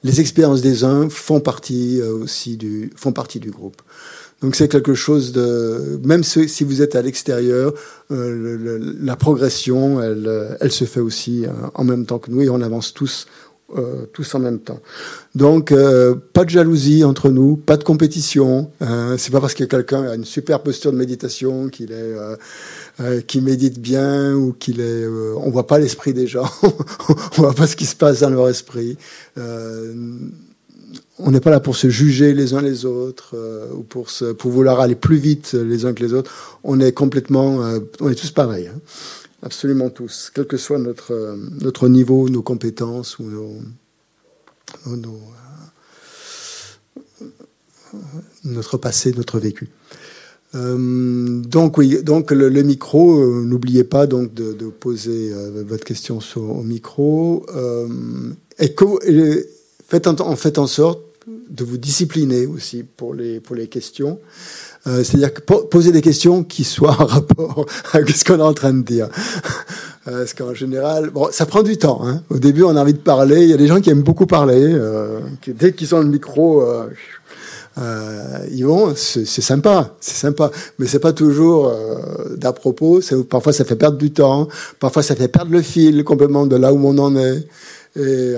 les 0.04 0.22
expériences 0.22 0.62
des 0.62 0.84
uns 0.84 1.10
font 1.10 1.39
partie 1.39 2.00
aussi 2.02 2.58
du, 2.58 2.91
font 2.96 3.12
partie 3.12 3.39
du 3.39 3.50
groupe. 3.50 3.82
Donc 4.44 4.56
c'est 4.56 4.68
quelque 4.68 4.94
chose 4.94 5.32
de, 5.32 6.00
même 6.04 6.24
si 6.24 6.64
vous 6.64 6.82
êtes 6.82 6.96
à 6.96 7.02
l'extérieur, 7.02 7.74
la 8.10 9.16
progression, 9.16 10.02
elle, 10.02 10.72
se 10.72 10.84
fait 10.84 11.00
aussi 11.00 11.46
en 11.74 11.84
même 11.84 12.06
temps 12.06 12.20
que 12.20 12.30
nous 12.30 12.41
et 12.41 12.50
on 12.50 12.62
avance 12.62 12.94
tous 12.94 13.26
euh, 13.76 14.06
tous 14.12 14.36
en 14.36 14.39
même 14.39 14.60
temps. 14.60 14.80
Donc, 15.34 15.72
euh, 15.72 16.14
pas 16.34 16.46
de 16.46 16.50
jalousie 16.52 17.04
entre 17.04 17.32
nous, 17.32 17.56
pas 17.56 17.76
de 17.76 17.84
compétition. 17.84 18.70
Hein. 18.82 19.16
c'est 19.18 19.32
pas 19.32 19.41
parce 19.41 19.56
que 19.56 19.64
quelqu'un 19.64 20.04
a 20.04 20.16
une 20.16 20.26
super 20.26 20.62
posture 20.62 20.91
de 20.91 20.98
méditation 20.98 21.70
qu'il 21.70 21.91
est, 21.91 22.14
euh, 23.00 23.22
médite 23.41 23.80
bien 23.80 24.36
ou 24.36 24.54
qu'il 24.54 24.80
est. 24.80 25.08
on 25.08 25.50
voit 25.50 25.66
pas 25.66 25.80
l'esprit 25.80 26.14
des 26.14 26.28
gens, 26.28 26.48
on 27.10 27.41
voit 27.41 27.54
pas 27.54 27.66
ce 27.66 27.76
qui 27.76 27.88
se 27.88 27.96
passe 27.96 28.20
dans 28.20 28.30
leur 28.30 28.48
esprit. 28.48 28.98
On 31.20 31.32
n'est 31.32 31.39
pas 31.39 31.50
là 31.52 31.60
pour 31.60 31.76
se 31.76 31.89
juger 31.89 32.34
les 32.34 32.54
uns 32.54 32.62
les 32.62 32.86
autres 32.86 33.36
ou 33.76 33.84
pour 33.84 34.10
se, 34.10 34.26
pour 34.26 34.52
vouloir 34.52 34.80
aller 34.80 34.96
plus 34.96 35.18
vite 35.18 35.54
les 35.54 35.86
uns 35.86 35.94
que 35.94 36.04
les 36.04 36.14
autres. 36.14 36.32
On 36.64 36.80
est 36.80 36.91
complètement, 36.91 37.60
on 38.00 38.10
est 38.10 38.16
tous 38.16 38.32
pareils. 38.32 38.68
Hein 38.68 38.80
absolument 39.44 39.89
tous, 39.89 40.32
quel 40.34 40.48
que 40.48 40.58
soit 40.58 40.80
notre, 40.80 41.38
notre 41.62 41.88
niveau, 41.89 42.30
nos 42.30 42.41
compétences 42.41 43.20
ou 43.20 43.24
nos, 43.24 43.54
euh, 44.88 44.96
notre 48.46 48.78
passé, 48.78 49.14
notre 49.16 49.39
vécu. 49.39 49.70
Euh, 50.56 51.41
donc 51.41 51.78
oui, 51.78 52.02
donc 52.04 52.32
le, 52.32 52.50
micro, 52.64 53.20
euh, 53.20 53.44
n'oubliez 53.44 53.84
pas 53.84 54.08
donc 54.08 54.34
de, 54.34 54.54
poser 54.70 55.34
votre 55.66 55.84
question 55.84 56.20
sur, 56.22 56.44
au 56.44 56.64
micro 56.64 57.46
faites 59.94 60.08
en, 60.08 60.36
faites 60.36 60.58
en 60.58 60.66
sorte 60.66 61.02
de 61.28 61.64
vous 61.64 61.78
discipliner 61.78 62.48
aussi 62.48 62.84
pour 62.84 63.14
les, 63.14 63.39
pour 63.39 63.56
les 63.56 63.68
questions. 63.68 64.20
Euh, 64.88 65.04
c'est-à-dire 65.04 65.32
poser 65.70 65.91
des 65.91 66.02
questions 66.02 66.44
qui 66.44 66.64
soient 66.64 67.00
en 67.00 67.06
rapport 67.06 67.66
avec 67.94 68.10
ce 68.10 68.26
qu'on 68.26 68.39
est 68.39 68.41
en 68.41 68.54
train 68.54 68.74
de 68.74 68.84
dire. 68.84 69.10
Euh, 70.06 70.18
parce 70.18 70.34
qu'en 70.34 70.54
général, 70.54 71.12
bon, 71.12 71.30
ça 71.32 71.46
prend 71.46 71.64
du 71.64 71.78
temps. 71.78 72.02
Hein. 72.06 72.24
Au 72.30 72.38
début, 72.38 72.64
on 72.64 72.76
a 72.76 72.82
envie 72.82 72.91
de 72.91 72.98
parler. 72.98 73.44
Il 73.44 73.50
y 73.50 73.54
a 73.54 73.56
des 73.56 73.68
gens 73.68 73.80
qui 73.80 73.89
aiment 73.89 74.04
beaucoup 74.04 74.26
parler. 74.26 74.62
Euh, 74.62 75.22
dès 75.48 75.72
qu'ils 75.72 75.96
ont 75.96 76.02
le 76.02 76.10
micro, 76.10 76.62
euh 76.62 76.89
ils 78.52 78.66
vont. 78.66 78.94
C'est 78.98 79.24
sympa, 79.26 79.96
c'est 80.02 80.18
sympa, 80.18 80.52
mais 80.78 80.88
c'est 80.88 81.00
pas 81.00 81.14
toujours 81.14 81.72
d'à 82.36 82.52
propos. 82.52 83.00
Parfois, 83.30 83.54
ça 83.54 83.64
fait 83.64 83.78
perdre 83.78 83.98
du 83.98 84.12
temps. 84.12 84.50
Parfois, 84.78 85.04
ça 85.04 85.16
fait 85.16 85.30
perdre 85.30 85.54
le 85.54 85.62
fil 85.62 86.04
complètement 86.04 86.48
de 86.48 86.58
là 86.58 86.74
où 86.74 86.86
on 86.86 86.98
en 86.98 87.16
est. 87.16 87.48
Et 87.96 88.34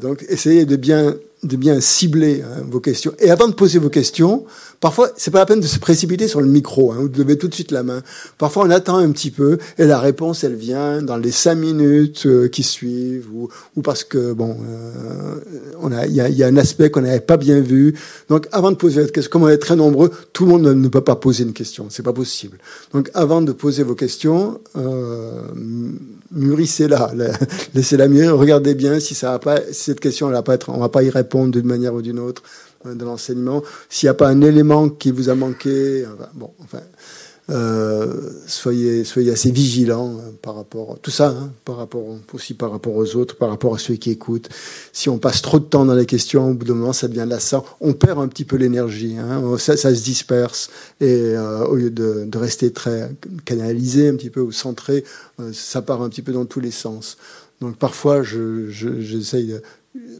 donc, 0.00 0.24
essayez 0.28 0.66
de 0.66 0.76
bien 0.76 1.14
de 1.44 1.56
bien 1.56 1.80
cibler 1.80 2.42
hein, 2.42 2.62
vos 2.68 2.80
questions. 2.80 3.12
Et 3.18 3.30
avant 3.30 3.48
de 3.48 3.54
poser 3.54 3.78
vos 3.78 3.90
questions, 3.90 4.44
parfois, 4.80 5.10
c'est 5.16 5.30
pas 5.30 5.40
la 5.40 5.46
peine 5.46 5.60
de 5.60 5.66
se 5.66 5.78
précipiter 5.78 6.26
sur 6.26 6.40
le 6.40 6.48
micro. 6.48 6.92
Hein, 6.92 6.96
vous 7.00 7.18
levez 7.18 7.38
tout 7.38 7.48
de 7.48 7.54
suite 7.54 7.70
la 7.70 7.82
main. 7.82 8.02
Parfois, 8.38 8.64
on 8.64 8.70
attend 8.70 8.96
un 8.96 9.10
petit 9.12 9.30
peu 9.30 9.58
et 9.78 9.84
la 9.84 9.98
réponse, 9.98 10.44
elle 10.44 10.54
vient 10.54 11.02
dans 11.02 11.16
les 11.16 11.30
cinq 11.30 11.56
minutes 11.56 12.26
euh, 12.26 12.48
qui 12.48 12.62
suivent, 12.62 13.28
ou, 13.32 13.48
ou, 13.76 13.82
parce 13.82 14.04
que 14.04 14.32
bon, 14.32 14.56
euh, 14.68 15.94
a, 15.96 16.06
il 16.06 16.14
y 16.14 16.20
a, 16.20 16.28
y 16.28 16.42
a, 16.42 16.46
un 16.46 16.56
aspect 16.56 16.90
qu'on 16.90 17.02
n'avait 17.02 17.20
pas 17.20 17.36
bien 17.36 17.60
vu. 17.60 17.94
Donc, 18.28 18.48
avant 18.52 18.70
de 18.70 18.76
poser 18.76 19.00
votre 19.02 19.12
question, 19.12 19.30
comme 19.30 19.42
on 19.42 19.48
est 19.48 19.58
très 19.58 19.76
nombreux, 19.76 20.10
tout 20.32 20.46
le 20.46 20.52
monde 20.52 20.62
ne, 20.62 20.88
peut 20.88 21.02
pas 21.02 21.16
poser 21.16 21.44
une 21.44 21.52
question. 21.52 21.86
C'est 21.90 22.02
pas 22.02 22.12
possible. 22.12 22.58
Donc, 22.92 23.10
avant 23.14 23.42
de 23.42 23.52
poser 23.52 23.82
vos 23.82 23.94
questions, 23.94 24.60
euh, 24.76 25.42
mûrissez-la, 26.34 27.12
laissez-la 27.74 28.08
mûrir, 28.08 28.36
regardez 28.36 28.74
bien 28.74 29.00
si 29.00 29.14
ça 29.14 29.32
va 29.32 29.38
pas, 29.38 29.60
cette 29.72 30.00
question, 30.00 30.28
va 30.28 30.42
pas 30.42 30.54
être, 30.54 30.70
on 30.70 30.78
va 30.78 30.88
pas 30.88 31.02
y 31.02 31.10
répondre 31.10 31.52
d'une 31.52 31.66
manière 31.66 31.94
ou 31.94 32.02
d'une 32.02 32.18
autre 32.18 32.42
euh, 32.86 32.94
de 32.94 33.04
l'enseignement. 33.04 33.62
S'il 33.88 34.06
n'y 34.06 34.10
a 34.10 34.14
pas 34.14 34.28
un 34.28 34.40
élément 34.42 34.88
qui 34.88 35.10
vous 35.10 35.30
a 35.30 35.34
manqué, 35.34 36.04
euh, 36.04 36.08
bon, 36.34 36.50
enfin, 36.62 36.80
soyez, 38.46 39.04
soyez 39.04 39.32
assez 39.32 39.50
vigilants 39.50 40.18
par 40.42 40.54
rapport 40.54 40.92
à 40.92 40.96
tout 40.96 41.10
ça, 41.10 41.28
hein, 41.28 41.50
par 41.64 41.76
rapport 41.76 42.02
aussi 42.32 42.54
par 42.54 42.70
rapport 42.70 42.94
aux 42.94 43.16
autres, 43.16 43.36
par 43.36 43.50
rapport 43.50 43.74
à 43.74 43.78
ceux 43.78 43.94
qui 43.94 44.10
écoutent. 44.10 44.48
Si 44.92 45.08
on 45.08 45.18
passe 45.18 45.42
trop 45.42 45.58
de 45.58 45.64
temps 45.64 45.84
dans 45.84 45.94
les 45.94 46.06
questions, 46.06 46.50
au 46.50 46.54
bout 46.54 46.64
d'un 46.64 46.74
moment, 46.74 46.92
ça 46.92 47.08
devient 47.08 47.26
lassant. 47.28 47.64
On 47.80 47.92
perd 47.92 48.18
un 48.18 48.28
petit 48.28 48.44
peu 48.44 48.56
l'énergie, 48.56 49.16
hein, 49.18 49.58
ça, 49.58 49.76
se 49.76 50.02
disperse 50.02 50.70
et 51.00 51.34
au 51.68 51.74
lieu 51.76 51.90
de, 51.90 52.28
rester 52.36 52.72
très 52.72 53.10
canalisé 53.44 54.08
un 54.08 54.16
petit 54.16 54.30
peu 54.30 54.40
ou 54.40 54.52
centré, 54.52 55.04
ça 55.52 55.82
part 55.82 56.02
un 56.02 56.08
petit 56.08 56.22
peu 56.22 56.32
dans 56.32 56.44
tous 56.46 56.60
les 56.60 56.70
sens. 56.70 57.16
Donc 57.60 57.76
parfois, 57.76 58.22
j'essaye 58.22 59.50
je, 59.50 59.54
de 59.54 59.62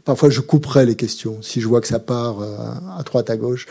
parfois 0.05 0.31
je 0.31 0.41
couperai 0.41 0.87
les 0.87 0.95
questions. 0.95 1.39
Si 1.43 1.61
je 1.61 1.67
vois 1.67 1.81
que 1.81 1.89
ça 1.89 1.99
part 1.99 2.41
euh, 2.41 2.57
à 2.97 3.03
droite, 3.03 3.31
à 3.31 3.37
gauche, 3.37 3.67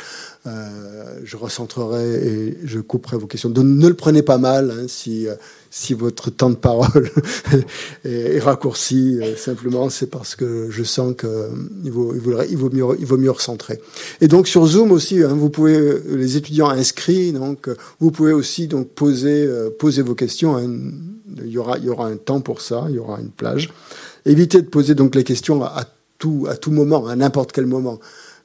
euh, 0.46 1.20
je 1.24 1.38
recentrerai 1.38 2.28
et 2.28 2.58
je 2.64 2.80
couperai 2.80 3.18
vos 3.18 3.28
questions. 3.28 3.50
Donc 3.50 3.66
ne 3.66 3.88
le 3.88 3.94
prenez 3.94 4.22
pas 4.22 4.38
mal 4.38 4.72
hein, 4.72 4.86
si, 4.88 5.28
euh, 5.28 5.36
si 5.72 5.94
votre 5.94 6.30
temps 6.30 6.50
de 6.50 6.56
parole 6.56 7.10
est, 8.06 8.40
raccourci. 8.40 9.20
simplement, 9.38 9.90
c'est 9.90 10.08
parce 10.08 10.36
que 10.36 10.70
je 10.70 10.84
sens 10.84 11.16
qu'il 11.18 11.92
vaut, 11.92 12.14
il 12.14 12.58
vaut, 12.58 12.70
mieux, 12.70 12.84
vaut 12.84 13.18
mieux 13.18 13.32
recentrer. 13.32 13.80
Et 14.20 14.28
donc 14.28 14.48
sur 14.48 14.66
Zoom 14.66 14.92
aussi, 14.92 15.24
hein, 15.24 15.34
vous 15.34 15.50
pouvez, 15.50 16.00
les 16.10 16.36
étudiants 16.36 16.70
inscrits, 16.70 17.32
donc 17.32 17.70
vous 18.00 18.12
pouvez 18.12 18.34
aussi 18.34 18.68
donc 18.68 18.90
poser, 18.90 19.50
poser 19.80 20.02
vos 20.02 20.16
questions. 20.16 20.58
Hein. 20.58 20.70
Il, 21.38 21.50
y 21.50 21.58
aura, 21.58 21.78
il 21.78 21.86
y 21.86 21.90
aura 21.90 22.08
un 22.08 22.18
temps 22.18 22.42
pour 22.42 22.62
ça, 22.62 22.86
il 22.90 22.96
y 22.96 23.00
aura 23.00 23.20
une 23.20 23.32
plage. 23.32 23.70
Évitez 24.26 24.62
de 24.62 24.68
poser 24.68 24.96
donc 24.96 25.16
les 25.16 25.24
questions 25.24 25.64
à, 25.64 25.86
tout, 26.18 26.48
à 26.50 26.56
tout 26.56 26.72
moment, 26.72 27.08
à 27.08 27.16
n'importe 27.16 27.52
quel 27.52 27.66
moment. 27.66 28.00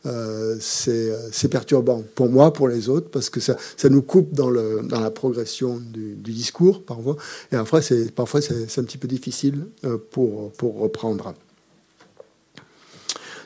Euh, 0.06 0.56
c'est 0.60 1.48
perturbant 1.48 2.02
pour 2.14 2.28
moi, 2.28 2.52
pour 2.52 2.68
les 2.68 2.88
autres, 2.88 3.10
parce 3.10 3.30
que 3.30 3.40
ça, 3.40 3.56
ça 3.76 3.88
nous 3.88 4.02
coupe 4.02 4.32
dans, 4.32 4.48
le, 4.48 4.80
dans 4.84 5.00
la 5.00 5.10
progression 5.10 5.78
du, 5.78 6.14
discours 6.14 6.82
parfois. 6.84 7.16
Et 7.52 7.56
après, 7.56 7.80
parfois, 8.14 8.40
c'est 8.40 8.78
un 8.78 8.84
petit 8.84 8.98
peu 8.98 9.08
difficile 9.08 9.66
euh, 9.84 9.98
pour, 10.10 10.52
pour 10.52 10.78
reprendre. 10.78 11.34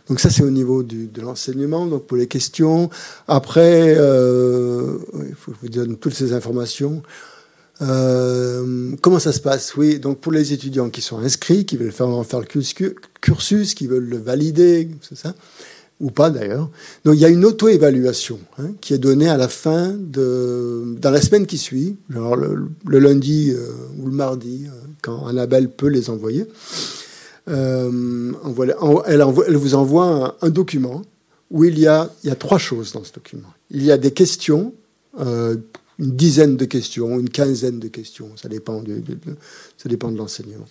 Donc 0.09 0.21
ça, 0.21 0.31
c'est 0.31 0.43
au 0.43 0.51
niveau 0.51 0.83
de 0.83 1.21
l'enseignement. 1.21 1.87
Donc 1.87 2.07
pour 2.07 2.17
les 2.17 2.27
questions. 2.27 2.91
Après, 3.29 3.95
euh, 3.97 4.99
il 5.27 5.35
faut 5.35 5.53
que 5.53 5.57
je 5.63 5.67
vous 5.67 5.73
donne 5.73 5.97
toutes 5.97 6.15
ces 6.15 6.33
informations. 6.33 7.03
Euh, 7.83 8.93
comment 9.01 9.19
ça 9.19 9.33
se 9.33 9.41
passe? 9.41 9.75
Oui, 9.77 9.99
donc 9.99 10.19
pour 10.19 10.33
les 10.33 10.53
étudiants 10.53 10.91
qui 10.91 11.01
sont 11.01 11.19
inscrits, 11.19 11.65
qui 11.65 11.77
veulent 11.77 11.93
faire, 11.93 12.09
le 12.09 12.95
cursus, 13.21 13.75
qui 13.75 13.87
veulent 13.87 14.09
le 14.09 14.19
valider, 14.19 14.89
c'est 15.01 15.19
ça? 15.19 15.35
Ou 16.01 16.11
pas 16.11 16.31
d'ailleurs. 16.31 16.71
Donc 17.05 17.15
il 17.15 17.21
y 17.21 17.25
a 17.25 17.29
une 17.29 17.45
auto-évaluation 17.45 18.41
hein, 18.59 18.71
qui 18.81 18.93
est 18.93 18.99
donnée 18.99 19.29
à 19.29 19.37
la 19.37 19.49
fin 19.49 19.95
de 19.97 20.97
dans 21.01 21.11
la 21.11 21.21
semaine 21.21 21.47
qui 21.47 21.59
suit, 21.59 21.97
genre 22.11 22.35
le, 22.35 22.99
lundi 22.99 23.53
euh, 23.55 23.69
ou 24.01 24.07
le 24.07 24.13
mardi, 24.13 24.67
euh, 24.67 24.71
quand 25.01 25.27
Annabelle 25.27 25.69
peut 25.71 25.89
les 25.89 26.11
envoyer. 26.11 26.47
Elle, 27.47 28.35
vous 29.55 29.75
envoie 29.75 30.37
un, 30.41 30.51
document 30.51 31.03
où 31.51 31.65
il 31.65 31.79
y 31.79 31.87
a 31.87 32.09
trois 32.39 32.59
choses 32.59 32.93
dans 32.93 33.05
ce 33.05 33.13
document. 33.13 33.49
Il 33.71 33.85
y 33.85 33.91
a 33.91 33.99
des 33.99 34.13
questions 34.13 34.73
une 35.99 36.13
dizaine 36.13 36.57
de 36.57 36.65
questions, 36.65 37.19
une 37.19 37.31
quinzaine 37.31 37.79
de 37.79 37.89
questions, 37.89 38.31
ça 38.37 38.49
dépend 38.49 38.81
de, 38.81 39.03
ça 39.77 39.89
dépend 39.89 40.11
de 40.11 40.19
l'enseignement, 40.19 40.67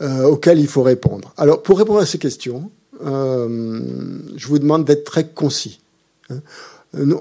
euh, 0.00 0.24
auxquelles 0.24 0.58
il 0.58 0.66
faut 0.66 0.82
répondre. 0.82 1.32
Alors, 1.36 1.62
pour 1.62 1.78
répondre 1.78 2.00
à 2.00 2.06
ces 2.06 2.18
questions, 2.18 2.70
euh, 3.04 3.80
je 4.36 4.46
vous 4.46 4.58
demande 4.58 4.84
d'être 4.84 5.04
très 5.04 5.28
concis. 5.28 5.80
Hein. 6.30 6.40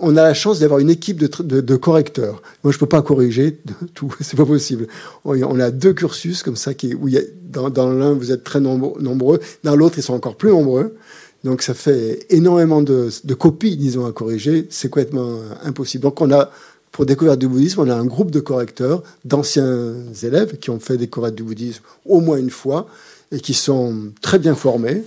On 0.01 0.17
a 0.17 0.23
la 0.23 0.33
chance 0.33 0.59
d'avoir 0.59 0.79
une 0.79 0.89
équipe 0.89 1.17
de, 1.19 1.75
correcteurs. 1.75 2.41
Moi, 2.63 2.73
je 2.73 2.79
peux 2.79 2.87
pas 2.87 3.03
corriger 3.03 3.59
tout, 3.93 4.11
c'est 4.19 4.35
pas 4.35 4.45
possible. 4.45 4.87
On 5.23 5.59
a 5.59 5.69
deux 5.69 5.93
cursus 5.93 6.41
comme 6.41 6.55
ça 6.55 6.73
qui, 6.73 6.95
où 6.95 7.07
dans, 7.43 7.93
l'un 7.93 8.13
vous 8.13 8.31
êtes 8.31 8.43
très 8.43 8.59
nombreux, 8.59 9.39
dans 9.63 9.75
l'autre 9.75 9.99
ils 9.99 10.03
sont 10.03 10.15
encore 10.15 10.37
plus 10.37 10.49
nombreux. 10.49 10.95
Donc 11.43 11.61
ça 11.61 11.73
fait 11.73 12.25
énormément 12.31 12.81
de, 12.81 13.09
de 13.23 13.33
copies, 13.33 13.77
disons, 13.77 14.07
à 14.07 14.11
corriger. 14.11 14.67
C'est 14.71 14.89
complètement 14.89 15.39
impossible. 15.63 16.01
Donc 16.01 16.19
on 16.19 16.31
a 16.31 16.49
pour 16.91 17.05
Découverte 17.05 17.39
du 17.39 17.47
bouddhisme, 17.47 17.81
on 17.81 17.89
a 17.89 17.95
un 17.95 18.05
groupe 18.05 18.31
de 18.31 18.39
correcteurs, 18.39 19.03
d'anciens 19.25 19.93
élèves 20.23 20.57
qui 20.57 20.69
ont 20.69 20.79
fait 20.79 20.97
Découverte 20.97 21.35
du 21.35 21.43
bouddhisme 21.43 21.83
au 22.05 22.19
moins 22.19 22.37
une 22.37 22.49
fois 22.49 22.87
et 23.31 23.39
qui 23.39 23.53
sont 23.53 24.11
très 24.21 24.39
bien 24.39 24.55
formés 24.55 25.03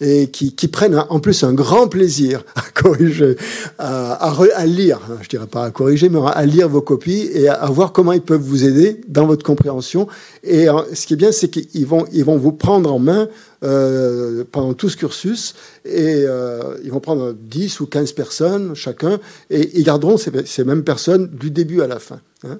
et 0.00 0.28
qui, 0.28 0.54
qui 0.54 0.68
prennent 0.68 1.04
en 1.08 1.18
plus 1.18 1.42
un 1.42 1.52
grand 1.52 1.88
plaisir 1.88 2.44
à 2.54 2.62
corriger, 2.74 3.36
à, 3.78 4.12
à, 4.14 4.66
lire, 4.66 5.00
hein, 5.10 5.18
je 5.22 5.28
dirais 5.28 5.46
pas 5.46 5.64
à 5.64 5.70
corriger, 5.70 6.08
mais 6.08 6.20
à 6.24 6.46
lire 6.46 6.68
vos 6.68 6.82
copies 6.82 7.28
et 7.32 7.48
à, 7.48 7.66
voir 7.66 7.92
comment 7.92 8.12
ils 8.12 8.22
peuvent 8.22 8.40
vous 8.40 8.64
aider 8.64 9.00
dans 9.08 9.26
votre 9.26 9.44
compréhension. 9.44 10.06
Et 10.44 10.68
euh, 10.68 10.82
ce 10.94 11.06
qui 11.06 11.14
est 11.14 11.16
bien, 11.16 11.32
c'est 11.32 11.48
qu'ils 11.48 11.86
vont, 11.86 12.04
ils 12.12 12.24
vont 12.24 12.36
vous 12.36 12.52
prendre 12.52 12.92
en 12.92 12.98
main 12.98 13.28
euh, 13.64 14.44
pendant 14.50 14.72
tout 14.74 14.88
ce 14.88 14.96
cursus 14.96 15.54
et 15.84 16.22
euh, 16.24 16.76
ils 16.84 16.92
vont 16.92 17.00
prendre 17.00 17.32
10 17.32 17.80
ou 17.80 17.86
15 17.86 18.12
personnes 18.12 18.74
chacun 18.74 19.18
et 19.50 19.78
ils 19.78 19.84
garderont 19.84 20.16
ces, 20.16 20.30
ces 20.46 20.62
mêmes 20.62 20.84
personnes 20.84 21.28
du 21.28 21.50
début 21.50 21.82
à 21.82 21.88
la 21.88 21.98
fin. 21.98 22.20
Hein. 22.44 22.58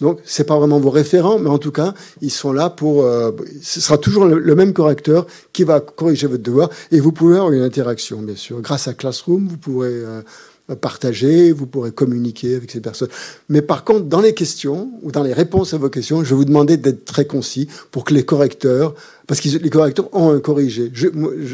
Donc, 0.00 0.20
c'est 0.24 0.44
pas 0.44 0.56
vraiment 0.58 0.78
vos 0.78 0.90
référents, 0.90 1.38
mais 1.38 1.48
en 1.48 1.58
tout 1.58 1.72
cas, 1.72 1.94
ils 2.20 2.30
sont 2.30 2.52
là 2.52 2.70
pour. 2.70 3.04
Euh, 3.04 3.32
ce 3.62 3.80
sera 3.80 3.98
toujours 3.98 4.26
le, 4.26 4.54
même 4.54 4.72
correcteur 4.72 5.26
qui 5.52 5.64
va 5.64 5.80
corriger 5.80 6.26
votre 6.26 6.42
devoir, 6.42 6.70
et 6.92 7.00
vous 7.00 7.12
pouvez 7.12 7.36
avoir 7.36 7.52
une 7.52 7.62
interaction, 7.62 8.20
bien 8.20 8.36
sûr. 8.36 8.60
Grâce 8.60 8.88
à 8.88 8.94
Classroom, 8.94 9.48
vous 9.48 9.56
pourrez 9.56 9.92
euh, 9.92 10.20
partager, 10.74 11.52
vous 11.52 11.66
pourrez 11.66 11.92
communiquer 11.92 12.56
avec 12.56 12.70
ces 12.70 12.80
personnes. 12.80 13.08
Mais 13.48 13.62
par 13.62 13.84
contre, 13.84 14.04
dans 14.06 14.20
les 14.20 14.34
questions 14.34 14.90
ou 15.02 15.12
dans 15.12 15.22
les 15.22 15.32
réponses 15.32 15.72
à 15.72 15.78
vos 15.78 15.88
questions, 15.88 16.24
je 16.24 16.30
vais 16.30 16.36
vous 16.36 16.44
demander 16.44 16.76
d'être 16.76 17.04
très 17.04 17.24
concis 17.24 17.68
pour 17.90 18.04
que 18.04 18.12
les 18.12 18.24
correcteurs, 18.24 18.94
parce 19.26 19.40
que 19.40 19.48
les 19.48 19.70
correcteurs 19.70 20.08
ont 20.12 20.30
un 20.30 20.40
corrigé. 20.40 20.92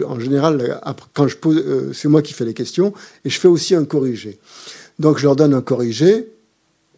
En 0.06 0.18
général, 0.18 0.80
quand 1.14 1.28
je 1.28 1.36
pose, 1.36 1.58
euh, 1.58 1.92
c'est 1.92 2.08
moi 2.08 2.22
qui 2.22 2.32
fais 2.32 2.44
les 2.44 2.54
questions, 2.54 2.92
et 3.24 3.30
je 3.30 3.38
fais 3.38 3.48
aussi 3.48 3.74
un 3.74 3.84
corrigé. 3.84 4.38
Donc, 4.98 5.18
je 5.18 5.24
leur 5.24 5.36
donne 5.36 5.54
un 5.54 5.62
corrigé 5.62 6.28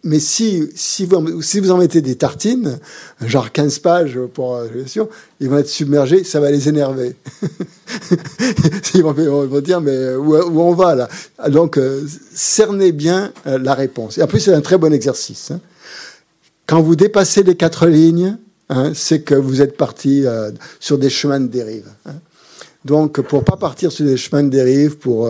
mais 0.04 0.20
si, 0.20 0.68
si, 0.74 1.06
vous, 1.06 1.40
si 1.40 1.60
vous 1.60 1.70
en 1.70 1.78
mettez 1.78 2.02
des 2.02 2.16
tartines, 2.16 2.78
genre 3.24 3.50
15 3.50 3.78
pages 3.78 4.18
pour 4.34 4.58
la 4.58 4.72
gestion, 4.72 5.08
ils 5.40 5.48
vont 5.48 5.56
être 5.56 5.68
submergés, 5.68 6.24
ça 6.24 6.40
va 6.40 6.50
les 6.50 6.68
énerver. 6.68 7.16
ils, 8.94 9.02
vont, 9.02 9.12
vont, 9.12 9.60
dire, 9.60 9.80
mais 9.80 10.14
où, 10.14 10.60
on 10.60 10.74
va 10.74 10.94
là? 10.94 11.08
Donc, 11.48 11.78
euh, 11.78 12.06
cernez 12.34 12.92
bien 12.92 13.32
euh, 13.46 13.58
la 13.58 13.74
réponse. 13.74 14.18
Et 14.18 14.22
en 14.22 14.26
plus, 14.26 14.40
c'est 14.40 14.52
un 14.52 14.60
très 14.60 14.76
bon 14.76 14.92
exercice. 14.92 15.50
Hein. 15.50 15.60
Quand 16.66 16.82
vous 16.82 16.96
dépassez 16.96 17.42
les 17.42 17.56
quatre 17.56 17.86
lignes, 17.86 18.36
hein, 18.68 18.92
c'est 18.94 19.22
que 19.22 19.34
vous 19.34 19.62
êtes 19.62 19.76
parti 19.76 20.26
euh, 20.26 20.50
sur 20.80 20.98
des 20.98 21.10
chemins 21.10 21.40
de 21.40 21.48
dérive. 21.48 21.88
Hein. 22.04 22.14
Donc, 22.84 23.22
pour 23.22 23.42
pas 23.42 23.56
partir 23.56 23.90
sur 23.90 24.04
des 24.04 24.18
chemins 24.18 24.42
de 24.42 24.50
dérive, 24.50 24.98
pour 24.98 25.26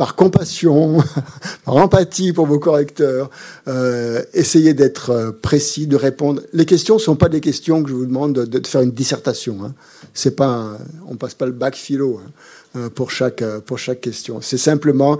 par 0.00 0.14
compassion, 0.14 0.96
par 1.66 1.76
empathie 1.76 2.32
pour 2.32 2.46
vos 2.46 2.58
correcteurs, 2.58 3.28
euh, 3.68 4.22
essayez 4.32 4.72
d'être 4.72 5.10
euh, 5.10 5.30
précis, 5.30 5.86
de 5.86 5.94
répondre. 5.94 6.40
Les 6.54 6.64
questions 6.64 6.94
ne 6.94 7.00
sont 7.00 7.16
pas 7.16 7.28
des 7.28 7.42
questions 7.42 7.82
que 7.82 7.90
je 7.90 7.94
vous 7.94 8.06
demande 8.06 8.32
de, 8.32 8.66
faire 8.66 8.80
une 8.80 8.92
dissertation. 8.92 9.58
Hein. 9.62 9.74
C'est 10.14 10.36
pas, 10.36 10.78
on 11.06 11.16
passe 11.16 11.34
pas 11.34 11.44
le 11.44 11.52
bac 11.52 11.74
philo 11.74 12.18
hein, 12.18 12.30
euh, 12.76 12.88
pour 12.88 13.10
chaque 13.10 13.44
pour 13.66 13.78
chaque 13.78 14.00
question. 14.00 14.40
C'est 14.40 14.56
simplement 14.56 15.18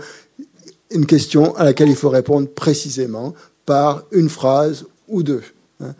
une 0.91 1.05
question 1.05 1.55
à 1.57 1.64
laquelle 1.64 1.91
il 1.91 1.95
faut 1.95 2.09
répondre 2.09 2.49
précisément 2.49 3.35
par 3.66 4.05
une 4.12 4.31
phrase 4.31 4.87
ou 5.09 5.22
deux. 5.22 5.43
Hein. 5.85 5.93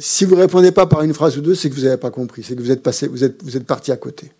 Si 0.00 0.24
vous 0.24 0.34
répondez 0.34 0.72
pas 0.72 0.86
par 0.86 1.02
une 1.02 1.14
phrase 1.14 1.38
ou 1.38 1.40
deux, 1.40 1.54
c'est 1.54 1.70
que 1.70 1.76
vous 1.76 1.82
n'avez 1.82 1.98
pas 1.98 2.10
compris, 2.10 2.42
c'est 2.42 2.56
que 2.56 2.62
vous 2.62 2.72
êtes 2.72 2.82
passé, 2.82 3.06
vous 3.06 3.22
êtes 3.22 3.44
vous 3.44 3.56
êtes 3.56 3.66
parti 3.66 3.92
à 3.92 3.96
côté 3.96 4.32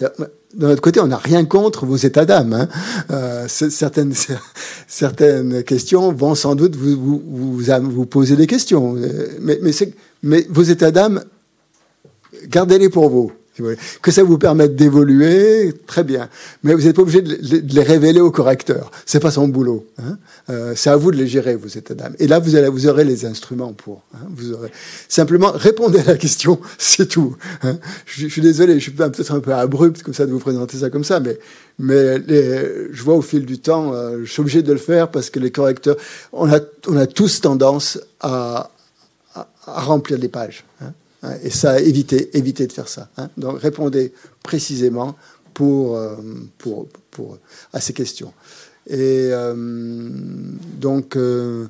de 0.00 0.66
notre 0.66 0.82
côté, 0.82 1.00
on 1.00 1.06
n'a 1.06 1.16
rien 1.16 1.44
contre 1.44 1.86
vos 1.86 1.96
états 1.96 2.24
d'âme. 2.24 2.52
Hein. 2.52 2.68
Euh, 3.10 3.46
certaines, 3.48 4.12
certaines 4.86 5.64
questions 5.64 6.12
vont 6.12 6.34
sans 6.34 6.54
doute 6.54 6.76
vous, 6.76 6.96
vous, 6.96 7.22
vous, 7.58 7.90
vous 7.90 8.06
poser 8.06 8.36
des 8.36 8.46
questions. 8.46 8.96
Mais, 9.40 9.58
mais, 9.62 9.72
mais 10.22 10.46
vos 10.50 10.62
états 10.62 10.90
d'âme, 10.90 11.24
gardez-les 12.48 12.88
pour 12.88 13.08
vous 13.08 13.32
que 14.00 14.10
ça 14.10 14.22
vous 14.22 14.38
permette 14.38 14.76
d'évoluer, 14.76 15.74
très 15.86 16.04
bien. 16.04 16.28
Mais 16.62 16.74
vous 16.74 16.82
n'êtes 16.82 16.96
pas 16.96 17.02
obligé 17.02 17.20
de, 17.20 17.62
les 17.74 17.82
révéler 17.82 18.20
au 18.20 18.30
correcteur. 18.30 18.90
C'est 19.04 19.20
pas 19.20 19.30
son 19.30 19.48
boulot. 19.48 19.86
Hein. 19.98 20.16
Euh, 20.48 20.72
c'est 20.74 20.88
à 20.88 20.96
vous 20.96 21.10
de 21.10 21.16
les 21.16 21.26
gérer, 21.26 21.54
vos 21.54 21.68
états 21.68 21.94
d'âme. 21.94 22.14
Et 22.18 22.26
là, 22.26 22.38
vous, 22.38 22.56
allez, 22.56 22.68
vous 22.68 22.86
aurez 22.86 23.04
les 23.04 23.26
instruments 23.26 23.74
pour. 23.74 24.02
Hein. 24.14 24.26
Vous 24.34 24.52
aurez 24.52 24.70
simplement 25.08 25.52
répondez 25.52 26.00
à 26.00 26.04
la 26.04 26.16
question, 26.16 26.60
c'est 26.78 27.08
tout. 27.08 27.36
Hein. 27.62 27.78
Je, 28.06 28.26
suis 28.26 28.40
désolé, 28.40 28.74
je 28.74 28.80
suis 28.80 28.92
peut-être 28.92 29.32
un 29.32 29.40
peu 29.40 29.52
abrupt 29.52 30.02
comme 30.02 30.14
ça 30.14 30.24
de 30.24 30.32
vous 30.32 30.38
présenter 30.38 30.78
ça 30.78 30.88
comme 30.88 31.04
ça, 31.04 31.20
mais 31.20 31.38
mais 31.78 32.18
les, 32.18 32.92
je 32.92 33.02
vois 33.02 33.14
au 33.14 33.22
fil 33.22 33.46
du 33.46 33.58
temps, 33.58 33.92
euh, 33.94 34.20
je 34.24 34.30
suis 34.30 34.40
obligé 34.40 34.62
de 34.62 34.72
le 34.72 34.78
faire 34.78 35.10
parce 35.10 35.30
que 35.30 35.40
les 35.40 35.50
correcteurs, 35.50 35.96
on 36.32 36.52
a 36.52 36.60
on 36.86 36.96
a 36.96 37.06
tous 37.06 37.40
tendance 37.40 37.98
à, 38.20 38.70
à, 39.34 39.48
à 39.66 39.80
remplir 39.80 40.18
les 40.18 40.28
pages. 40.28 40.64
Hein. 40.80 40.92
Hein, 41.22 41.34
et 41.42 41.50
ça, 41.50 41.80
évitez, 41.80 42.36
évitez 42.36 42.66
de 42.66 42.72
faire 42.72 42.88
ça. 42.88 43.08
Hein. 43.16 43.28
Donc 43.36 43.60
répondez 43.60 44.12
précisément 44.42 45.16
pour, 45.54 45.96
euh, 45.96 46.16
pour, 46.58 46.88
pour, 47.10 47.38
à 47.72 47.80
ces 47.80 47.92
questions. 47.92 48.32
Et 48.88 49.28
euh, 49.30 49.54
donc, 50.80 51.16
euh, 51.16 51.66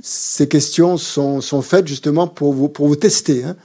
ces 0.00 0.48
questions 0.48 0.96
sont, 0.96 1.40
sont, 1.40 1.62
faites 1.62 1.86
justement 1.86 2.26
pour 2.26 2.54
vous, 2.54 2.68
pour 2.68 2.88
vous 2.88 2.96
tester. 2.96 3.44
Hein. 3.44 3.56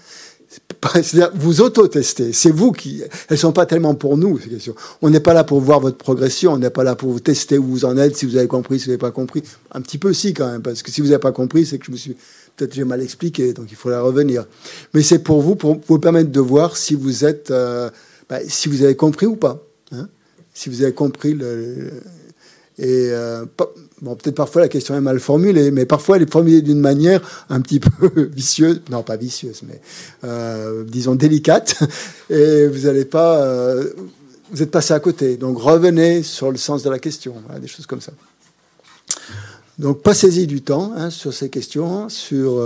C'est-à-dire 0.94 1.32
vous 1.36 1.62
auto-tester. 1.62 2.34
C'est 2.34 2.52
vous 2.52 2.72
qui. 2.72 3.04
Elles 3.30 3.38
sont 3.38 3.54
pas 3.54 3.66
tellement 3.66 3.96
pour 3.96 4.18
nous 4.18 4.40
ces 4.40 4.50
questions. 4.50 4.76
On 5.02 5.10
n'est 5.10 5.22
pas 5.22 5.34
là 5.34 5.46
pour 5.46 5.62
voir 5.62 5.80
votre 5.80 5.98
progression. 5.98 6.54
On 6.54 6.58
n'est 6.58 6.70
pas 6.70 6.84
là 6.84 6.96
pour 6.96 7.12
vous 7.12 7.22
tester 7.22 7.58
où 7.58 7.64
vous 7.64 7.86
en 7.86 7.98
êtes, 7.98 8.18
si 8.18 8.26
vous 8.26 8.36
avez 8.36 8.48
compris, 8.48 8.80
si 8.80 8.86
vous 8.86 8.92
n'avez 8.92 9.00
pas 9.00 9.12
compris. 9.12 9.44
Un 9.72 9.82
petit 9.82 9.98
peu 9.98 10.10
aussi 10.10 10.34
quand 10.34 10.52
même, 10.52 10.62
parce 10.62 10.84
que 10.84 10.92
si 10.92 11.00
vous 11.00 11.08
n'avez 11.08 11.20
pas 11.20 11.32
compris, 11.32 11.66
c'est 11.66 11.78
que 11.78 11.86
je 11.86 11.92
me 11.92 11.98
suis 11.98 12.18
peut-être 12.56 12.74
j'ai 12.74 12.84
mal 12.84 13.02
expliqué, 13.02 13.54
donc 13.54 13.68
il 13.70 13.76
faudra 13.76 14.02
revenir. 14.02 14.46
Mais 14.94 15.02
c'est 15.02 15.20
pour 15.20 15.42
vous, 15.42 15.56
pour 15.56 15.80
vous 15.86 16.00
permettre 16.00 16.32
de 16.32 16.40
voir 16.40 16.78
si 16.78 16.96
vous 16.96 17.26
êtes, 17.26 17.52
euh, 17.52 17.90
bah, 18.30 18.40
si 18.48 18.70
vous 18.70 18.84
avez 18.84 18.96
compris 18.96 19.26
ou 19.26 19.36
pas. 19.36 19.64
Hein. 19.92 20.08
si 20.54 20.70
vous 20.70 20.84
avez 20.84 20.94
compris 20.94 21.34
le. 21.34 21.92
et 22.78 23.10
euh, 23.12 23.46
peut-être 23.56 24.36
parfois 24.36 24.62
la 24.62 24.70
question 24.70 24.96
est 24.96 25.02
mal 25.02 25.20
formulée, 25.20 25.72
mais 25.72 25.86
parfois 25.86 26.16
elle 26.16 26.24
est 26.24 26.32
formulée 26.32 26.62
d'une 26.62 26.80
manière 26.80 27.46
un 27.50 27.62
petit 27.62 27.80
peu 28.00 28.30
vicieuse, 28.34 28.82
non 28.90 29.04
pas 29.04 29.18
vicieuse, 29.18 29.64
mais 29.68 29.82
euh, 30.24 30.84
disons 30.86 31.16
délicate, 31.16 31.80
et 32.30 32.68
vous 32.68 32.86
n'allez 32.86 33.06
pas, 33.06 33.76
vous 34.52 34.62
êtes 34.62 34.72
passé 34.72 34.94
à 34.94 35.00
côté. 35.00 35.38
Donc 35.38 35.58
revenez 35.60 36.24
sur 36.24 36.52
le 36.52 36.58
sens 36.58 36.84
de 36.84 36.90
la 36.90 37.00
question, 37.00 37.36
des 37.60 37.68
choses 37.68 37.86
comme 37.86 38.02
ça. 38.02 38.14
Donc 39.80 40.02
passez-y 40.02 40.48
du 40.48 40.62
temps 40.62 40.94
hein, 40.96 41.10
sur 41.10 41.34
ces 41.34 41.50
questions, 41.50 42.10
sur 42.10 42.58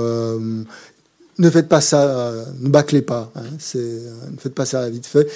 ne 1.38 1.50
faites 1.50 1.68
pas 1.68 1.82
ça, 1.82 2.34
ne 2.60 2.70
bâclez 2.70 3.02
pas, 3.02 3.32
hein, 3.36 3.44
ne 3.76 4.38
faites 4.38 4.54
pas 4.54 4.66
ça 4.66 4.90
vite 4.90 5.06
fait. 5.06 5.28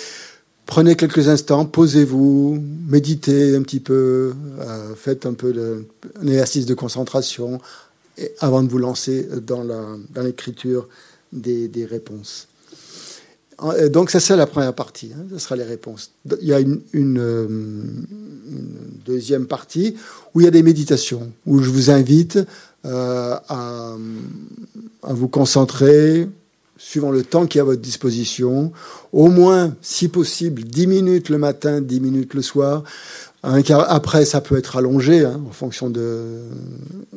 Prenez 0.69 0.95
quelques 0.95 1.29
instants, 1.29 1.65
posez-vous, 1.65 2.63
méditez 2.87 3.55
un 3.55 3.63
petit 3.63 3.79
peu, 3.79 4.35
euh, 4.59 4.93
faites 4.95 5.25
un 5.25 5.33
peu 5.33 5.51
de, 5.51 5.87
un 6.21 6.27
exercice 6.27 6.67
de 6.67 6.75
concentration 6.75 7.59
avant 8.39 8.61
de 8.61 8.69
vous 8.69 8.77
lancer 8.77 9.27
dans 9.41 9.63
l'écriture 10.21 10.87
des, 11.33 11.87
réponses. 11.89 12.48
Donc 13.91 14.09
ça 14.09 14.19
c'est 14.19 14.35
la 14.35 14.47
première 14.47 14.73
partie, 14.73 15.11
hein, 15.13 15.23
ce 15.31 15.37
sera 15.37 15.55
les 15.55 15.63
réponses. 15.63 16.11
Il 16.41 16.47
y 16.47 16.53
a 16.53 16.59
une, 16.59 16.81
euh, 16.93 17.47
une, 17.47 18.69
deuxième 19.05 19.47
partie 19.47 19.95
où 20.33 20.41
il 20.41 20.45
y 20.45 20.47
a 20.47 20.51
des 20.51 20.63
méditations, 20.63 21.31
où 21.45 21.59
je 21.61 21.69
vous 21.69 21.89
invite 21.89 22.39
euh, 22.85 23.35
à, 23.49 23.95
vous 25.03 25.27
concentrer 25.27 26.27
suivant 26.77 27.11
le 27.11 27.23
temps 27.23 27.45
qui 27.45 27.57
est 27.57 27.61
à 27.61 27.65
votre 27.65 27.81
disposition, 27.81 28.71
au 29.11 29.27
moins, 29.27 29.75
si 29.81 30.07
possible, 30.07 30.63
10 30.63 30.87
minutes 30.87 31.29
le 31.29 31.37
matin, 31.37 31.81
10 31.81 31.99
minutes 31.99 32.33
le 32.33 32.41
soir. 32.41 32.83
après, 33.43 34.23
ça 34.23 34.39
peut 34.39 34.57
être 34.57 34.77
allongé 34.77 35.25
hein, 35.25 35.41
en 35.45 35.51
fonction 35.51 35.89
de 35.89 36.39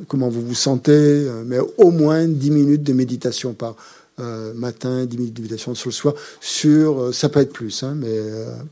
comment 0.08 0.28
vous 0.28 0.42
vous 0.44 0.54
sentez, 0.54 0.92
euh, 0.92 1.44
mais 1.46 1.58
au 1.78 1.92
moins 1.92 2.26
10 2.26 2.50
minutes 2.50 2.82
de 2.82 2.92
méditation 2.92 3.52
par 3.52 3.76
euh, 4.20 4.52
matin, 4.54 5.06
10 5.06 5.16
minutes 5.16 5.34
de 5.34 5.42
méditation 5.42 5.74
sur 5.74 5.88
le 5.88 5.94
soir. 5.94 6.14
Sur, 6.40 7.00
euh, 7.00 7.12
ça 7.12 7.28
peut 7.28 7.40
être 7.40 7.52
plus, 7.52 7.82
hein, 7.82 7.94
mais 7.96 8.20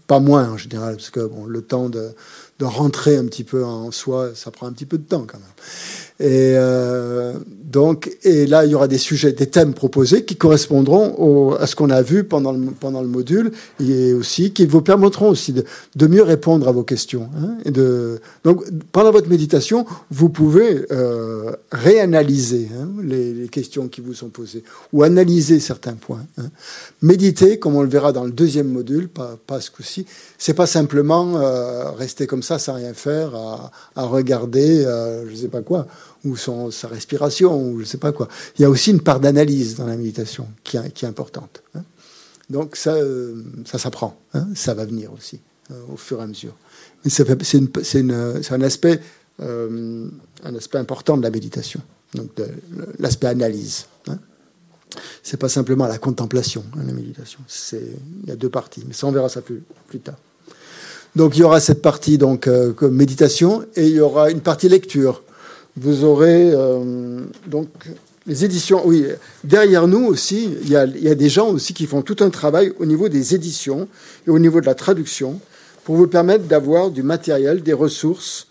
pas 0.06 0.20
moins 0.20 0.50
en 0.50 0.56
général, 0.56 0.96
parce 0.96 1.10
que 1.10 1.26
bon, 1.26 1.46
le 1.46 1.62
temps 1.62 1.88
de, 1.88 2.10
de 2.58 2.64
rentrer 2.64 3.16
un 3.16 3.24
petit 3.24 3.44
peu 3.44 3.64
en 3.64 3.90
soi, 3.90 4.30
ça 4.34 4.50
prend 4.50 4.66
un 4.66 4.72
petit 4.72 4.86
peu 4.86 4.98
de 4.98 5.06
temps 5.06 5.24
quand 5.26 5.38
même. 5.38 5.48
Et 6.20 6.52
euh, 6.56 7.32
donc, 7.70 8.10
et 8.24 8.46
là, 8.46 8.64
il 8.64 8.72
y 8.72 8.74
aura 8.74 8.88
des 8.88 8.98
sujets, 8.98 9.32
des 9.32 9.46
thèmes 9.46 9.74
proposés 9.74 10.24
qui 10.24 10.34
correspondront 10.34 11.14
au, 11.18 11.54
à 11.54 11.68
ce 11.68 11.76
qu'on 11.76 11.90
a 11.90 12.02
vu 12.02 12.24
pendant 12.24 12.50
le, 12.50 12.72
pendant 12.72 13.00
le 13.00 13.06
module 13.06 13.52
et 13.78 14.12
aussi 14.12 14.52
qui 14.52 14.66
vous 14.66 14.82
permettront 14.82 15.28
aussi 15.28 15.52
de, 15.52 15.64
de 15.94 16.06
mieux 16.08 16.24
répondre 16.24 16.66
à 16.66 16.72
vos 16.72 16.82
questions. 16.82 17.30
Hein, 17.36 17.58
et 17.64 17.70
de, 17.70 18.20
donc, 18.42 18.64
pendant 18.90 19.12
votre 19.12 19.28
méditation, 19.28 19.86
vous 20.10 20.30
pouvez 20.30 20.84
euh, 20.90 21.52
réanalyser 21.70 22.68
hein, 22.76 22.88
les, 23.04 23.32
les, 23.32 23.48
questions 23.48 23.86
qui 23.86 24.00
vous 24.00 24.14
sont 24.14 24.30
posées 24.30 24.64
ou 24.92 25.04
analyser 25.04 25.60
certains 25.60 25.94
points. 25.94 26.26
Hein. 26.38 26.50
Méditer, 27.02 27.60
comme 27.60 27.76
on 27.76 27.82
le 27.82 27.88
verra 27.88 28.12
dans 28.12 28.24
le 28.24 28.32
deuxième 28.32 28.68
module, 28.68 29.08
pas, 29.08 29.38
pas 29.46 29.60
ce 29.60 29.70
coup-ci, 29.70 30.06
c'est 30.38 30.54
pas 30.54 30.66
simplement 30.66 31.36
euh, 31.36 31.90
rester 31.92 32.26
comme 32.26 32.42
ça 32.42 32.58
sans 32.58 32.74
rien 32.74 32.94
faire, 32.94 33.36
à, 33.36 33.70
à 33.94 34.06
regarder, 34.06 34.84
euh, 34.84 35.28
je 35.30 35.36
sais 35.36 35.48
pas 35.48 35.62
quoi 35.62 35.86
ou 36.24 36.36
sa 36.36 36.88
respiration, 36.88 37.56
ou 37.58 37.76
je 37.76 37.80
ne 37.80 37.86
sais 37.86 37.98
pas 37.98 38.12
quoi. 38.12 38.28
Il 38.58 38.62
y 38.62 38.64
a 38.64 38.70
aussi 38.70 38.90
une 38.90 39.00
part 39.00 39.20
d'analyse 39.20 39.76
dans 39.76 39.86
la 39.86 39.96
méditation 39.96 40.48
qui, 40.64 40.76
est 40.76 41.04
importante. 41.04 41.62
Hein. 41.74 41.82
Donc 42.50 42.76
ça, 42.76 42.94
euh, 42.94 43.42
ça 43.64 43.78
s'apprend, 43.78 44.18
hein. 44.34 44.48
ça 44.54 44.74
va 44.74 44.84
venir 44.84 45.12
aussi 45.12 45.40
euh, 45.70 45.74
au 45.92 45.96
fur 45.96 46.18
et 46.20 46.24
à 46.24 46.26
mesure. 46.26 46.54
C'est 47.06 47.22
un 47.30 48.62
aspect, 48.62 49.00
euh, 49.40 50.08
un 50.44 50.54
aspect 50.54 50.78
important 50.78 51.16
de 51.16 51.22
la 51.22 51.30
méditation, 51.30 51.80
donc 52.14 52.30
l'aspect 52.98 53.28
analyse. 53.28 53.86
Hein. 54.08 54.18
C'est 55.22 55.36
pas 55.38 55.48
simplement 55.48 55.86
la 55.86 55.98
contemplation, 55.98 56.64
hein, 56.76 56.82
la 56.84 56.92
méditation. 56.92 57.38
Il 57.72 58.28
y 58.28 58.32
a 58.32 58.36
deux 58.36 58.50
parties, 58.50 58.82
mais 58.86 58.92
ça 58.92 59.06
on 59.06 59.12
verra 59.12 59.28
ça 59.28 59.40
plus, 59.40 59.62
plus 59.86 60.00
tard. 60.00 60.18
Donc 61.16 61.36
il 61.36 61.40
y 61.40 61.42
aura 61.42 61.60
cette 61.60 61.82
partie 61.82 62.18
donc 62.18 62.46
méditation 62.82 63.64
et 63.74 63.86
il 63.86 63.94
y 63.94 64.00
aura 64.00 64.30
une 64.30 64.40
partie 64.40 64.68
lecture 64.68 65.22
vous 65.76 66.04
aurez 66.04 66.50
euh, 66.52 67.20
donc 67.46 67.68
les 68.26 68.44
éditions. 68.44 68.82
Oui, 68.84 69.06
derrière 69.44 69.86
nous 69.88 70.04
aussi, 70.04 70.50
il 70.62 70.68
y, 70.68 70.76
a, 70.76 70.86
des 70.86 71.28
gens 71.28 71.48
aussi 71.48 71.74
qui 71.74 71.86
font 71.86 72.02
tout 72.02 72.16
un 72.20 72.30
travail 72.30 72.72
au 72.78 72.86
niveau 72.86 73.08
des 73.08 73.34
éditions 73.34 73.88
et 74.26 74.30
au 74.30 74.38
niveau 74.38 74.60
de 74.60 74.66
la 74.66 74.74
traduction 74.74 75.40
pour 75.84 75.96
vous 75.96 76.06
permettre 76.06 76.44
d'avoir 76.44 76.90
du 76.90 77.02
matériel, 77.02 77.62
des 77.62 77.72
ressources 77.72 78.46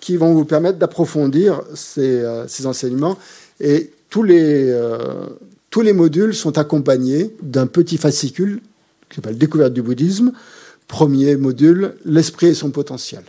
qui 0.00 0.16
vont 0.16 0.34
vous 0.34 0.44
permettre 0.44 0.78
d'approfondir 0.78 1.62
ces, 1.74 2.20
euh, 2.20 2.46
enseignements. 2.64 3.18
Et 3.60 3.90
tous 4.10 4.22
les, 4.22 4.68
euh, 4.68 5.26
tous 5.70 5.80
les 5.80 5.92
modules 5.92 6.34
sont 6.34 6.58
accompagnés 6.58 7.34
d'un 7.42 7.66
petit 7.66 7.96
fascicule 7.96 8.60
qui 9.08 9.16
s'appelle 9.16 9.38
Découverte 9.38 9.72
du 9.72 9.82
bouddhisme. 9.82 10.32
Premier 10.86 11.36
module, 11.36 11.94
l'esprit 12.04 12.48
et 12.48 12.54
son 12.54 12.70
potentiel. 12.70 13.24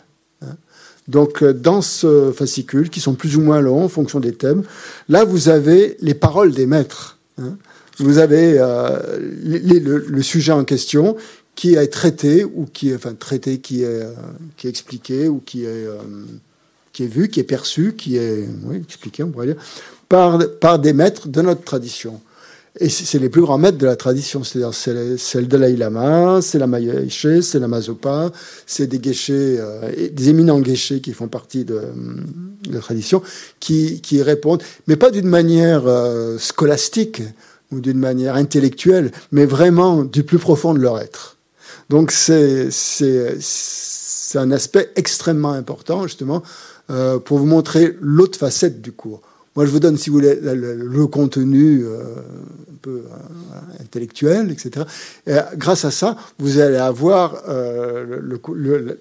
Donc, 1.08 1.44
euh, 1.44 1.54
dans 1.54 1.82
ce 1.82 2.32
fascicule, 2.32 2.90
qui 2.90 3.00
sont 3.00 3.14
plus 3.14 3.38
ou 3.38 3.42
moins 3.42 3.62
longs 3.62 3.84
en 3.84 3.90
fonction 3.90 4.20
des 4.20 4.34
thèmes, 4.34 4.64
là, 5.08 5.24
vous 5.24 5.50
avez 5.50 5.98
les 6.02 6.16
paroles 6.16 6.52
des 6.52 6.66
maîtres. 6.66 7.20
Hein. 7.40 7.58
Vous 7.98 8.18
avez 8.18 8.56
euh, 8.58 9.00
le, 9.44 10.22
sujet 10.22 10.52
en 10.52 10.66
question 10.66 11.16
qui 11.54 11.76
est 11.76 11.88
traité, 11.88 12.44
ou 12.44 12.66
qui 12.66 12.90
est, 12.90 12.96
enfin, 12.96 13.14
traité, 13.14 13.60
qui 13.60 13.84
est, 13.84 13.86
euh, 13.86 14.12
expliqué, 14.64 15.30
ou 15.30 15.40
qui 15.40 15.64
est, 15.64 15.88
vu, 17.00 17.30
qui 17.30 17.40
est 17.40 17.44
perçu, 17.44 17.94
qui 17.94 18.18
est 18.18 18.46
expliqué, 18.74 19.24
on 19.24 19.30
pourrait 19.30 19.48
dire, 19.48 19.56
par 20.10 20.80
des 20.80 20.92
maîtres 20.92 21.30
de 21.30 21.42
notre 21.42 21.64
tradition. 21.64 22.20
Et 22.80 22.90
c'est 22.90 23.20
les 23.20 23.30
plus 23.30 23.42
grands 23.42 23.58
maîtres 23.58 23.78
de 23.78 23.86
la 23.86 23.96
tradition, 23.96 24.44
c'est-à-dire 24.44 24.74
c'est 24.74 25.40
le 25.40 25.48
Dalai 25.48 25.78
Lama, 25.78 26.40
c'est 26.42 26.60
la 26.60 26.68
Maya 26.68 26.94
c'est 27.10 27.60
la 27.60 27.70
Mazopa, 27.70 28.32
c'est 28.66 28.88
des 28.88 29.00
guéchés, 29.00 29.56
euh, 29.60 30.10
des 30.12 30.30
éminents 30.30 30.60
guéchés 30.60 31.00
qui 31.00 31.14
font 31.14 31.30
partie 31.30 31.64
de, 31.64 31.80
la 32.70 32.80
tradition, 32.80 33.22
qui, 33.62 34.02
qui, 34.02 34.22
répondent, 34.22 34.62
mais 34.88 34.98
pas 34.98 35.10
d'une 35.10 35.28
manière 35.28 35.84
euh, 35.88 36.38
scolastique 36.38 37.22
ou 37.72 37.80
d'une 37.80 38.00
manière 38.00 38.36
intellectuelle, 38.36 39.12
mais 39.32 39.46
vraiment 39.46 40.04
du 40.04 40.24
plus 40.24 40.40
profond 40.40 40.74
de 40.74 40.80
leur 40.80 41.00
être. 41.00 41.38
Donc 41.90 42.12
c'est 42.12 42.70
un 44.36 44.52
aspect 44.52 44.92
extrêmement 44.98 45.54
important, 45.54 46.04
justement, 46.04 46.44
euh, 46.90 47.20
pour 47.20 47.38
vous 47.38 47.46
montrer 47.46 47.96
l'autre 48.02 48.38
facette 48.38 48.82
du 48.82 48.92
cours. 48.92 49.22
Moi, 49.56 49.66
je 49.66 49.72
vous 49.72 49.80
donne, 49.80 49.98
si 49.98 50.10
vous 50.10 50.18
voulez, 50.18 50.38
le, 50.42 51.08
contenu 51.08 51.86
euh, 51.86 52.16
un 52.72 52.78
peu 52.82 53.04
euh, 53.06 53.82
intellectuel, 53.82 54.52
etc. 54.52 54.86
Et 55.28 55.38
grâce 55.56 55.86
à 55.86 55.92
ça, 55.92 56.18
vous 56.40 56.60
allez 56.60 56.76
avoir 56.76 57.44
euh, 57.48 58.22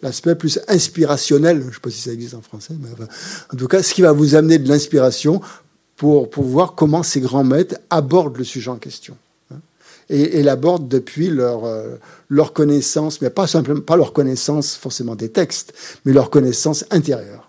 l'aspect 0.00 0.36
plus 0.36 0.60
inspirationnel, 0.68 1.60
je 1.60 1.66
ne 1.66 1.72
sais 1.72 1.80
pas 1.80 1.90
si 1.90 2.02
ça 2.02 2.12
existe 2.12 2.34
en 2.34 2.40
français, 2.40 2.74
mais 2.80 2.88
en 3.52 3.56
tout 3.56 3.66
cas, 3.66 3.82
ce 3.82 3.94
qui 3.94 4.02
va 4.02 4.12
vous 4.12 4.36
amener 4.36 4.58
de 4.58 4.68
l'inspiration 4.68 5.40
pour, 5.96 6.30
pour 6.30 6.44
voir 6.44 6.76
comment 6.76 7.02
ces 7.02 7.20
grands 7.20 7.44
maîtres 7.44 7.76
abordent 7.90 8.38
le 8.38 8.44
sujet 8.44 8.70
en 8.70 8.76
question. 8.76 9.16
Hein. 9.52 9.56
Et, 10.08 10.38
et 10.38 10.42
l'abordent 10.44 10.86
depuis 10.86 11.30
leur, 11.30 11.62
leur 12.28 12.52
connaissance, 12.52 13.20
mais 13.20 13.30
pas 13.30 13.48
simplement 13.48 13.80
pas 13.80 13.96
leur 13.96 14.12
connaissance 14.12 14.76
forcément 14.76 15.16
des 15.16 15.30
textes, 15.30 15.72
mais 16.04 16.12
leur 16.12 16.30
connaissance 16.30 16.84
intérieure. 16.92 17.43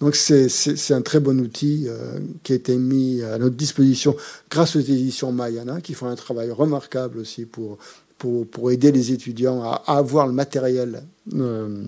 Donc 0.00 0.14
c'est 0.14 0.94
un 0.94 1.02
très 1.02 1.18
bon 1.18 1.40
outil 1.40 1.86
euh, 1.88 2.20
qui 2.44 2.52
a 2.52 2.56
été 2.56 2.76
mis 2.76 3.22
à 3.22 3.36
notre 3.38 3.56
disposition 3.56 4.14
grâce 4.48 4.76
aux 4.76 4.80
éditions 4.80 5.32
Mayana, 5.32 5.80
qui 5.80 5.94
font 5.94 6.06
un 6.06 6.14
travail 6.14 6.52
remarquable 6.52 7.18
aussi 7.18 7.46
pour, 7.46 7.78
pour, 8.18 8.70
aider 8.70 8.92
les 8.92 9.12
étudiants 9.12 9.62
à, 9.62 9.82
avoir 9.86 10.28
le 10.28 10.32
matériel 10.32 11.02
euh, 11.34 11.82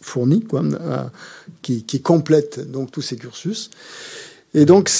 fourni, 0.00 0.42
quoi, 0.42 0.62
euh, 0.62 1.04
qui, 1.60 2.00
complète 2.00 2.70
donc 2.70 2.90
tous 2.90 3.02
ces 3.02 3.16
cursus. 3.16 3.70
Et 4.54 4.64
donc, 4.64 4.90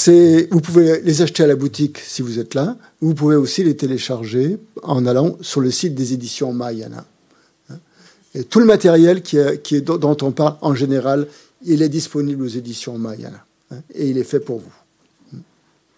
vous 0.50 0.60
pouvez 0.60 1.00
les 1.00 1.22
acheter 1.22 1.44
à 1.44 1.46
la 1.46 1.56
boutique 1.56 1.98
si 1.98 2.20
vous 2.20 2.38
êtes 2.38 2.52
là. 2.52 2.76
Vous 3.00 3.14
pouvez 3.14 3.36
aussi 3.36 3.64
les 3.64 3.74
télécharger 3.74 4.58
en 4.82 5.06
allant 5.06 5.38
sur 5.40 5.62
le 5.62 5.70
site 5.70 5.94
des 5.94 6.12
éditions 6.12 6.52
Mayana. 6.52 7.06
Et 8.34 8.44
tout 8.44 8.58
le 8.58 8.66
matériel 8.66 9.22
qui 9.22 9.38
qui 9.62 9.76
est, 9.76 9.80
dont 9.80 10.16
on 10.20 10.30
parle 10.30 10.56
en 10.60 10.74
général, 10.74 11.26
il 11.66 11.82
est 11.82 11.88
disponible 11.88 12.42
aux 12.42 12.48
éditions 12.48 12.98
Mayana. 12.98 13.44
Hein, 13.70 13.76
et 13.94 14.08
il 14.08 14.18
est 14.18 14.24
fait 14.24 14.40
pour 14.40 14.60
vous. 14.60 15.40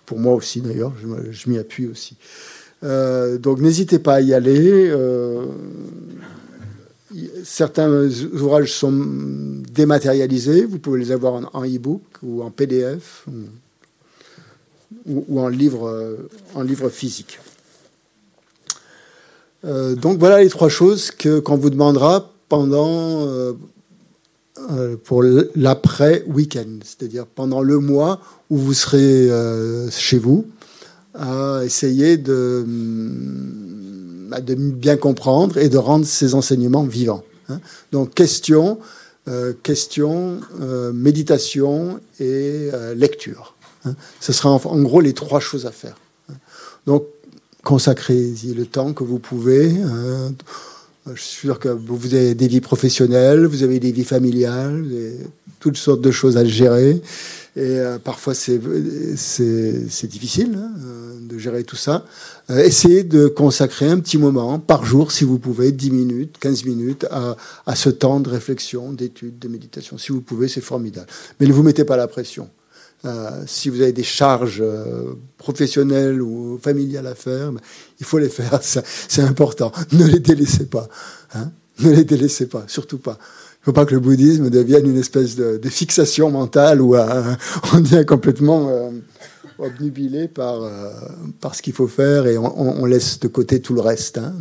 Pour 0.07 0.19
moi 0.19 0.35
aussi, 0.35 0.61
d'ailleurs, 0.61 0.93
je, 1.31 1.51
m'y 1.51 1.59
appuie 1.59 1.87
aussi. 1.87 2.17
Euh, 2.83 3.39
donc 3.39 3.61
n'hésitez 3.61 3.99
pas 3.99 4.15
à 4.15 4.21
y 4.21 4.33
aller. 4.33 4.89
Euh, 4.89 5.45
certains 7.45 8.09
ouvrages 8.33 8.73
sont 8.73 8.93
dématérialisés. 9.71 10.65
Vous 10.65 10.79
pouvez 10.79 10.99
les 10.99 11.13
avoir 11.13 11.55
en, 11.55 11.65
e-book 11.65 12.03
ou 12.23 12.43
en 12.43 12.51
PDF 12.51 13.27
ou, 15.07 15.41
en, 15.41 15.49
livre, 15.49 16.17
en 16.55 16.63
livre 16.63 16.89
physique. 16.89 17.39
Euh, 19.65 19.95
donc 19.95 20.19
voilà 20.19 20.43
les 20.43 20.49
trois 20.49 20.69
choses 20.69 21.11
que 21.11 21.41
qu'on 21.41 21.57
vous 21.57 21.71
demandera 21.71 22.33
pendant 22.49 23.27
euh, 23.27 23.53
euh, 23.53 23.53
pour 25.05 25.23
l'après 25.55 26.25
week-end, 26.27 26.79
c'est-à-dire 26.83 27.27
pendant 27.27 27.63
le 27.63 27.79
mois 27.79 28.21
où 28.51 28.57
vous 28.57 28.75
serez 28.75 29.29
chez 29.91 30.19
vous, 30.19 30.47
à 31.15 31.63
essayer 31.65 32.17
de, 32.17 32.65
mm, 32.67 34.41
de 34.41 34.55
bien 34.55 34.97
comprendre 34.97 35.59
et 35.59 35.69
de 35.69 35.79
rendre 35.79 36.07
ces 36.07 36.35
enseignements 36.35 36.85
vivants. 36.85 37.25
Hein. 37.49 37.61
Donc 37.93 38.15
question, 38.15 38.79
question, 39.63 40.41
méditation 40.93 42.01
et 42.21 42.71
lecture. 42.95 43.55
Hein. 43.85 43.95
Ce 44.21 44.33
sera 44.33 44.51
en, 44.51 44.61
en, 44.65 44.83
gros 44.83 45.01
les 45.01 45.13
trois 45.13 45.41
choses 45.41 45.67
à 45.67 45.71
faire. 45.71 45.97
Hein. 46.31 46.35
Donc 46.87 47.05
consacrez-y 47.63 48.55
le 48.55 48.67
temps 48.67 48.93
que 48.93 49.05
vous 49.05 49.19
pouvez. 49.19 49.75
Je 51.15 51.23
suis 51.23 51.39
sûr 51.39 51.59
que 51.59 51.69
vous 51.69 52.15
avez 52.15 52.35
des 52.35 52.49
vies 52.49 52.61
professionnelles, 52.61 53.47
vous 53.47 53.63
avez 53.63 53.81
des 53.81 53.93
vies 53.93 54.05
familiales, 54.05 54.85
toutes 55.61 55.77
sortes 55.77 56.01
de 56.01 56.11
choses 56.11 56.37
à 56.37 56.45
gérer. 56.45 57.01
Et 57.57 57.81
euh, 57.81 57.99
parfois, 57.99 58.35
c'est 58.35 58.59
difficile 60.07 60.57
hein, 60.57 60.71
de 61.21 61.39
gérer 61.39 61.65
tout 61.65 61.77
ça. 61.77 62.05
Euh, 62.51 62.59
essayez 62.59 63.03
de 63.03 63.27
consacrer 63.27 63.89
un 63.89 63.99
petit 63.99 64.19
moment 64.19 64.61
par 64.61 64.85
jour, 64.85 65.11
si 65.11 65.25
vous 65.25 65.39
pouvez, 65.39 65.73
10 65.73 65.91
minutes, 65.91 66.37
15 66.39 66.65
minutes, 66.65 67.07
à, 67.11 67.37
à 67.67 67.75
ce 67.75 67.91
temps 67.91 68.21
de 68.21 68.29
réflexion, 68.29 68.93
d'étude, 68.93 69.39
de 69.41 69.49
méditation. 69.49 69.99
Si 69.99 70.13
vous 70.13 70.21
pouvez, 70.21 70.47
c'est 70.47 70.61
formidable. 70.61 71.09
Mais 71.41 71.47
ne 71.47 71.53
vous 71.53 71.65
mettez 71.65 71.85
pas 71.85 71.97
la 71.97 72.07
pression. 72.07 72.49
Euh, 73.05 73.31
si 73.47 73.69
vous 73.69 73.81
avez 73.81 73.93
des 73.93 74.03
charges 74.03 74.61
euh, 74.61 75.15
professionnelles 75.37 76.21
ou 76.21 76.59
familiales 76.61 77.07
à 77.07 77.15
faire, 77.15 77.53
ben, 77.53 77.61
il 78.01 78.07
faut 78.07 78.19
les 78.19 78.29
faire. 78.29 78.59
C'est 78.63 79.23
important. 79.23 79.71
Ne 79.93 80.05
les 80.07 80.19
délaissez 80.19 80.67
pas. 80.67 80.89
Hein. 81.35 81.51
ne 81.81 81.91
les 81.91 82.05
délaissez 82.05 82.47
pas, 82.47 82.65
surtout 82.67 82.99
pas. 82.99 83.19
Il 83.21 83.61
ne 83.61 83.65
faut 83.67 83.73
pas 83.73 83.85
que 83.85 83.95
le 83.95 84.01
bouddhisme 84.01 84.51
devienne 84.51 84.87
une 84.87 84.99
espèce 84.99 85.37
de, 85.37 85.61
fixation 85.69 86.31
mentale 86.31 86.81
où 86.81 86.97
euh, 86.97 87.35
on 87.73 87.81
devient 87.81 88.05
complètement 88.07 88.91
obnubilé 89.59 90.29
par, 90.29 90.63
euh, 90.63 90.93
par 91.41 91.55
ce 91.55 91.63
qu'il 91.63 91.73
faut 91.73 91.89
faire 91.89 92.27
et 92.27 92.39
on, 92.39 92.85
laisse 92.85 93.19
de 93.21 93.29
côté 93.29 93.61
tout 93.61 93.75
le 93.75 93.81
reste. 93.81 94.19
Hein. 94.19 94.35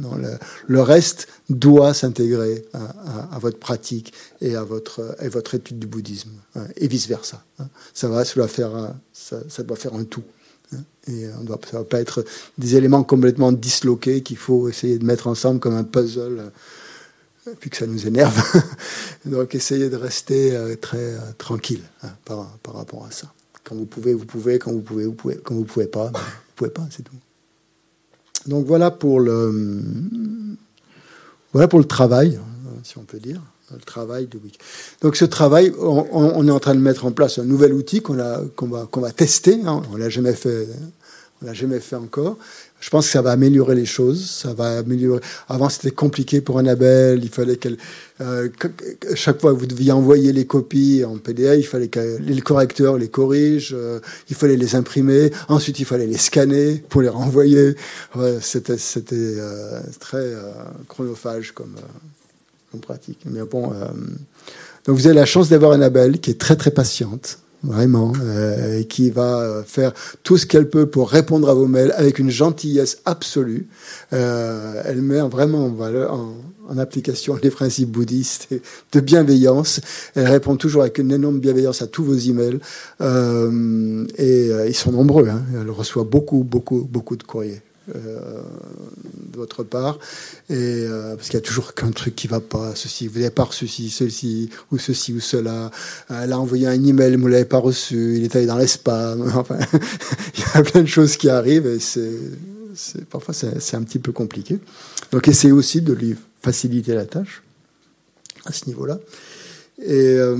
le, 0.67 0.81
reste 0.81 1.27
doit 1.49 1.93
s'intégrer 1.93 2.65
à, 2.73 3.35
à, 3.35 3.39
votre 3.39 3.57
pratique 3.57 4.13
et 4.41 4.55
à 4.55 4.63
votre, 4.63 5.15
et 5.19 5.29
votre 5.29 5.55
étude 5.55 5.79
du 5.79 5.87
bouddhisme 5.87 6.31
hein, 6.55 6.65
et 6.75 6.87
vice-versa. 6.87 7.43
Hein. 7.59 7.67
Ça, 7.93 8.07
va, 8.07 8.23
doit 8.23 8.47
faire 8.47 8.75
un, 8.75 8.95
ça, 9.13 9.63
doit 9.63 9.77
faire 9.77 9.95
un 9.95 10.03
tout. 10.03 10.23
Et 11.07 11.27
on 11.29 11.47
ça 11.47 11.57
ne 11.77 11.77
va 11.77 11.83
pas 11.85 12.01
être 12.01 12.25
des 12.57 12.75
éléments 12.75 13.03
complètement 13.03 13.53
disloqués 13.53 14.21
qu'il 14.21 14.37
faut 14.37 14.67
essayer 14.67 14.99
de 14.99 15.05
mettre 15.05 15.27
ensemble 15.27 15.61
comme 15.61 15.75
un 15.75 15.85
puzzle 15.85 16.51
euh, 17.47 17.53
puis 17.59 17.69
que 17.69 17.77
ça 17.77 17.87
nous 17.87 18.05
énerve. 18.05 18.37
Donc 19.25 19.55
essayez 19.55 19.89
de 19.89 19.95
rester 19.95 20.53
euh, 20.53 20.75
très 20.75 21.15
tranquille 21.37 21.83
par, 22.25 22.57
par 22.61 22.75
rapport 22.75 23.05
à 23.05 23.11
ça. 23.11 23.31
Quand 23.67 23.75
vous 23.75 23.85
pouvez, 23.85 24.13
vous 24.13 24.25
pouvez. 24.25 24.59
Quand 24.59 24.71
vous 24.71 24.81
pouvez, 24.81 25.05
vous 25.05 25.13
pouvez. 25.13 25.35
Quand 25.43 25.53
vous 25.53 25.65
pouvez 25.65 25.87
pas, 25.87 26.07
vous 26.07 26.53
pouvez 26.55 26.69
pas, 26.69 26.87
c'est 26.89 27.03
tout. 27.03 27.15
Donc 28.45 28.65
voilà 28.65 28.91
pour 28.91 29.19
le 29.19 29.53
voilà 31.51 31.67
pour 31.67 31.79
le 31.79 31.85
travail, 31.85 32.39
si 32.83 32.97
on 32.97 33.03
peut 33.03 33.19
dire, 33.19 33.41
le 33.73 33.79
travail 33.79 34.27
de 34.27 34.37
week. 34.37 34.59
Donc 35.01 35.17
ce 35.17 35.25
travail, 35.25 35.73
on, 35.79 36.47
est 36.47 36.51
en 36.51 36.59
train 36.59 36.75
de 36.75 36.79
mettre 36.79 37.05
en 37.05 37.11
place 37.11 37.39
un 37.39 37.43
nouvel 37.43 37.73
outil 37.73 38.01
qu'on 38.01 38.17
qu'on 38.55 38.67
va, 38.67 38.87
qu'on 38.89 39.01
va 39.01 39.11
tester. 39.11 39.59
Hein. 39.65 39.81
On 39.91 39.97
l'a 39.97 40.09
jamais 40.09 40.33
fait, 40.33 40.67
on 41.41 41.45
l'a 41.45 41.53
jamais 41.53 41.81
fait 41.81 41.97
encore. 41.97 42.37
Je 42.79 42.89
pense 42.91 43.07
que 43.07 43.11
ça 43.11 43.21
va 43.21 43.31
améliorer 43.31 43.75
les 43.75 43.85
choses. 43.85 44.29
Ça 44.29 44.53
va 44.53 44.77
améliorer. 44.77 45.21
Avant, 45.49 45.67
c'était 45.69 45.91
compliqué 45.91 46.41
pour 46.41 46.59
Annabelle. 46.59 47.21
Il 47.23 47.29
fallait 47.29 47.57
qu'elle, 47.57 47.77
euh, 48.21 48.49
chaque 49.15 49.41
fois 49.41 49.53
que 49.53 49.59
vous 49.59 49.65
deviez 49.65 49.91
envoyer 49.91 50.31
les 50.31 50.45
copies 50.45 51.03
en 51.03 51.17
PDF, 51.17 51.57
il 51.57 51.63
fallait 51.63 51.87
que 51.87 52.17
les 52.19 52.41
correcteurs 52.41 52.97
les 52.97 53.09
corrigent. 53.09 53.73
Euh, 53.73 53.99
il 54.29 54.35
fallait 54.35 54.57
les 54.57 54.75
imprimer. 54.75 55.31
Ensuite, 55.47 55.79
il 55.79 55.85
fallait 55.85 56.05
les 56.05 56.17
scanner 56.17 56.83
pour 56.89 57.01
les 57.01 57.09
renvoyer. 57.09 57.75
C'était, 58.41 58.77
euh, 59.11 59.81
très 59.99 60.33
chronophage 60.87 61.53
comme, 61.53 61.75
comme 62.71 62.81
pratique. 62.81 63.19
Mais 63.25 63.41
bon, 63.41 63.73
donc 64.85 64.95
vous 64.95 65.07
avez 65.07 65.15
la 65.15 65.25
chance 65.25 65.49
d'avoir 65.49 65.71
Annabelle 65.71 66.19
qui 66.19 66.31
est 66.31 66.39
très 66.39 66.55
très 66.55 66.71
patiente 66.71 67.39
vraiment, 67.63 68.13
euh, 68.21 68.83
qui 68.83 69.09
va 69.09 69.63
faire 69.65 69.93
tout 70.23 70.37
ce 70.37 70.45
qu'elle 70.45 70.69
peut 70.69 70.85
pour 70.85 71.09
répondre 71.09 71.49
à 71.49 71.53
vos 71.53 71.67
mails 71.67 71.93
avec 71.97 72.19
une 72.19 72.29
gentillesse 72.29 72.99
absolue. 73.05 73.67
Euh, 74.13 74.81
elle 74.85 75.01
met 75.01 75.19
vraiment 75.21 75.65
en, 75.65 75.69
valeur, 75.69 76.13
en, 76.13 76.77
application 76.77 77.37
les 77.41 77.49
principes 77.49 77.89
bouddhistes 77.89 78.49
de 78.91 78.99
bienveillance. 78.99 79.81
Elle 80.15 80.27
répond 80.27 80.55
toujours 80.55 80.81
avec 80.81 80.97
une 80.97 81.11
énorme 81.11 81.39
bienveillance 81.39 81.81
à 81.81 81.87
tous 81.87 82.03
vos 82.03 82.15
emails. 82.15 82.59
Euh, 83.01 84.05
et 84.17 84.49
euh, 84.51 84.67
ils 84.67 84.75
sont 84.75 84.91
nombreux. 84.91 85.27
Hein. 85.29 85.43
Elle 85.59 85.69
reçoit 85.71 86.03
beaucoup, 86.03 86.43
beaucoup, 86.43 86.87
beaucoup 86.89 87.15
de 87.15 87.23
courriers. 87.23 87.61
Euh, 87.95 88.41
de 89.31 89.37
votre 89.37 89.63
part, 89.63 89.97
et 90.49 90.55
euh, 90.55 91.15
parce 91.15 91.27
qu'il 91.27 91.35
y 91.35 91.37
a 91.37 91.45
toujours 91.45 91.73
qu'un 91.73 91.91
truc 91.91 92.15
qui 92.15 92.27
va 92.27 92.41
pas, 92.41 92.75
ceci, 92.75 93.07
vous 93.07 93.19
n'avez 93.19 93.29
pas 93.29 93.43
reçu 93.43 93.67
ceci, 93.67 94.49
ou 94.71 94.77
ceci, 94.77 95.13
ou 95.13 95.21
cela. 95.21 95.71
Elle 96.09 96.33
a 96.33 96.39
envoyé 96.39 96.67
un 96.67 96.83
email, 96.83 97.15
vous 97.15 97.27
l'avez 97.27 97.45
pas 97.45 97.59
reçu, 97.59 98.17
il 98.17 98.23
est 98.25 98.35
allé 98.35 98.45
dans 98.45 98.57
les 98.57 98.67
spams. 98.67 99.31
Enfin, 99.35 99.57
il 100.37 100.39
y 100.39 100.57
a 100.57 100.63
plein 100.63 100.81
de 100.81 100.87
choses 100.87 101.15
qui 101.15 101.29
arrivent 101.29 101.67
et 101.67 101.79
c'est, 101.79 103.05
parfois 103.09 103.33
c'est 103.33 103.75
un 103.75 103.83
petit 103.83 103.99
peu 103.99 104.11
compliqué. 104.11 104.59
Donc 105.11 105.27
essayez 105.27 105.53
aussi 105.53 105.81
de 105.81 105.93
lui 105.93 106.15
faciliter 106.41 106.93
la 106.93 107.05
tâche 107.05 107.43
à 108.45 108.51
ce 108.51 108.65
niveau-là. 108.65 108.99
Et 109.79 110.15
euh, 110.17 110.35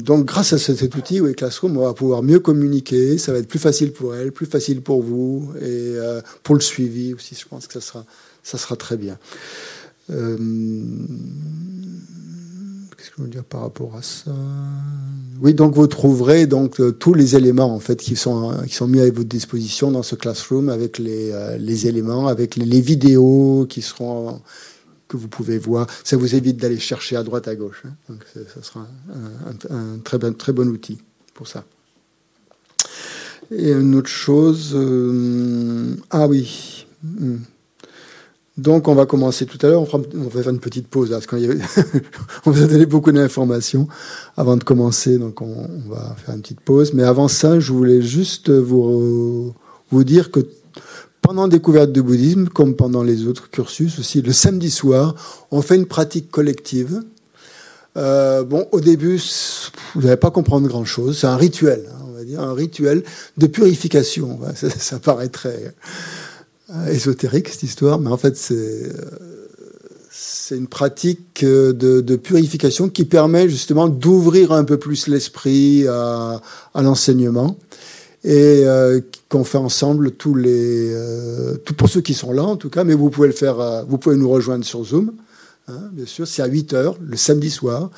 donc, 0.00 0.26
grâce 0.26 0.52
à 0.52 0.58
cet 0.58 0.94
outil, 0.94 1.20
oui, 1.20 1.34
Classroom, 1.34 1.76
on 1.76 1.84
va 1.84 1.92
pouvoir 1.92 2.22
mieux 2.22 2.38
communiquer. 2.38 3.18
Ça 3.18 3.32
va 3.32 3.38
être 3.38 3.48
plus 3.48 3.58
facile 3.58 3.92
pour 3.92 4.14
elle, 4.14 4.30
plus 4.30 4.46
facile 4.46 4.80
pour 4.80 5.02
vous, 5.02 5.50
et 5.60 5.64
euh, 5.64 6.20
pour 6.44 6.54
le 6.54 6.60
suivi 6.60 7.14
aussi. 7.14 7.36
Je 7.38 7.48
pense 7.48 7.66
que 7.66 7.74
ça 7.74 7.80
sera, 7.80 8.04
ça 8.44 8.58
sera 8.58 8.76
très 8.76 8.96
bien. 8.96 9.18
Euh, 10.10 10.36
Qu'est-ce 12.96 13.10
que 13.10 13.16
je 13.18 13.22
veux 13.22 13.28
dire 13.28 13.44
par 13.44 13.62
rapport 13.62 13.96
à 13.96 14.02
ça? 14.02 14.30
Oui, 15.40 15.54
donc 15.54 15.74
vous 15.74 15.88
trouverez 15.88 16.46
donc 16.46 16.80
tous 17.00 17.14
les 17.14 17.34
éléments 17.34 17.74
en 17.74 17.80
fait 17.80 17.96
qui 17.96 18.14
sont 18.14 18.52
qui 18.64 18.74
sont 18.74 18.86
mis 18.86 19.00
à 19.00 19.06
votre 19.06 19.24
disposition 19.24 19.90
dans 19.90 20.04
ce 20.04 20.14
Classroom 20.14 20.68
avec 20.68 20.98
les, 20.98 21.32
les 21.58 21.88
éléments, 21.88 22.28
avec 22.28 22.54
les 22.54 22.80
vidéos 22.80 23.66
qui 23.68 23.82
seront 23.82 24.40
que 25.12 25.16
vous 25.18 25.28
pouvez 25.28 25.58
voir. 25.58 25.86
Ça 26.04 26.16
vous 26.16 26.34
évite 26.34 26.56
d'aller 26.56 26.78
chercher 26.78 27.16
à 27.16 27.22
droite, 27.22 27.46
à 27.46 27.54
gauche. 27.54 27.82
Hein. 27.86 27.92
Donc, 28.08 28.24
ça 28.34 28.62
sera 28.62 28.86
un, 29.70 29.98
très, 29.98 30.18
bon, 30.18 30.34
très 30.34 30.52
bon 30.52 30.68
outil 30.68 30.98
pour 31.34 31.46
ça. 31.46 31.64
Et 33.50 33.72
une 33.72 33.94
autre 33.94 34.08
chose. 34.08 34.72
Euh, 34.74 35.94
ah 36.10 36.26
oui. 36.26 36.86
Hmm. 37.02 37.38
Donc, 38.56 38.88
on 38.88 38.94
va 38.94 39.04
commencer 39.04 39.44
tout 39.44 39.58
à 39.66 39.68
l'heure. 39.68 39.82
On, 39.92 40.28
va 40.28 40.42
faire 40.42 40.50
une 40.50 40.60
petite 40.60 40.88
pause 40.88 41.10
là, 41.10 41.16
parce 41.16 41.26
qu'on 41.26 41.36
on 42.46 42.50
vous 42.50 42.62
a 42.62 42.66
donné 42.66 42.86
beaucoup 42.86 43.12
d'informations 43.12 43.88
avant 44.38 44.56
de 44.56 44.64
commencer. 44.64 45.18
Donc, 45.18 45.42
on, 45.42 45.68
on, 45.86 45.90
va 45.90 46.16
faire 46.16 46.34
une 46.34 46.40
petite 46.40 46.60
pause. 46.60 46.94
Mais 46.94 47.02
avant 47.02 47.28
ça, 47.28 47.60
je 47.60 47.70
voulais 47.72 48.00
juste 48.00 48.48
vous, 48.48 49.52
vous 49.90 50.04
dire 50.04 50.30
que 50.30 50.40
pendant 51.22 51.46
découverte 51.46 51.92
du 51.92 52.02
bouddhisme, 52.02 52.48
comme 52.48 52.74
pendant 52.74 53.04
les 53.04 53.26
autres 53.26 53.48
cursus 53.48 54.00
aussi, 54.00 54.20
le 54.20 54.32
samedi 54.32 54.70
soir, 54.70 55.14
on 55.52 55.62
fait 55.62 55.76
une 55.76 55.86
pratique 55.86 56.30
collective. 56.30 57.00
Euh, 57.96 58.42
bon, 58.42 58.66
au 58.72 58.80
début, 58.80 59.22
vous 59.94 60.02
n'allez 60.02 60.16
pas 60.16 60.32
comprendre 60.32 60.66
grand-chose. 60.66 61.18
C'est 61.18 61.28
un 61.28 61.36
rituel, 61.36 61.88
hein, 61.88 62.04
on 62.08 62.12
va 62.12 62.24
dire, 62.24 62.40
un 62.40 62.52
rituel 62.52 63.04
de 63.38 63.46
purification. 63.46 64.40
Ça, 64.56 64.68
ça 64.68 64.98
paraît 64.98 65.28
très 65.28 65.74
euh, 66.70 66.86
ésotérique 66.88 67.48
cette 67.48 67.62
histoire, 67.62 68.00
mais 68.00 68.10
en 68.10 68.16
fait, 68.16 68.36
c'est 68.36 68.54
euh, 68.54 70.56
une 70.56 70.66
pratique 70.66 71.44
de, 71.44 71.72
de, 71.72 72.16
purification 72.16 72.88
qui 72.88 73.04
permet 73.04 73.48
justement 73.48 73.88
d'ouvrir 73.88 74.52
un 74.52 74.64
peu 74.64 74.76
plus 74.76 75.06
l'esprit 75.06 75.86
à 75.88 76.40
l'enseignement 76.74 77.56
et 78.24 78.62
euh, 78.64 79.00
qu'on 79.28 79.44
fait 79.44 79.58
ensemble 79.58 80.12
tous 80.12 80.34
les, 80.34 80.92
euh, 80.94 81.56
tout 81.64 81.74
pour 81.74 81.88
ceux 81.88 82.00
qui 82.00 82.14
sont 82.14 82.32
là 82.32 82.44
en 82.44 82.56
tout 82.56 82.70
cas, 82.70 82.84
mais 82.84 82.94
vous 82.94 83.10
pouvez 83.10 83.28
le 83.28 83.34
faire, 83.34 83.84
vous 83.86 83.98
pouvez 83.98 84.16
nous 84.16 84.28
rejoindre 84.28 84.64
sur 84.64 84.84
Zoom, 84.84 85.12
hein, 85.68 85.90
bien 85.92 86.06
sûr, 86.06 86.26
c'est 86.26 86.42
à 86.42 86.46
8 86.46 86.72
heures 86.74 86.96
le 87.00 87.16
samedi 87.16 87.50
soir, 87.50 87.90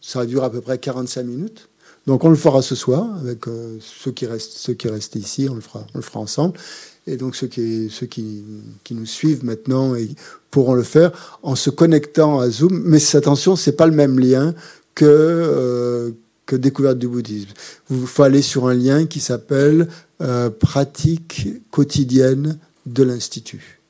ça 0.00 0.24
dure 0.26 0.44
à 0.44 0.50
peu 0.50 0.60
près 0.60 0.78
45 0.78 1.24
minutes. 1.24 1.68
Donc 2.06 2.24
on 2.24 2.30
le 2.30 2.36
fera 2.36 2.62
ce 2.62 2.74
soir 2.74 3.06
avec 3.20 3.46
euh, 3.46 3.78
ceux 3.80 4.10
qui 4.10 4.26
restent, 4.26 4.52
ceux 4.52 4.74
qui 4.74 4.88
restent 4.88 5.14
ici, 5.14 5.48
on 5.48 5.54
le 5.54 5.60
fera, 5.60 5.86
on 5.94 5.98
le 5.98 6.02
fera 6.02 6.20
ensemble. 6.20 6.58
Et 7.06 7.16
donc 7.16 7.36
ceux 7.36 7.46
qui, 7.46 7.88
ceux 7.90 8.06
qui, 8.06 8.44
qui 8.84 8.94
nous 8.94 9.06
suivent 9.06 9.44
maintenant 9.44 9.94
et 9.94 10.08
pourront 10.50 10.74
le 10.74 10.82
faire 10.82 11.38
en 11.42 11.54
se 11.56 11.70
connectant 11.70 12.40
à 12.40 12.50
Zoom. 12.50 12.82
Mais 12.84 12.98
attention, 13.16 13.56
c'est 13.56 13.72
pas 13.72 13.86
le 13.86 13.92
même 13.92 14.18
lien 14.18 14.54
que 14.94 16.12
découverte 16.56 16.98
du 16.98 17.08
bouddhisme. 17.08 17.50
Vous 17.88 18.06
faut 18.06 18.22
aller 18.22 18.42
sur 18.42 18.68
un 18.68 18.74
lien 18.74 19.06
qui 19.06 19.20
s'appelle 19.20 19.88
euh, 20.20 20.50
pratique 20.50 21.48
quotidienne 21.70 22.58
de 22.86 23.02
l'institut. 23.02 23.81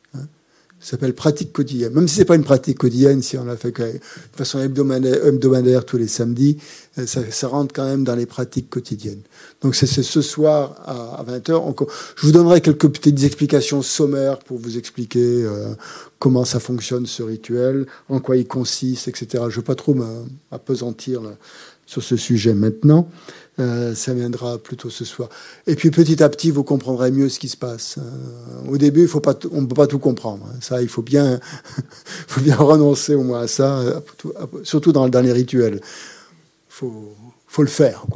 S'appelle 0.83 1.14
pratique 1.14 1.53
quotidienne. 1.53 1.93
Même 1.93 2.09
si 2.09 2.16
c'est 2.16 2.24
pas 2.24 2.35
une 2.35 2.43
pratique 2.43 2.78
quotidienne, 2.78 3.22
si 3.22 3.39
on 3.39 3.45
l'a 3.45 3.57
fait 3.57 3.70
de 3.70 4.01
façon 4.35 4.59
hebdomadaire, 4.61 5.85
tous 5.85 5.97
les 5.97 6.09
samedis, 6.09 6.59
euh, 6.99 7.07
ça, 7.07 7.47
rentre 7.47 7.72
quand 7.72 7.85
même 7.85 8.03
dans 8.03 8.16
les 8.16 8.26
pratiques 8.26 8.68
quotidiennes. 8.68 9.20
Donc 9.61 9.76
c'est 9.76 9.87
ce 9.87 10.22
soir 10.22 10.74
à, 10.85 11.24
20h. 11.24 11.87
je 12.16 12.26
vous 12.26 12.33
donnerai 12.33 12.61
quelques 12.61 12.89
petites 12.89 13.22
explications 13.22 13.80
sommaires 13.80 14.41
pour 14.41 14.59
vous 14.59 14.76
expliquer 14.76 15.45
euh, 15.45 15.74
comment 16.18 16.45
ça 16.45 16.59
fonctionne 16.59 17.07
ce 17.07 17.22
rituel, 17.22 17.87
en 18.09 18.18
quoi 18.18 18.37
il 18.37 18.49
consiste, 18.49 19.07
etc. 19.07 19.26
Je 19.33 19.37
ne 19.37 19.51
veux 19.51 19.62
pas 19.62 19.76
trop 19.76 19.95
m'apesantir 19.95 21.22
sur 21.87 22.03
ce 22.03 22.16
sujet 22.16 22.55
maintenant. 22.55 23.09
Euh, 23.59 23.94
ça 23.94 24.14
viendra 24.14 24.57
plutôt 24.57 24.88
ce 24.88 25.05
soir. 25.05 25.28
Et 25.66 25.76
puis 25.76 25.90
petit 25.90 26.22
à 26.22 26.28
petit, 26.30 26.50
vous 26.50 26.64
comprendrez 26.64 27.11
mieux 27.11 27.28
ce 27.28 27.38
qui 27.38 27.50
se 27.50 27.57
passe. 27.57 27.98
Euh, 27.98 28.70
au 28.70 28.78
début, 28.78 29.05
il 29.05 29.11
on 29.53 29.61
ne 29.61 29.66
peut 29.66 29.74
pas 29.74 29.86
tout 29.86 29.98
comprendre. 29.98 30.46
Hein. 30.50 30.57
Ça, 30.62 30.80
il 30.80 30.88
faut 30.88 31.03
bien, 31.03 31.38
renoncer 32.59 33.14
au 33.14 33.22
moins 33.22 33.42
à 33.42 33.48
ça, 33.48 33.82
surtout 34.62 34.92
dans, 34.92 35.07
les 35.07 35.32
rituels. 35.32 35.80
Il 35.82 36.88
faut, 37.48 37.62
le 37.62 37.68
faire. 37.68 38.07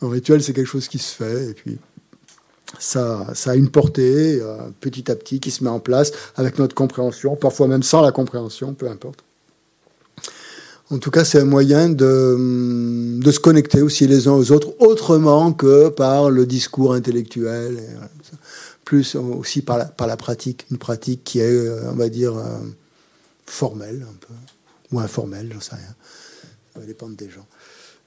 Un 0.00 0.08
rituel, 0.08 0.42
c'est 0.42 0.54
quelque 0.54 0.66
chose 0.66 0.88
qui 0.88 0.98
se 0.98 1.14
fait, 1.14 1.50
et 1.50 1.54
puis 1.54 1.78
ça, 2.78 3.26
a 3.44 3.54
une 3.56 3.70
portée 3.70 4.40
euh, 4.40 4.56
petit 4.80 5.10
à 5.10 5.16
petit 5.16 5.38
qui 5.38 5.50
se 5.50 5.64
met 5.64 5.70
en 5.70 5.80
place 5.80 6.12
avec 6.36 6.58
notre 6.58 6.74
compréhension, 6.74 7.36
parfois 7.36 7.68
même 7.68 7.82
sans 7.82 8.00
la 8.00 8.12
compréhension, 8.12 8.72
peu 8.72 8.88
importe. 8.88 9.22
En 10.90 10.98
tout 10.98 11.10
cas, 11.10 11.24
c'est 11.24 11.40
un 11.40 11.44
moyen 11.44 11.90
de, 11.90 13.18
de, 13.20 13.30
se 13.30 13.40
connecter 13.40 13.82
aussi 13.82 14.06
les 14.06 14.26
uns 14.26 14.32
aux 14.32 14.52
autres, 14.52 14.72
autrement 14.78 15.52
que 15.52 15.90
par 15.90 16.30
le 16.30 16.46
discours 16.46 16.94
intellectuel, 16.94 17.78
plus 18.84 19.14
aussi 19.14 19.60
par 19.60 19.76
la, 19.76 20.16
pratique, 20.16 20.64
une 20.70 20.78
pratique 20.78 21.24
qui 21.24 21.40
est, 21.40 21.44
euh, 21.44 21.90
on 21.90 21.96
va 21.96 22.08
dire, 22.08 22.38
euh, 22.38 22.58
formelle 23.44 24.06
un 24.08 24.16
peu, 24.18 24.32
ou 24.90 25.00
informelle, 25.00 25.50
j'en 25.52 25.60
sais 25.60 25.74
rien. 25.74 25.94
Ça 26.72 26.80
va 26.80 26.86
dépendre 26.86 27.16
des 27.16 27.28
gens. 27.28 27.46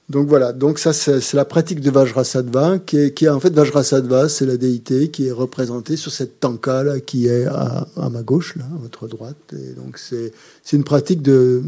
Donc 0.08 0.26
voilà, 0.26 0.52
donc 0.52 0.80
ça 0.80 0.92
c'est 0.92 1.34
la 1.34 1.44
pratique 1.44 1.80
de 1.80 1.90
Vajrasattva, 1.90 2.80
qui 2.80 2.98
est, 2.98 3.14
qui 3.14 3.26
est 3.26 3.28
en 3.28 3.38
fait 3.38 3.54
Vajrasattva, 3.54 4.28
c'est 4.28 4.44
la 4.44 4.56
déité 4.56 5.10
qui 5.12 5.28
est 5.28 5.32
représentée 5.32 5.96
sur 5.96 6.10
cette 6.10 6.40
tanka 6.40 6.82
là, 6.82 6.98
qui 6.98 7.28
est 7.28 7.44
à, 7.46 7.86
à 7.96 8.10
ma 8.10 8.22
gauche, 8.22 8.56
là, 8.56 8.64
à 8.64 8.78
votre 8.78 9.06
droite. 9.06 9.36
Et 9.52 9.72
donc 9.74 9.98
c'est 9.98 10.32
une 10.72 10.82
pratique 10.82 11.22
de 11.22 11.62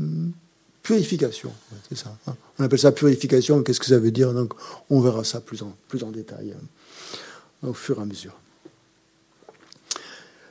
Purification, 0.85 1.51
c'est 1.89 1.97
ça. 1.97 2.14
Hein. 2.26 2.37
On 2.59 2.64
appelle 2.64 2.78
ça 2.78 2.93
purification. 2.93 3.62
Qu'est-ce 3.62 3.80
que 3.80 3.87
ça 3.87 3.99
veut 3.99 4.11
dire 4.11 4.35
Donc, 4.35 4.53
on 4.91 5.01
verra 5.01 5.24
ça 5.24 5.41
plus 5.41 5.62
en, 5.62 6.11
détail 6.11 6.53
hein, 6.53 7.66
au 7.66 7.72
fur 7.72 7.99
et 7.99 8.03
à 8.03 8.05
mesure. 8.05 8.39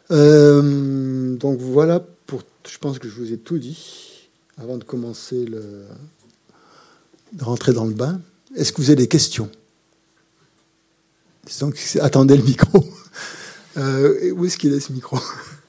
Euh, 0.10 1.36
donc 1.36 1.60
voilà 1.60 2.04
pour. 2.26 2.42
Je 2.68 2.80
pense 2.80 2.98
que 2.98 3.08
je 3.08 3.14
vous 3.14 3.32
ai 3.32 3.38
tout 3.38 3.60
dit 3.60 4.28
avant 4.58 4.78
de 4.78 4.84
commencer 4.84 5.46
de 5.46 5.86
rentrer 7.40 7.72
dans 7.72 7.86
le 7.86 7.94
bain. 7.94 8.20
Est-ce 8.56 8.74
que 8.74 8.82
vous 8.82 8.90
avez 8.90 9.04
des 9.04 9.08
questions? 9.08 9.52
Attendez 12.02 12.38
le 12.38 12.44
micro. 12.44 12.84
Euh, 13.76 14.32
où 14.34 14.46
est-ce 14.46 14.60
qu'il 14.60 14.72
est 14.72 14.80
ce 14.80 14.94
micro? 14.94 15.18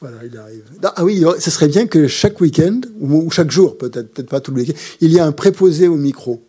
voilà, 0.00 0.18
il 0.24 0.36
arrive. 0.38 0.62
Ah 0.82 1.04
oui, 1.04 1.24
ce 1.40 1.50
serait 1.50 1.68
bien 1.68 1.86
que 1.86 2.06
chaque 2.06 2.40
week-end, 2.40 2.80
ou 3.00 3.30
chaque 3.30 3.50
jour, 3.50 3.76
peut-être, 3.76 4.12
peut-être 4.12 4.28
pas 4.28 4.40
tout 4.40 4.52
le 4.52 4.62
week-end, 4.62 4.78
il 5.00 5.10
y 5.12 5.16
ait 5.16 5.20
un 5.20 5.32
préposé 5.32 5.88
au 5.88 5.96
micro. 5.96 6.40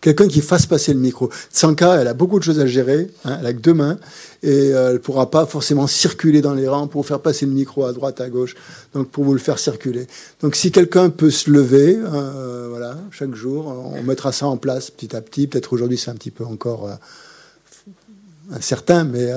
Quelqu'un 0.00 0.28
qui 0.28 0.42
fasse 0.42 0.66
passer 0.66 0.92
le 0.92 1.00
micro. 1.00 1.30
Tsanka, 1.50 1.94
elle 1.94 2.08
a 2.08 2.14
beaucoup 2.14 2.38
de 2.38 2.44
choses 2.44 2.60
à 2.60 2.66
gérer, 2.66 3.10
hein, 3.24 3.38
elle 3.40 3.46
a 3.46 3.52
que 3.54 3.60
deux 3.60 3.72
mains, 3.72 3.98
et 4.42 4.50
euh, 4.50 4.88
elle 4.88 4.92
ne 4.94 4.98
pourra 4.98 5.30
pas 5.30 5.46
forcément 5.46 5.86
circuler 5.86 6.42
dans 6.42 6.52
les 6.52 6.68
rangs 6.68 6.88
pour 6.88 7.06
faire 7.06 7.20
passer 7.20 7.46
le 7.46 7.52
micro 7.52 7.84
à 7.84 7.92
droite, 7.94 8.20
à 8.20 8.28
gauche, 8.28 8.54
donc 8.92 9.08
pour 9.10 9.24
vous 9.24 9.32
le 9.32 9.38
faire 9.38 9.58
circuler. 9.58 10.06
Donc 10.42 10.56
si 10.56 10.70
quelqu'un 10.72 11.08
peut 11.08 11.30
se 11.30 11.50
lever, 11.50 11.98
euh, 11.98 12.66
voilà, 12.68 12.98
chaque 13.12 13.34
jour, 13.34 13.92
on 13.94 14.02
mettra 14.02 14.30
ça 14.32 14.46
en 14.46 14.58
place 14.58 14.90
petit 14.90 15.16
à 15.16 15.22
petit. 15.22 15.46
Peut-être 15.46 15.72
aujourd'hui 15.72 15.96
c'est 15.96 16.10
un 16.10 16.16
petit 16.16 16.30
peu 16.30 16.44
encore 16.44 16.86
euh, 16.86 16.94
incertain, 18.54 19.04
mais 19.04 19.32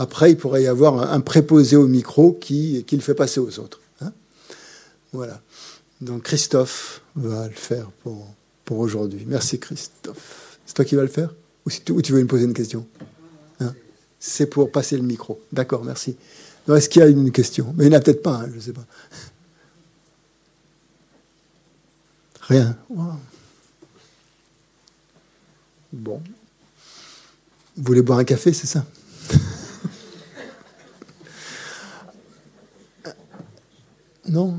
après, 0.00 0.30
il 0.30 0.36
pourrait 0.38 0.62
y 0.62 0.66
avoir 0.66 1.12
un, 1.12 1.20
préposé 1.20 1.76
au 1.76 1.86
micro 1.86 2.32
qui, 2.32 2.86
le 2.90 3.00
fait 3.00 3.12
passer 3.12 3.38
aux 3.38 3.58
autres. 3.58 3.82
Hein. 4.00 4.12
voilà. 5.12 5.42
Donc 6.00 6.22
Christophe 6.22 7.02
va 7.16 7.46
le 7.46 7.52
faire 7.52 7.90
pour, 8.02 8.26
pour 8.64 8.78
aujourd'hui. 8.78 9.26
Merci 9.26 9.60
Christophe. 9.60 10.56
C'est 10.64 10.72
toi 10.72 10.86
qui 10.86 10.94
vas 10.94 11.02
le 11.02 11.08
faire? 11.08 11.34
Ou, 11.66 11.70
tu, 11.70 11.92
ou 11.92 12.00
tu 12.00 12.12
veux 12.12 12.22
me 12.22 12.26
poser 12.26 12.46
une 12.46 12.54
question? 12.54 12.86
Hein? 13.60 13.74
C'est 14.18 14.46
pour 14.46 14.72
passer 14.72 14.96
le 14.96 15.02
micro. 15.02 15.38
D'accord, 15.52 15.84
merci. 15.84 16.16
Est-ce 16.74 16.88
qu'il 16.88 17.02
y 17.02 17.04
a 17.04 17.08
une 17.08 17.30
question? 17.30 17.74
Mais 17.76 17.84
il 17.84 17.90
n'y 17.90 17.94
en 17.94 17.98
a 17.98 18.00
peut-être 18.00 18.22
pas, 18.22 18.36
hein, 18.36 18.46
je 18.48 18.56
ne 18.56 18.60
sais 18.60 18.72
pas. 18.72 18.86
Rien. 22.40 22.74
Bon. 25.92 26.22
Vous 27.76 27.84
voulez 27.84 28.00
boire 28.00 28.20
un 28.20 28.24
café, 28.24 28.54
c'est 28.54 28.66
ça? 28.66 28.86
Non 34.30 34.58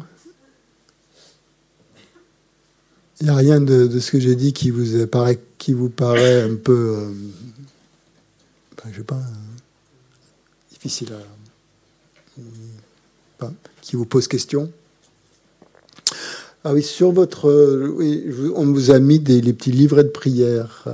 Il 3.22 3.26
n'y 3.26 3.30
a 3.30 3.36
rien 3.36 3.62
de, 3.62 4.00
ce 4.00 4.12
que 4.12 4.20
j'ai 4.20 4.36
dit 4.36 4.52
qui 4.52 4.70
vous 4.70 5.08
paraît, 5.08 5.40
qui 5.58 5.72
vous 5.72 5.90
paraît 5.90 6.42
un 6.42 6.56
peu. 6.56 6.98
Euh, 6.98 7.14
je 8.92 8.98
sais 8.98 9.04
pas. 9.04 9.16
Euh, 9.16 9.20
difficile 10.72 11.14
à. 13.40 13.52
qui 13.82 13.96
vous 13.96 14.06
pose 14.06 14.28
question 14.28 14.70
Ah 16.66 16.74
oui, 16.74 16.84
sur 16.84 17.14
votre. 17.14 17.48
Euh, 17.48 18.54
on 18.58 18.66
vous 18.66 18.92
a 18.92 19.00
mis 19.00 19.20
des, 19.20 19.40
les 19.40 19.54
petits 19.54 19.72
livrets 19.72 20.04
de 20.04 20.10
prière 20.10 20.86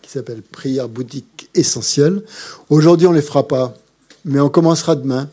qui 0.00 0.10
s'appellent 0.10 0.40
Prière 0.40 0.88
bouddhique 0.88 1.50
essentielle. 1.54 2.22
Aujourd'hui, 2.70 3.06
on 3.06 3.10
ne 3.10 3.16
les 3.16 3.22
fera 3.22 3.46
pas, 3.46 3.76
mais 4.24 4.40
on 4.40 4.48
commencera 4.48 4.96
demain. 4.96 5.28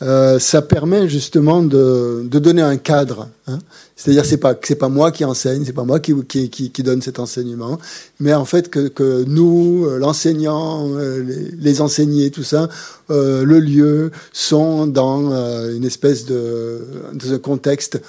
Euh, 0.00 0.38
ça 0.38 0.62
permet 0.62 1.08
justement 1.08 1.62
de, 1.62 2.22
de 2.24 2.38
donner 2.38 2.62
un 2.62 2.76
cadre. 2.76 3.28
Hein. 3.48 3.58
C'est-à-dire 3.96 4.24
c'est 4.24 4.38
pas 4.38 4.54
c'est 4.62 4.76
pas 4.76 4.88
moi 4.88 5.10
qui 5.10 5.24
enseigne, 5.24 5.64
c'est 5.64 5.72
pas 5.72 5.82
moi 5.82 5.98
qui, 5.98 6.14
qui, 6.24 6.48
qui, 6.48 6.82
donne 6.84 7.02
cet 7.02 7.18
enseignement, 7.18 7.78
mais 8.20 8.32
en 8.32 8.44
fait 8.44 8.70
que, 8.70 8.86
que 8.86 9.24
nous, 9.24 9.86
euh, 9.86 9.98
l'enseignant, 9.98 10.88
euh, 10.94 11.22
les, 11.24 11.50
les, 11.50 11.80
enseignés, 11.80 12.30
tout 12.30 12.44
ça, 12.44 12.68
euh, 13.10 13.44
le 13.44 13.58
lieu, 13.58 14.12
sont 14.32 14.86
dans 14.86 15.32
une 15.68 15.84
espèce 15.84 16.26
de, 16.26 16.80
de 17.14 17.36
contexte 17.36 18.00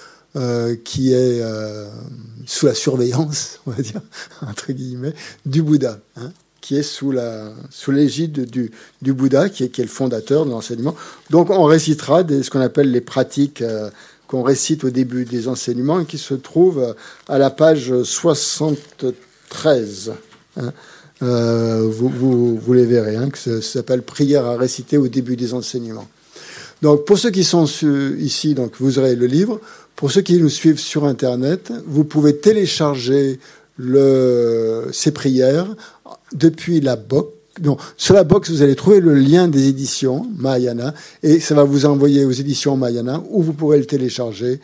qui 0.84 1.12
est 1.12 1.42
sous 2.46 2.68
la 2.68 2.76
surveillance, 2.76 3.60
on 3.66 3.72
va 3.72 3.82
dire 3.82 4.02
entre 4.48 4.72
guillemets, 4.72 5.16
du 5.46 5.64
Bouddha. 5.64 5.98
Hein 6.18 6.32
qui 6.62 6.78
est 6.78 6.84
sous 6.84 7.12
la 7.12 7.52
sous 7.70 7.92
l'égide 7.92 8.50
du, 8.50 8.72
du, 9.02 9.14
Bouddha, 9.14 9.50
qui 9.50 9.64
est, 9.64 9.70
qui 9.70 9.82
est, 9.82 9.86
le 9.86 9.90
fondateur 9.90 10.46
de 10.46 10.52
l'enseignement. 10.52 10.96
Donc 11.30 11.50
on 11.50 11.64
récitera 11.64 12.24
des, 12.24 12.44
ce 12.44 12.50
qu'on 12.50 12.62
appelle 12.62 12.92
les 12.92 13.02
pratiques 13.02 13.62
euh, 13.62 13.90
qu'on 14.28 14.44
récite 14.44 14.84
au 14.84 14.92
début 14.92 15.26
des 15.26 15.48
enseignements 15.48 16.06
qui 16.06 16.20
se 16.20 16.36
trouvent 16.36 16.96
à 17.28 17.40
la 17.40 17.50
page 17.50 18.04
73. 18.04 20.14
Hein. 20.58 20.72
Euh, 21.22 21.88
vous, 21.90 22.08
vous, 22.08 22.56
vous, 22.56 22.74
les 22.74 22.86
verrez, 22.86 23.18
hein, 23.18 23.30
que 23.30 23.38
ça, 23.38 23.62
s'appelle 23.62 24.04
prière 24.04 24.46
à 24.46 24.56
réciter 24.56 24.98
au 24.98 25.08
début 25.08 25.36
des 25.36 25.54
enseignements. 25.54 26.08
Donc 26.82 27.06
pour 27.06 27.18
ceux 27.18 27.32
qui 27.32 27.44
sont 27.44 27.66
ici, 28.20 28.54
donc 28.54 28.74
vous 28.80 29.00
aurez 29.00 29.16
le 29.16 29.26
livre. 29.26 29.60
Pour 29.96 30.12
ceux 30.12 30.22
qui 30.22 30.38
nous 30.38 30.50
suivent 30.50 30.80
sur 30.80 31.04
Internet, 31.04 31.74
vous 31.86 32.06
pouvez 32.06 32.38
télécharger 32.38 33.40
le, 33.78 34.88
ces 34.94 35.12
prières 35.12 35.76
depuis 36.34 36.82
la 36.82 36.96
box. 36.96 37.30
Sur 37.98 38.16
la 38.16 38.24
box, 38.24 38.50
vous 38.52 38.62
allez 38.62 38.76
trouver 38.76 39.02
le 39.02 39.14
lien 39.14 39.50
des 39.50 39.68
éditions 39.68 40.26
Mahayana 40.38 40.94
et 41.24 41.40
ça 41.42 41.56
va 41.56 41.64
vous 41.66 41.86
envoyer 41.86 42.24
aux 42.24 42.32
éditions 42.32 42.78
Mahayana 42.78 43.22
où 43.30 43.44
vous 43.44 43.52
pourrez 43.52 43.80
le 43.80 43.86
télécharger 43.86 44.62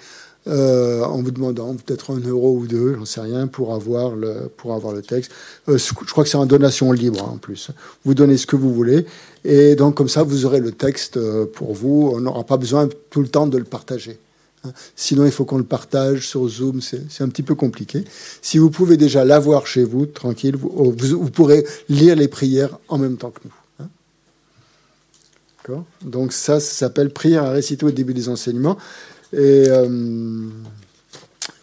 euh, 0.48 1.04
en 1.04 1.24
vous 1.24 1.32
demandant 1.32 1.74
peut-être 1.74 2.12
un 2.14 2.20
euro 2.20 2.56
ou 2.56 2.68
deux, 2.68 2.96
j'en 2.96 3.06
sais 3.06 3.20
rien, 3.20 3.48
pour 3.48 3.74
avoir 3.74 4.16
le, 4.16 4.50
pour 4.56 4.76
avoir 4.76 4.94
le 4.94 5.02
texte. 5.02 5.32
Euh, 5.68 5.78
je 5.78 6.12
crois 6.12 6.24
que 6.24 6.30
c'est 6.30 6.38
en 6.38 6.46
donation 6.46 6.92
libre 6.92 7.24
hein, 7.24 7.32
en 7.34 7.38
plus. 7.38 7.72
Vous 8.06 8.14
donnez 8.14 8.38
ce 8.38 8.46
que 8.46 8.56
vous 8.56 8.74
voulez 8.74 9.06
et 9.44 9.76
donc 9.76 9.96
comme 9.96 10.10
ça, 10.10 10.24
vous 10.24 10.46
aurez 10.46 10.60
le 10.60 10.72
texte 10.72 11.18
euh, 11.18 11.46
pour 11.52 11.74
vous. 11.74 12.12
On 12.14 12.22
n'aura 12.22 12.44
pas 12.44 12.58
besoin 12.58 12.88
tout 13.10 13.22
le 13.22 13.28
temps 13.28 13.48
de 13.48 13.58
le 13.58 13.64
partager. 13.64 14.20
Hein. 14.66 14.74
Sinon, 14.96 15.26
il 15.26 15.32
faut 15.32 15.46
qu'on 15.46 15.58
le 15.58 15.64
partage 15.64 16.28
sur 16.28 16.48
Zoom, 16.48 16.82
c'est 16.82 17.22
un 17.22 17.30
petit 17.30 17.44
peu 17.44 17.56
compliqué. 17.56 18.04
Si 18.42 18.58
vous 18.58 18.70
pouvez 18.70 18.98
déjà 18.98 19.26
l'avoir 19.26 19.68
chez 19.68 19.84
vous, 19.84 20.06
tranquille, 20.06 20.56
vous, 20.56 20.96
vous, 20.98 21.32
pourrez 21.32 21.66
lire 21.90 22.16
les 22.16 22.28
prières 22.28 22.78
en 22.88 22.98
même 22.98 23.18
temps 23.18 23.32
que 23.32 23.42
nous. 23.46 23.86
Hein. 25.74 25.84
Donc 26.04 26.34
ça, 26.34 26.60
ça 26.60 26.74
s'appelle 26.74 27.12
prière 27.12 27.44
à 27.44 27.52
réciter 27.52 27.86
au 27.86 27.92
début 27.92 28.14
des 28.14 28.30
enseignements. 28.30 28.78
Et, 29.34 29.66
euh, 29.68 30.50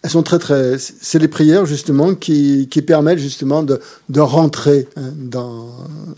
elles 0.02 0.10
sont 0.10 0.24
très 0.24 0.40
très. 0.40 0.78
C'est 0.78 1.20
les 1.20 1.28
prières 1.28 1.64
justement 1.64 2.14
qui, 2.14 2.68
qui 2.68 2.82
permettent 2.82 3.20
justement 3.20 3.62
de, 3.62 3.80
de 4.08 4.20
rentrer 4.20 4.88
hein, 4.96 5.12
dans, 5.16 5.68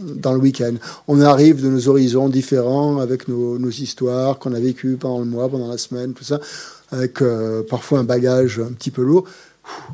dans 0.01 0.32
le 0.32 0.39
week-end. 0.39 0.72
On 1.07 1.20
arrive 1.20 1.62
de 1.62 1.68
nos 1.68 1.89
horizons 1.89 2.30
différents 2.30 2.99
avec 2.99 3.28
nos, 3.28 3.59
nos 3.59 3.68
histoires 3.68 4.39
qu'on 4.39 4.55
a 4.55 4.61
vécues 4.61 4.97
pendant 4.97 5.18
le 5.18 5.26
mois, 5.26 5.51
pendant 5.51 5.68
la 5.68 5.76
semaine, 5.76 6.14
tout 6.14 6.24
ça, 6.24 6.41
avec 6.95 7.21
euh, 7.23 7.63
parfois 7.69 7.99
un 7.99 8.05
bagage 8.05 8.61
un 8.61 8.73
petit 8.73 8.91
peu 8.91 9.03
lourd. 9.03 9.25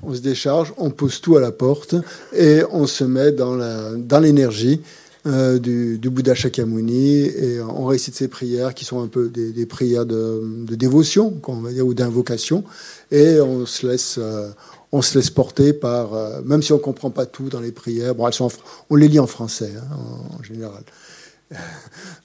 On 0.03 0.15
se 0.15 0.21
décharge, 0.21 0.73
on 0.79 0.91
pose 0.91 1.21
tout 1.21 1.37
à 1.37 1.41
la 1.41 1.53
porte 1.53 1.95
et 2.33 2.63
on 2.73 2.87
se 2.87 3.05
met 3.05 3.33
dans 3.33 4.21
l'énergie 4.21 4.81
euh, 5.27 5.59
du, 5.59 5.99
du, 5.99 6.09
Bouddha 6.09 6.35
Shakyamuni 6.35 7.27
et 7.27 7.61
on 7.61 7.85
récite 7.85 8.15
ces 8.15 8.27
prières 8.27 8.73
qui 8.73 8.87
sont 8.87 9.03
un 9.03 9.07
peu 9.07 9.29
des, 9.29 9.67
prières 9.67 10.07
de, 10.07 10.65
dévotion, 10.71 11.39
on 11.47 11.61
va 11.61 11.73
dire, 11.73 11.87
ou 11.87 11.93
d'invocation, 11.93 12.65
et 13.11 13.39
on 13.39 13.67
se 13.67 13.87
laisse, 13.87 14.17
euh, 14.19 14.49
on 14.93 15.03
se 15.03 15.19
laisse 15.19 15.29
porter 15.29 15.75
par, 15.75 16.15
euh, 16.15 16.41
même 16.43 16.63
si 16.63 16.73
on 16.73 16.79
comprend 16.79 17.11
pas 17.11 17.27
tout 17.27 17.51
dans 17.51 17.61
les 17.61 17.71
prières. 17.71 18.15
Bon, 18.15 18.27
elles 18.27 18.33
sont, 18.33 18.51
on 18.89 18.97
les 18.97 19.09
lit 19.09 19.19
en 19.19 19.27
français 19.27 19.75
hein, 19.77 19.97
en, 20.39 20.43
général. 20.43 20.83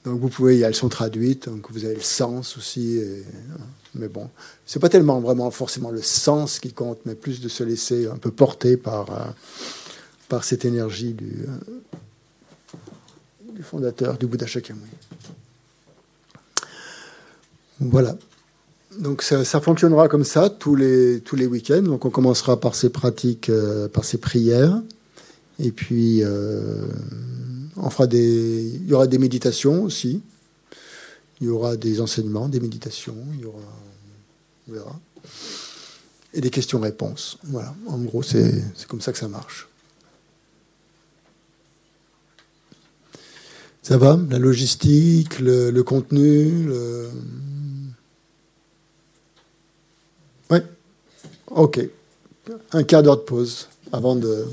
Donc 0.06 0.22
vous 0.22 0.30
pouvez, 0.30 0.62
elles 0.62 0.76
sont 0.76 0.88
traduites, 0.88 1.50
donc 1.50 1.72
vous 1.72 1.84
avez 1.84 1.96
le 1.96 2.02
sens 2.02 2.58
aussi. 2.58 2.98
Et, 2.98 3.24
mais 3.96 4.08
bon, 4.08 4.30
c'est 4.66 4.80
pas 4.80 4.89
tellement 4.89 5.20
vraiment 5.20 5.50
forcément 5.52 5.91
le 5.91 6.02
sens 6.02 6.60
qui 6.60 6.74
compte, 6.74 7.00
mais 7.06 7.16
plus 7.16 7.41
de 7.41 7.50
se 7.50 7.64
laisser 7.64 8.08
un 8.08 8.18
peu 8.18 8.32
porter 8.32 8.78
par, 8.78 9.34
par 10.30 10.43
cette 10.43 10.66
énergie 10.66 11.14
du 11.14 11.46
du 13.56 13.64
fondateur 13.64 14.18
du 14.18 14.28
Bouddha 14.28 14.46
Shakyamuni. 14.46 14.86
Voilà. 17.80 18.18
Donc 19.00 19.22
ça, 19.22 19.43
fonctionnera 19.60 20.08
comme 20.08 20.24
ça 20.24 20.50
tous 20.50 20.76
les, 20.76 21.20
tous 21.22 21.36
les 21.36 21.48
week-ends. 21.48 21.82
Donc 21.82 22.06
on 22.06 22.10
commencera 22.10 22.60
par 22.60 22.76
ces 22.76 22.89
pratiques, 22.89 23.50
euh, 23.50 23.88
par 23.88 24.06
ces 24.06 24.18
prières. 24.18 24.82
Et 25.60 25.72
puis 25.72 26.22
euh, 26.24 26.86
on 27.76 27.89
fera 27.89 28.08
des, 28.08 28.62
il 28.76 28.88
y 28.88 28.93
aura 28.93 29.08
des 29.08 29.18
méditations 29.18 29.84
aussi. 29.84 30.22
Il 31.42 31.48
y 31.48 31.50
aura 31.50 31.76
des 31.76 32.02
enseignements, 32.02 32.48
des 32.48 32.60
méditations. 32.60 33.18
Il 33.34 33.42
y 33.42 33.46
aura, 33.46 33.62
on 34.68 34.72
verra. 34.72 35.00
Et 36.34 36.42
des 36.42 36.50
questions-réponses. 36.50 37.38
Voilà. 37.44 37.74
En 37.88 37.98
gros, 38.00 38.24
c'est 38.24 38.64
comme 38.88 39.02
ça 39.02 39.12
que 39.12 39.18
ça 39.18 39.28
marche. 39.28 39.68
Ça 43.84 43.98
va? 43.98 44.20
La 44.30 44.40
logistique, 44.40 45.40
le, 45.40 45.82
contenu 45.82 46.64
le... 46.64 47.10
Ok. 51.56 51.80
Un 52.74 52.84
quart 52.84 53.02
d'heure 53.02 53.18
de 53.18 53.22
pause 53.22 53.70
avant 53.94 54.16
de 54.16 54.46